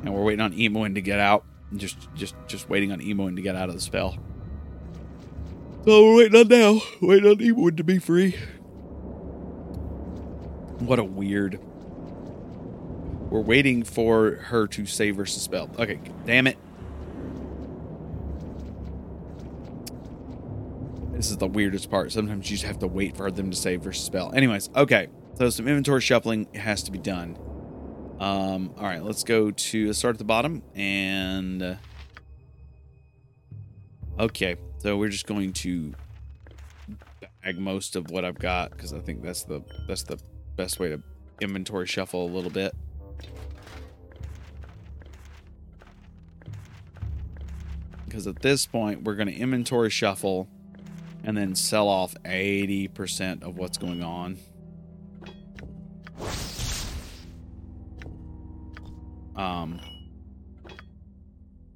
And 0.02 0.14
we're 0.14 0.24
waiting 0.24 0.41
on 0.41 0.54
Imoen 0.54 0.95
to 0.95 1.02
get 1.02 1.20
out. 1.20 1.45
Just, 1.76 2.14
just, 2.16 2.36
just 2.47 2.70
waiting 2.70 2.91
on 2.91 2.99
Imoen 2.99 3.36
to 3.36 3.41
get 3.41 3.56
out 3.56 3.70
of 3.70 3.76
the 3.76 3.82
spell. 3.82 4.18
So 5.86 6.04
we're 6.04 6.18
waiting 6.18 6.39
on 6.39 6.47
now. 6.47 6.82
Waiting 7.02 7.30
on 7.30 7.38
Imoen 7.38 7.78
to 7.78 7.84
be 7.84 7.99
free. 7.99 8.36
What 10.80 10.99
a 10.99 11.04
weird. 11.04 11.60
We're 13.30 13.41
waiting 13.41 13.84
for 13.84 14.32
her 14.36 14.68
to 14.68 14.86
save 14.86 15.16
her 15.18 15.26
spell. 15.26 15.70
Okay, 15.80 15.99
damn 16.26 16.47
it. 16.47 16.58
This 21.14 21.30
is 21.30 21.38
the 21.38 21.47
weirdest 21.47 21.91
part. 21.91 22.12
Sometimes 22.12 22.49
you 22.49 22.58
just 22.58 22.66
have 22.66 22.80
to 22.80 22.88
wait 22.88 23.16
for 23.16 23.30
them 23.30 23.52
to 23.52 23.56
save 23.56 23.84
her 23.84 23.93
spell. 23.93 24.34
Anyways, 24.34 24.70
okay. 24.76 25.08
So 25.36 25.49
some 25.52 25.68
inventory 25.68 26.02
shuffling 26.02 26.52
has 26.56 26.84
to 26.84 26.91
be 26.91 26.97
done. 26.97 27.38
Um, 28.22 28.76
all 28.78 28.84
right, 28.84 29.04
let's 29.04 29.24
go 29.24 29.50
to 29.50 29.88
let's 29.88 29.98
start 29.98 30.14
at 30.14 30.20
the 30.20 30.26
bottom 30.26 30.62
and 30.76 31.64
uh, 31.64 31.76
okay. 34.20 34.58
So 34.78 34.96
we're 34.96 35.10
just 35.10 35.26
going 35.26 35.54
to 35.54 35.96
bag 37.44 37.58
most 37.58 37.96
of 37.96 38.12
what 38.12 38.24
I've 38.24 38.38
got 38.38 38.70
because 38.70 38.94
I 38.94 39.00
think 39.00 39.24
that's 39.24 39.42
the 39.42 39.64
that's 39.88 40.04
the 40.04 40.20
best 40.56 40.80
way 40.80 40.90
to 40.90 41.02
inventory 41.42 41.88
shuffle 41.88 42.24
a 42.24 42.30
little 42.32 42.52
bit. 42.52 42.76
Because 48.06 48.28
at 48.28 48.44
this 48.44 48.68
point, 48.68 49.02
we're 49.02 49.16
going 49.16 49.30
to 49.30 49.36
inventory 49.36 49.90
shuffle 49.90 50.48
and 51.24 51.36
then 51.36 51.56
sell 51.56 51.88
off 51.88 52.14
80% 52.24 53.42
of 53.42 53.58
what's 53.58 53.80
going 53.80 54.04
on. 54.04 54.38
Um, 59.42 59.80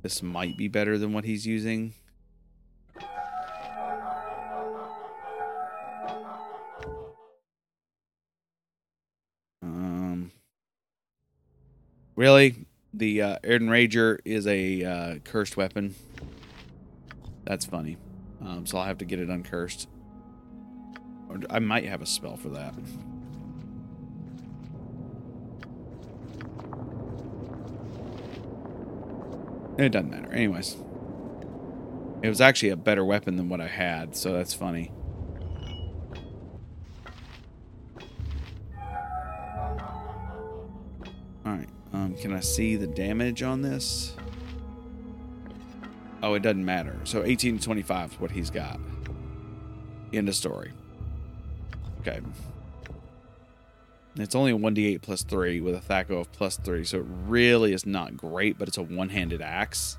this 0.03 0.21
might 0.21 0.55
be 0.55 0.67
better 0.67 0.99
than 0.99 1.13
what 1.13 1.25
he's 1.25 1.47
using. 1.47 1.95
Um, 9.63 10.31
really, 12.15 12.67
the 12.93 13.23
uh, 13.23 13.39
Rager 13.43 14.19
is 14.23 14.45
a 14.45 14.83
uh, 14.83 15.15
cursed 15.23 15.57
weapon. 15.57 15.95
That's 17.45 17.65
funny. 17.65 17.97
Um, 18.41 18.67
so 18.67 18.77
I'll 18.77 18.85
have 18.85 18.99
to 18.99 19.05
get 19.05 19.19
it 19.19 19.29
uncursed. 19.29 19.87
Or 21.29 21.39
I 21.49 21.57
might 21.57 21.85
have 21.85 22.03
a 22.03 22.05
spell 22.05 22.37
for 22.37 22.49
that. 22.49 22.75
It 29.77 29.89
doesn't 29.89 30.09
matter. 30.09 30.31
Anyways. 30.31 30.77
It 32.21 32.29
was 32.29 32.41
actually 32.41 32.69
a 32.69 32.77
better 32.77 33.03
weapon 33.05 33.35
than 33.35 33.49
what 33.49 33.61
I 33.61 33.67
had, 33.67 34.15
so 34.15 34.33
that's 34.33 34.53
funny. 34.53 34.91
Alright, 41.45 41.69
um, 41.93 42.15
can 42.15 42.33
I 42.33 42.39
see 42.39 42.75
the 42.77 42.87
damage 42.87 43.43
on 43.43 43.61
this? 43.61 44.15
Oh, 46.23 46.33
it 46.33 46.41
doesn't 46.41 46.65
matter. 46.65 46.99
So 47.03 47.23
18 47.23 47.59
to 47.59 47.63
25 47.63 48.13
is 48.13 48.19
what 48.19 48.31
he's 48.31 48.49
got. 48.49 48.79
End 50.11 50.27
of 50.27 50.35
story. 50.35 50.71
Okay. 51.99 52.21
It's 54.17 54.35
only 54.35 54.51
a 54.51 54.57
1d8 54.57 55.01
plus 55.01 55.23
3 55.23 55.59
with 55.59 55.75
a 55.75 55.79
THAC0 55.79 56.21
of 56.21 56.31
plus 56.31 56.57
3, 56.57 56.85
so 56.85 56.99
it 56.99 57.05
really 57.27 57.73
is 57.73 57.85
not 57.85 58.15
great, 58.15 58.57
but 58.57 58.67
it's 58.67 58.77
a 58.77 58.83
one 58.83 59.09
handed 59.09 59.41
axe. 59.41 59.97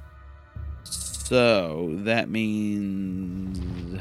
So 0.84 1.96
that 1.98 2.30
means. 2.30 4.00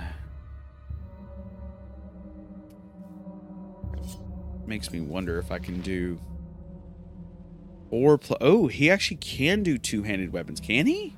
Makes 4.66 4.92
me 4.92 5.02
wonder 5.02 5.38
if 5.38 5.52
I 5.52 5.60
can 5.60 5.82
do. 5.82 6.20
Or. 7.90 8.18
plus. 8.18 8.38
Oh, 8.40 8.68
he 8.68 8.90
actually 8.90 9.18
can 9.18 9.64
do 9.64 9.78
two 9.78 10.04
handed 10.04 10.32
weapons, 10.32 10.62
can 10.62 10.88
he? 10.88 11.16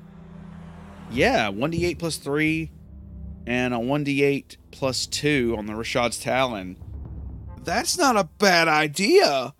Yeah, 1.11 1.51
1d8 1.51 1.99
plus 1.99 2.17
3 2.17 2.71
and 3.45 3.73
a 3.73 3.77
1d8 3.77 4.57
plus 4.71 5.05
2 5.05 5.55
on 5.57 5.67
the 5.67 5.73
Rashad's 5.73 6.19
Talon. 6.19 6.77
That's 7.67 7.97
not 7.97 8.15
a 8.15 8.23
bad 8.23 8.69
idea. 8.69 9.53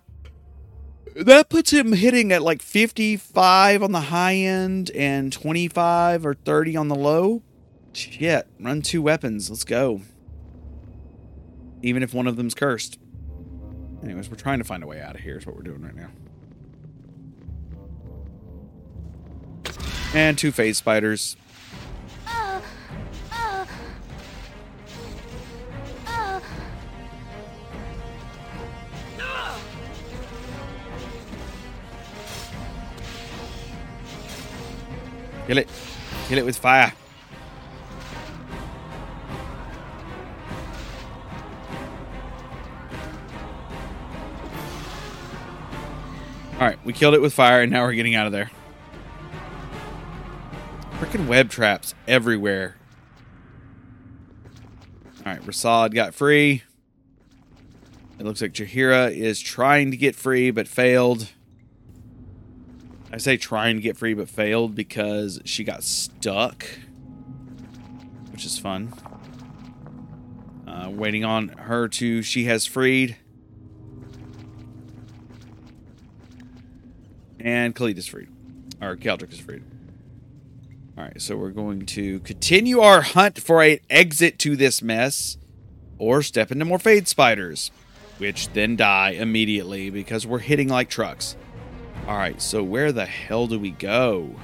That 1.14 1.50
puts 1.50 1.70
him 1.70 1.92
hitting 1.92 2.32
at 2.32 2.40
like 2.40 2.62
55 2.62 3.82
on 3.82 3.92
the 3.92 4.00
high 4.00 4.36
end 4.36 4.90
and 4.92 5.30
25 5.30 6.24
or 6.24 6.32
30 6.32 6.76
on 6.78 6.88
the 6.88 6.94
low. 6.94 7.42
Shit, 7.92 8.48
run 8.58 8.80
two 8.80 9.02
weapons. 9.02 9.50
Let's 9.50 9.64
go. 9.64 10.00
Even 11.82 12.02
if 12.02 12.14
one 12.14 12.26
of 12.26 12.36
them's 12.36 12.54
cursed. 12.54 12.98
Anyways, 14.02 14.30
we're 14.30 14.36
trying 14.36 14.60
to 14.60 14.64
find 14.64 14.82
a 14.82 14.86
way 14.86 15.02
out 15.02 15.14
of 15.14 15.20
here, 15.20 15.36
is 15.36 15.44
what 15.44 15.54
we're 15.54 15.60
doing 15.60 15.82
right 15.82 15.94
now. 15.94 16.08
And 20.14 20.38
two 20.38 20.50
phase 20.50 20.78
spiders. 20.78 21.36
Kill 35.48 35.56
it. 35.56 35.68
Kill 36.28 36.36
it 36.36 36.44
with 36.44 36.58
fire. 36.58 36.92
Alright, 46.52 46.78
we 46.84 46.92
killed 46.92 47.14
it 47.14 47.22
with 47.22 47.32
fire 47.32 47.62
and 47.62 47.72
now 47.72 47.84
we're 47.84 47.94
getting 47.94 48.14
out 48.14 48.26
of 48.26 48.32
there. 48.32 48.50
Freaking 50.98 51.26
web 51.26 51.48
traps 51.48 51.94
everywhere. 52.06 52.76
Alright, 55.20 55.40
Rasaad 55.40 55.94
got 55.94 56.12
free. 56.12 56.62
It 58.18 58.26
looks 58.26 58.42
like 58.42 58.52
Jaheira 58.52 59.16
is 59.16 59.40
trying 59.40 59.92
to 59.92 59.96
get 59.96 60.14
free 60.14 60.50
but 60.50 60.68
failed. 60.68 61.30
I 63.10 63.16
say 63.16 63.36
trying 63.36 63.76
to 63.76 63.82
get 63.82 63.96
free 63.96 64.14
but 64.14 64.28
failed 64.28 64.74
because 64.74 65.40
she 65.44 65.64
got 65.64 65.82
stuck, 65.82 66.66
which 68.30 68.44
is 68.44 68.58
fun. 68.58 68.92
Uh, 70.66 70.90
waiting 70.90 71.24
on 71.24 71.48
her 71.48 71.88
to 71.88 72.22
she 72.22 72.44
has 72.44 72.66
freed. 72.66 73.16
And 77.40 77.74
Khalid 77.74 77.96
is 77.96 78.06
freed. 78.06 78.28
Or 78.80 78.96
Keldrick 78.96 79.32
is 79.32 79.40
freed. 79.40 79.64
Alright, 80.96 81.22
so 81.22 81.36
we're 81.36 81.50
going 81.50 81.86
to 81.86 82.20
continue 82.20 82.80
our 82.80 83.00
hunt 83.00 83.40
for 83.40 83.62
an 83.62 83.78
exit 83.88 84.38
to 84.40 84.56
this 84.56 84.82
mess. 84.82 85.38
Or 85.96 86.22
step 86.22 86.52
into 86.52 86.64
more 86.64 86.78
Fade 86.78 87.08
Spiders. 87.08 87.70
Which 88.18 88.52
then 88.52 88.76
die 88.76 89.10
immediately 89.10 89.90
because 89.90 90.26
we're 90.26 90.40
hitting 90.40 90.68
like 90.68 90.90
trucks. 90.90 91.36
Alright, 92.08 92.40
so 92.40 92.62
where 92.62 92.90
the 92.90 93.04
hell 93.04 93.46
do 93.46 93.58
we 93.58 93.70
go? 93.70 94.34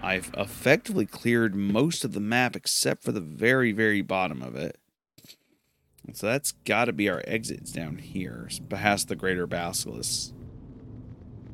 I've 0.00 0.30
effectively 0.36 1.04
cleared 1.04 1.56
most 1.56 2.04
of 2.04 2.12
the 2.12 2.20
map 2.20 2.54
except 2.54 3.02
for 3.02 3.10
the 3.10 3.20
very, 3.20 3.72
very 3.72 4.02
bottom 4.02 4.40
of 4.40 4.54
it. 4.54 4.78
So 6.12 6.28
that's 6.28 6.52
got 6.64 6.84
to 6.84 6.92
be 6.92 7.08
our 7.08 7.24
exits 7.26 7.72
down 7.72 7.98
here, 7.98 8.48
past 8.68 9.08
the 9.08 9.16
Greater 9.16 9.48
Basilisk. 9.48 10.32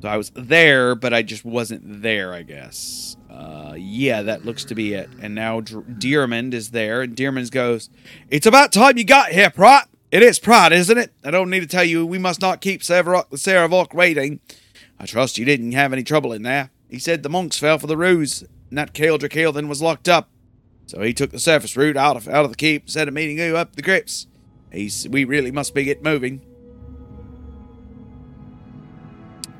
So 0.03 0.07
I 0.07 0.17
was 0.17 0.31
there, 0.35 0.93
but 0.93 1.15
I 1.15 1.23
just 1.23 1.43
wasn't 1.43 2.03
there, 2.03 2.31
I 2.31 2.43
guess. 2.43 3.17
Uh, 3.31 3.73
yeah, 3.75 4.21
that 4.21 4.45
looks 4.45 4.65
to 4.65 4.75
be 4.75 4.93
it. 4.93 5.09
And 5.19 5.33
now 5.33 5.61
Dr- 5.61 5.85
Diarmid 5.85 6.53
is 6.53 6.69
there, 6.69 7.01
and 7.01 7.15
Diarmid 7.15 7.49
goes, 7.49 7.89
It's 8.29 8.45
about 8.45 8.71
time 8.71 8.99
you 8.99 9.03
got 9.03 9.29
here, 9.29 9.49
Prot. 9.49 9.89
It 10.13 10.21
is 10.21 10.37
Prot, 10.37 10.71
isn't 10.71 10.99
it? 10.99 11.11
I 11.23 11.31
don't 11.31 11.49
need 11.49 11.61
to 11.61 11.65
tell 11.65 11.83
you 11.83 12.05
we 12.05 12.19
must 12.19 12.39
not 12.39 12.61
keep 12.61 12.81
Sarevok 12.81 13.95
waiting. 13.95 14.41
I 14.99 15.07
trust 15.07 15.39
you 15.39 15.43
didn't 15.43 15.71
have 15.71 15.91
any 15.91 16.03
trouble 16.03 16.31
in 16.33 16.43
there. 16.43 16.69
He 16.87 16.99
said 16.99 17.23
the 17.23 17.29
monks 17.29 17.57
fell 17.57 17.79
for 17.79 17.87
the 17.87 17.97
ruse, 17.97 18.43
and 18.69 18.77
that 18.77 18.93
Kaldrick 18.93 19.33
Hilden 19.33 19.67
was 19.67 19.81
locked 19.81 20.07
up. 20.07 20.29
So 20.85 21.01
he 21.01 21.15
took 21.15 21.31
the 21.31 21.39
surface 21.39 21.75
route 21.75 21.97
out 21.97 22.15
of 22.15 22.27
out 22.27 22.45
of 22.45 22.51
the 22.51 22.55
keep 22.55 22.83
instead 22.83 23.07
of 23.07 23.15
meeting 23.15 23.39
you 23.39 23.57
up 23.57 23.75
the 23.75 23.81
crypts. 23.81 24.27
He's, 24.71 25.09
we 25.09 25.25
really 25.25 25.49
must 25.49 25.73
be 25.73 25.83
get 25.83 26.03
moving. 26.03 26.41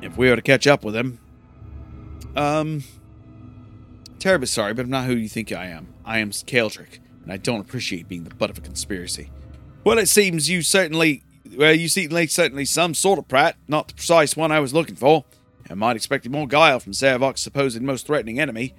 If 0.03 0.17
we 0.17 0.29
were 0.29 0.35
to 0.35 0.41
catch 0.43 0.67
up 0.67 0.83
with 0.83 0.95
him. 0.95 1.17
Um, 2.35 2.83
terribly 4.19 4.45
sorry, 4.45 4.75
but 4.75 4.85
I'm 4.85 4.91
not 4.91 5.05
who 5.05 5.15
you 5.15 5.29
think 5.29 5.51
I 5.51 5.65
am. 5.65 5.95
I 6.05 6.19
am 6.19 6.29
Kaldrick, 6.29 6.99
and 7.23 7.33
I 7.33 7.37
don't 7.37 7.61
appreciate 7.61 8.07
being 8.07 8.25
the 8.25 8.35
butt 8.35 8.51
of 8.51 8.59
a 8.59 8.61
conspiracy. 8.61 9.31
Well, 9.83 9.97
it 9.97 10.07
seems 10.07 10.49
you 10.49 10.61
certainly, 10.61 11.23
well, 11.57 11.73
you 11.73 11.89
like 12.09 12.29
certainly 12.29 12.63
some 12.63 12.93
sort 12.93 13.19
of 13.19 13.27
prat, 13.27 13.57
not 13.67 13.89
the 13.89 13.93
precise 13.95 14.37
one 14.37 14.51
I 14.51 14.61
was 14.61 14.73
looking 14.73 14.95
for. 14.95 15.25
I 15.69 15.73
might 15.73 15.97
expect 15.97 16.27
more 16.29 16.47
guile 16.47 16.79
from 16.79 16.93
Sarevok's 16.93 17.41
supposed 17.41 17.81
most 17.81 18.07
threatening 18.07 18.39
enemy. 18.39 18.73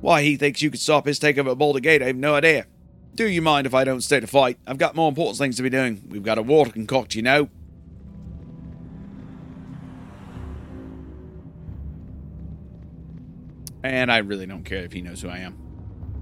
Why 0.00 0.22
he 0.22 0.36
thinks 0.36 0.62
you 0.62 0.70
could 0.70 0.80
stop 0.80 1.06
his 1.06 1.18
takeover 1.18 1.52
of 1.52 1.58
Boulder 1.58 1.80
Gate, 1.80 2.02
I 2.02 2.06
have 2.06 2.16
no 2.16 2.34
idea. 2.34 2.66
Do 3.16 3.28
you 3.28 3.42
mind 3.42 3.66
if 3.66 3.74
I 3.74 3.84
don't 3.84 4.00
stay 4.00 4.20
to 4.20 4.26
fight? 4.26 4.58
I've 4.66 4.78
got 4.78 4.94
more 4.94 5.08
important 5.08 5.38
things 5.38 5.56
to 5.56 5.62
be 5.62 5.70
doing. 5.70 6.02
We've 6.08 6.22
got 6.22 6.38
a 6.38 6.42
war 6.42 6.66
to 6.66 6.70
concoct, 6.72 7.14
you 7.14 7.22
know. 7.22 7.48
And 13.82 14.10
I 14.10 14.18
really 14.18 14.46
don't 14.46 14.64
care 14.64 14.84
if 14.84 14.92
he 14.92 15.02
knows 15.02 15.22
who 15.22 15.28
I 15.28 15.38
am. 15.38 15.58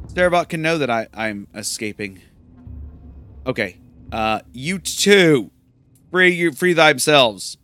Starbuck 0.09 0.49
can 0.49 0.62
know 0.62 0.78
that 0.78 0.91
I, 0.91 1.07
I'm 1.14 1.49
escaping. 1.55 2.20
Okay. 3.47 3.82
Uh, 4.13 4.41
you 4.53 4.79
two, 4.79 5.51
free 6.11 6.35
you 6.35 6.53
free 6.53 6.75
themselves. 6.75 7.57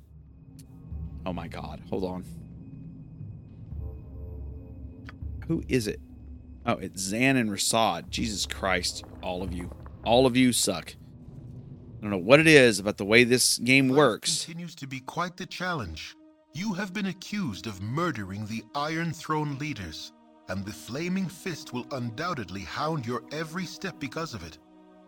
Oh 1.27 1.33
my 1.35 1.47
god, 1.47 1.83
hold 1.91 2.05
on. 2.05 2.25
Who 5.47 5.63
is 5.69 5.87
it? 5.87 6.01
Oh, 6.65 6.75
it's 6.75 7.13
Xan 7.13 7.39
and 7.39 7.51
Rasaad. 7.51 8.09
Jesus 8.09 8.47
Christ, 8.47 9.05
all 9.23 9.43
of 9.43 9.53
you. 9.53 9.71
All 10.05 10.25
of 10.27 10.37
you 10.37 10.53
suck. 10.53 10.95
I 11.99 12.03
don't 12.03 12.11
know 12.11 12.17
what 12.17 12.41
it 12.41 12.47
is 12.47 12.79
about 12.79 12.97
the 12.97 13.05
way 13.05 13.25
this 13.25 13.59
game 13.59 13.89
Life 13.89 13.97
works. 13.99 14.45
continues 14.45 14.75
to 14.77 14.87
be 14.87 15.01
quite 15.01 15.37
the 15.37 15.47
challenge. 15.47 16.15
You 16.55 16.73
have 16.73 16.95
been 16.95 17.07
accused 17.07 17.67
of 17.67 17.83
murdering 17.83 18.47
the 18.47 18.65
Iron 18.75 19.13
Throne 19.13 19.59
leaders, 19.59 20.13
and 20.49 20.65
the 20.65 20.73
Flaming 20.73 21.27
Fist 21.29 21.73
will 21.75 21.87
undoubtedly 21.93 22.63
hound 22.63 23.07
your 23.07 23.23
every 23.33 23.67
step 23.67 23.99
because 23.99 24.33
of 24.33 24.43
it. 24.47 24.59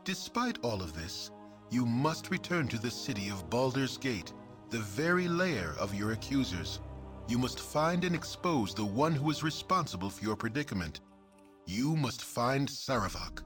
Despite 0.04 0.58
all 0.62 0.80
of 0.82 0.94
this, 0.94 1.30
you 1.70 1.84
must 1.84 2.30
return 2.30 2.68
to 2.68 2.78
the 2.78 2.90
city 2.90 3.28
of 3.28 3.50
Baldur's 3.50 3.98
Gate, 3.98 4.32
the 4.70 4.78
very 4.78 5.28
lair 5.28 5.74
of 5.78 5.94
your 5.94 6.12
accusers. 6.12 6.80
You 7.28 7.38
must 7.38 7.60
find 7.60 8.02
and 8.04 8.14
expose 8.14 8.74
the 8.74 8.84
one 8.84 9.14
who 9.14 9.30
is 9.30 9.42
responsible 9.42 10.08
for 10.08 10.24
your 10.24 10.36
predicament. 10.36 11.00
You 11.66 11.96
must 11.96 12.22
find 12.22 12.66
Sarevok. 12.66 13.42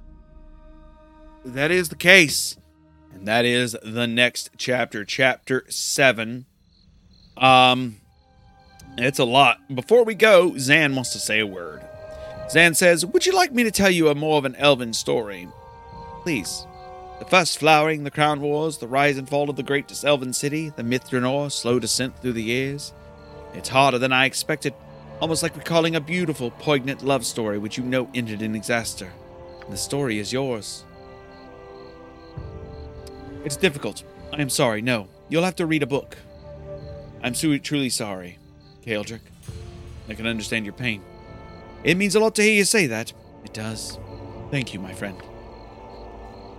That 1.44 1.72
is 1.72 1.88
the 1.88 1.96
case. 1.96 2.56
And 3.12 3.26
that 3.26 3.44
is 3.44 3.76
the 3.82 4.06
next 4.06 4.50
chapter, 4.56 5.04
chapter 5.04 5.64
7. 5.68 6.46
Um 7.36 7.96
it's 8.96 9.18
a 9.18 9.24
lot. 9.24 9.58
Before 9.74 10.04
we 10.04 10.14
go, 10.14 10.52
Xan 10.52 10.94
wants 10.94 11.12
to 11.14 11.18
say 11.18 11.40
a 11.40 11.46
word. 11.46 11.82
Xan 12.48 12.76
says, 12.76 13.04
"Would 13.04 13.26
you 13.26 13.34
like 13.34 13.52
me 13.52 13.64
to 13.64 13.72
tell 13.72 13.90
you 13.90 14.08
a 14.08 14.14
more 14.14 14.38
of 14.38 14.44
an 14.44 14.54
elven 14.54 14.92
story?" 14.92 15.48
Please. 16.24 16.66
The 17.18 17.26
first 17.26 17.58
flowering, 17.58 18.02
the 18.02 18.10
crown 18.10 18.40
wars, 18.40 18.78
the 18.78 18.88
rise 18.88 19.18
and 19.18 19.28
fall 19.28 19.50
of 19.50 19.56
the 19.56 19.62
great 19.62 19.92
elven 20.04 20.32
city, 20.32 20.70
the 20.70 20.82
Myth 20.82 21.10
Drannor, 21.10 21.52
slow 21.52 21.78
descent 21.78 22.18
through 22.18 22.32
the 22.32 22.42
years. 22.42 22.94
It's 23.52 23.68
harder 23.68 23.98
than 23.98 24.10
I 24.10 24.24
expected, 24.24 24.72
almost 25.20 25.42
like 25.42 25.54
recalling 25.54 25.96
a 25.96 26.00
beautiful, 26.00 26.50
poignant 26.50 27.04
love 27.04 27.26
story 27.26 27.58
which 27.58 27.76
you 27.76 27.84
know 27.84 28.08
ended 28.14 28.40
in 28.40 28.54
disaster. 28.54 29.12
And 29.64 29.72
the 29.72 29.76
story 29.76 30.18
is 30.18 30.32
yours. 30.32 30.84
It's 33.44 33.58
difficult. 33.58 34.02
I 34.32 34.40
am 34.40 34.48
sorry, 34.48 34.80
no. 34.80 35.08
You'll 35.28 35.44
have 35.44 35.56
to 35.56 35.66
read 35.66 35.82
a 35.82 35.86
book. 35.86 36.16
I'm 37.22 37.34
so 37.34 37.58
truly 37.58 37.90
sorry, 37.90 38.38
Kaeldrick. 38.82 39.20
I 40.08 40.14
can 40.14 40.26
understand 40.26 40.64
your 40.64 40.74
pain. 40.74 41.02
It 41.84 41.98
means 41.98 42.14
a 42.14 42.20
lot 42.20 42.34
to 42.36 42.42
hear 42.42 42.54
you 42.54 42.64
say 42.64 42.86
that. 42.86 43.12
It 43.44 43.52
does. 43.52 43.98
Thank 44.50 44.72
you, 44.72 44.80
my 44.80 44.94
friend. 44.94 45.22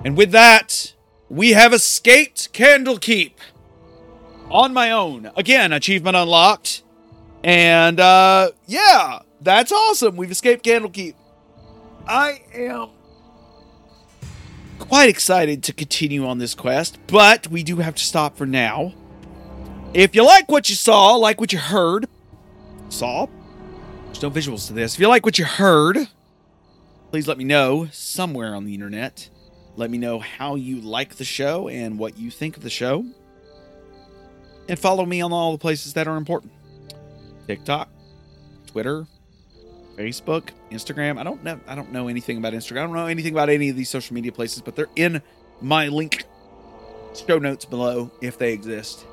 And 0.06 0.16
with 0.16 0.32
that, 0.32 0.94
we 1.30 1.54
have 1.54 1.74
escaped 1.74 2.54
Candlekeep 2.54 3.32
on 4.52 4.72
my 4.72 4.92
own. 4.92 5.32
Again, 5.36 5.74
achievement 5.74 6.16
unlocked. 6.16 6.84
And 7.44 8.00
uh 8.00 8.52
yeah, 8.68 9.20
that's 9.42 9.72
awesome. 9.72 10.16
We've 10.16 10.30
escaped 10.30 10.64
Candlekeep. 10.64 11.16
I 12.08 12.44
am 12.54 12.90
quite 14.78 15.10
excited 15.10 15.64
to 15.64 15.74
continue 15.74 16.28
on 16.28 16.38
this 16.38 16.54
quest, 16.54 17.00
but 17.08 17.48
we 17.48 17.64
do 17.64 17.78
have 17.78 17.96
to 17.96 18.04
stop 18.04 18.38
for 18.38 18.46
now. 18.46 18.94
If 19.96 20.14
you 20.14 20.24
like 20.24 20.52
what 20.52 20.70
you 20.70 20.76
saw, 20.76 21.16
like 21.16 21.40
what 21.40 21.52
you 21.52 21.58
heard, 21.58 22.06
saw, 22.90 23.28
there's 24.06 24.22
no 24.22 24.30
visuals 24.30 24.68
to 24.68 24.74
this. 24.74 24.94
If 24.94 25.00
you 25.00 25.08
like 25.08 25.26
what 25.26 25.40
you 25.40 25.46
heard, 25.46 26.10
please 27.10 27.28
let 27.28 27.40
me 27.40 27.44
know 27.44 27.88
somewhere 27.92 28.54
on 28.54 28.66
the 28.66 28.76
internet. 28.76 29.30
Let 29.78 29.90
me 29.90 29.98
know 29.98 30.20
how 30.20 30.56
you 30.56 30.80
like 30.80 31.16
the 31.16 31.26
show 31.26 31.68
and 31.68 32.00
what 32.00 32.18
you 32.18 32.32
think 32.32 32.58
of 32.58 32.64
the 32.64 32.70
show. 32.70 33.06
And 34.68 34.80
follow 34.80 35.06
me 35.06 35.22
on 35.22 35.32
all 35.32 35.52
the 35.52 35.58
places 35.58 35.94
that 35.94 36.08
are 36.08 36.18
important 36.18 36.54
TikTok, 37.48 37.90
Twitter, 38.68 39.06
Facebook, 39.98 40.50
Instagram. 40.72 41.20
I 41.20 41.24
don't 41.24 41.44
know. 41.44 41.60
I 41.68 41.76
don't 41.76 41.92
know 41.92 42.08
anything 42.08 42.38
about 42.38 42.54
Instagram. 42.54 42.78
I 42.78 42.84
don't 42.86 42.94
know 42.94 43.06
anything 43.08 43.34
about 43.34 43.50
any 43.50 43.70
of 43.70 43.76
these 43.76 43.90
social 43.90 44.14
media 44.14 44.32
places, 44.32 44.62
but 44.62 44.76
they're 44.76 44.88
in 44.96 45.22
my 45.62 45.88
link 45.88 46.24
show 47.14 47.38
notes 47.38 47.66
below 47.66 48.12
if 48.22 48.38
they 48.38 48.54
exist. 48.54 49.06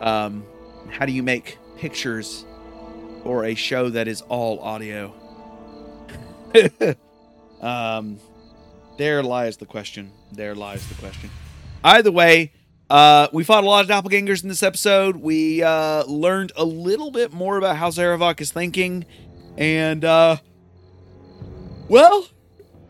Um, 0.00 0.44
how 0.90 1.06
do 1.06 1.12
you 1.12 1.22
make 1.22 1.58
pictures 1.76 2.44
for 3.22 3.44
a 3.44 3.54
show 3.54 3.88
that 3.90 4.08
is 4.08 4.22
all 4.22 4.60
audio? 4.60 5.14
um, 7.60 8.18
there 8.98 9.22
lies 9.22 9.56
the 9.56 9.66
question. 9.66 10.12
There 10.32 10.54
lies 10.54 10.86
the 10.88 10.94
question. 10.94 11.30
Either 11.84 12.12
way, 12.12 12.52
uh, 12.90 13.28
we 13.32 13.44
fought 13.44 13.64
a 13.64 13.66
lot 13.66 13.88
of 13.88 13.90
doppelgangers 13.90 14.42
in 14.42 14.48
this 14.48 14.62
episode. 14.62 15.16
We 15.16 15.62
uh, 15.62 16.04
learned 16.04 16.52
a 16.56 16.64
little 16.64 17.10
bit 17.10 17.32
more 17.32 17.56
about 17.56 17.76
how 17.76 17.90
Zaravok 17.90 18.40
is 18.40 18.52
thinking, 18.52 19.06
and 19.56 20.04
uh, 20.04 20.36
well, 21.88 22.28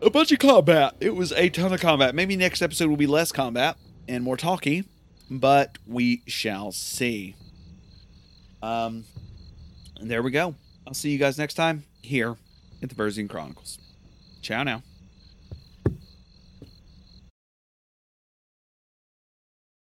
a 0.01 0.09
bunch 0.09 0.31
of 0.31 0.39
combat. 0.39 0.95
It 0.99 1.15
was 1.15 1.31
a 1.31 1.49
ton 1.49 1.73
of 1.73 1.79
combat. 1.79 2.15
Maybe 2.15 2.35
next 2.35 2.61
episode 2.61 2.89
will 2.89 2.97
be 2.97 3.07
less 3.07 3.31
combat 3.31 3.77
and 4.07 4.23
more 4.23 4.37
talky, 4.37 4.83
but 5.29 5.77
we 5.87 6.21
shall 6.27 6.71
see. 6.71 7.35
Um, 8.61 9.05
there 10.01 10.21
we 10.21 10.31
go. 10.31 10.55
I'll 10.85 10.93
see 10.93 11.11
you 11.11 11.17
guys 11.17 11.37
next 11.37 11.53
time 11.53 11.85
here 12.01 12.35
at 12.81 12.89
the 12.89 12.95
Berzian 12.95 13.29
Chronicles. 13.29 13.79
Ciao 14.41 14.63
now. 14.63 14.83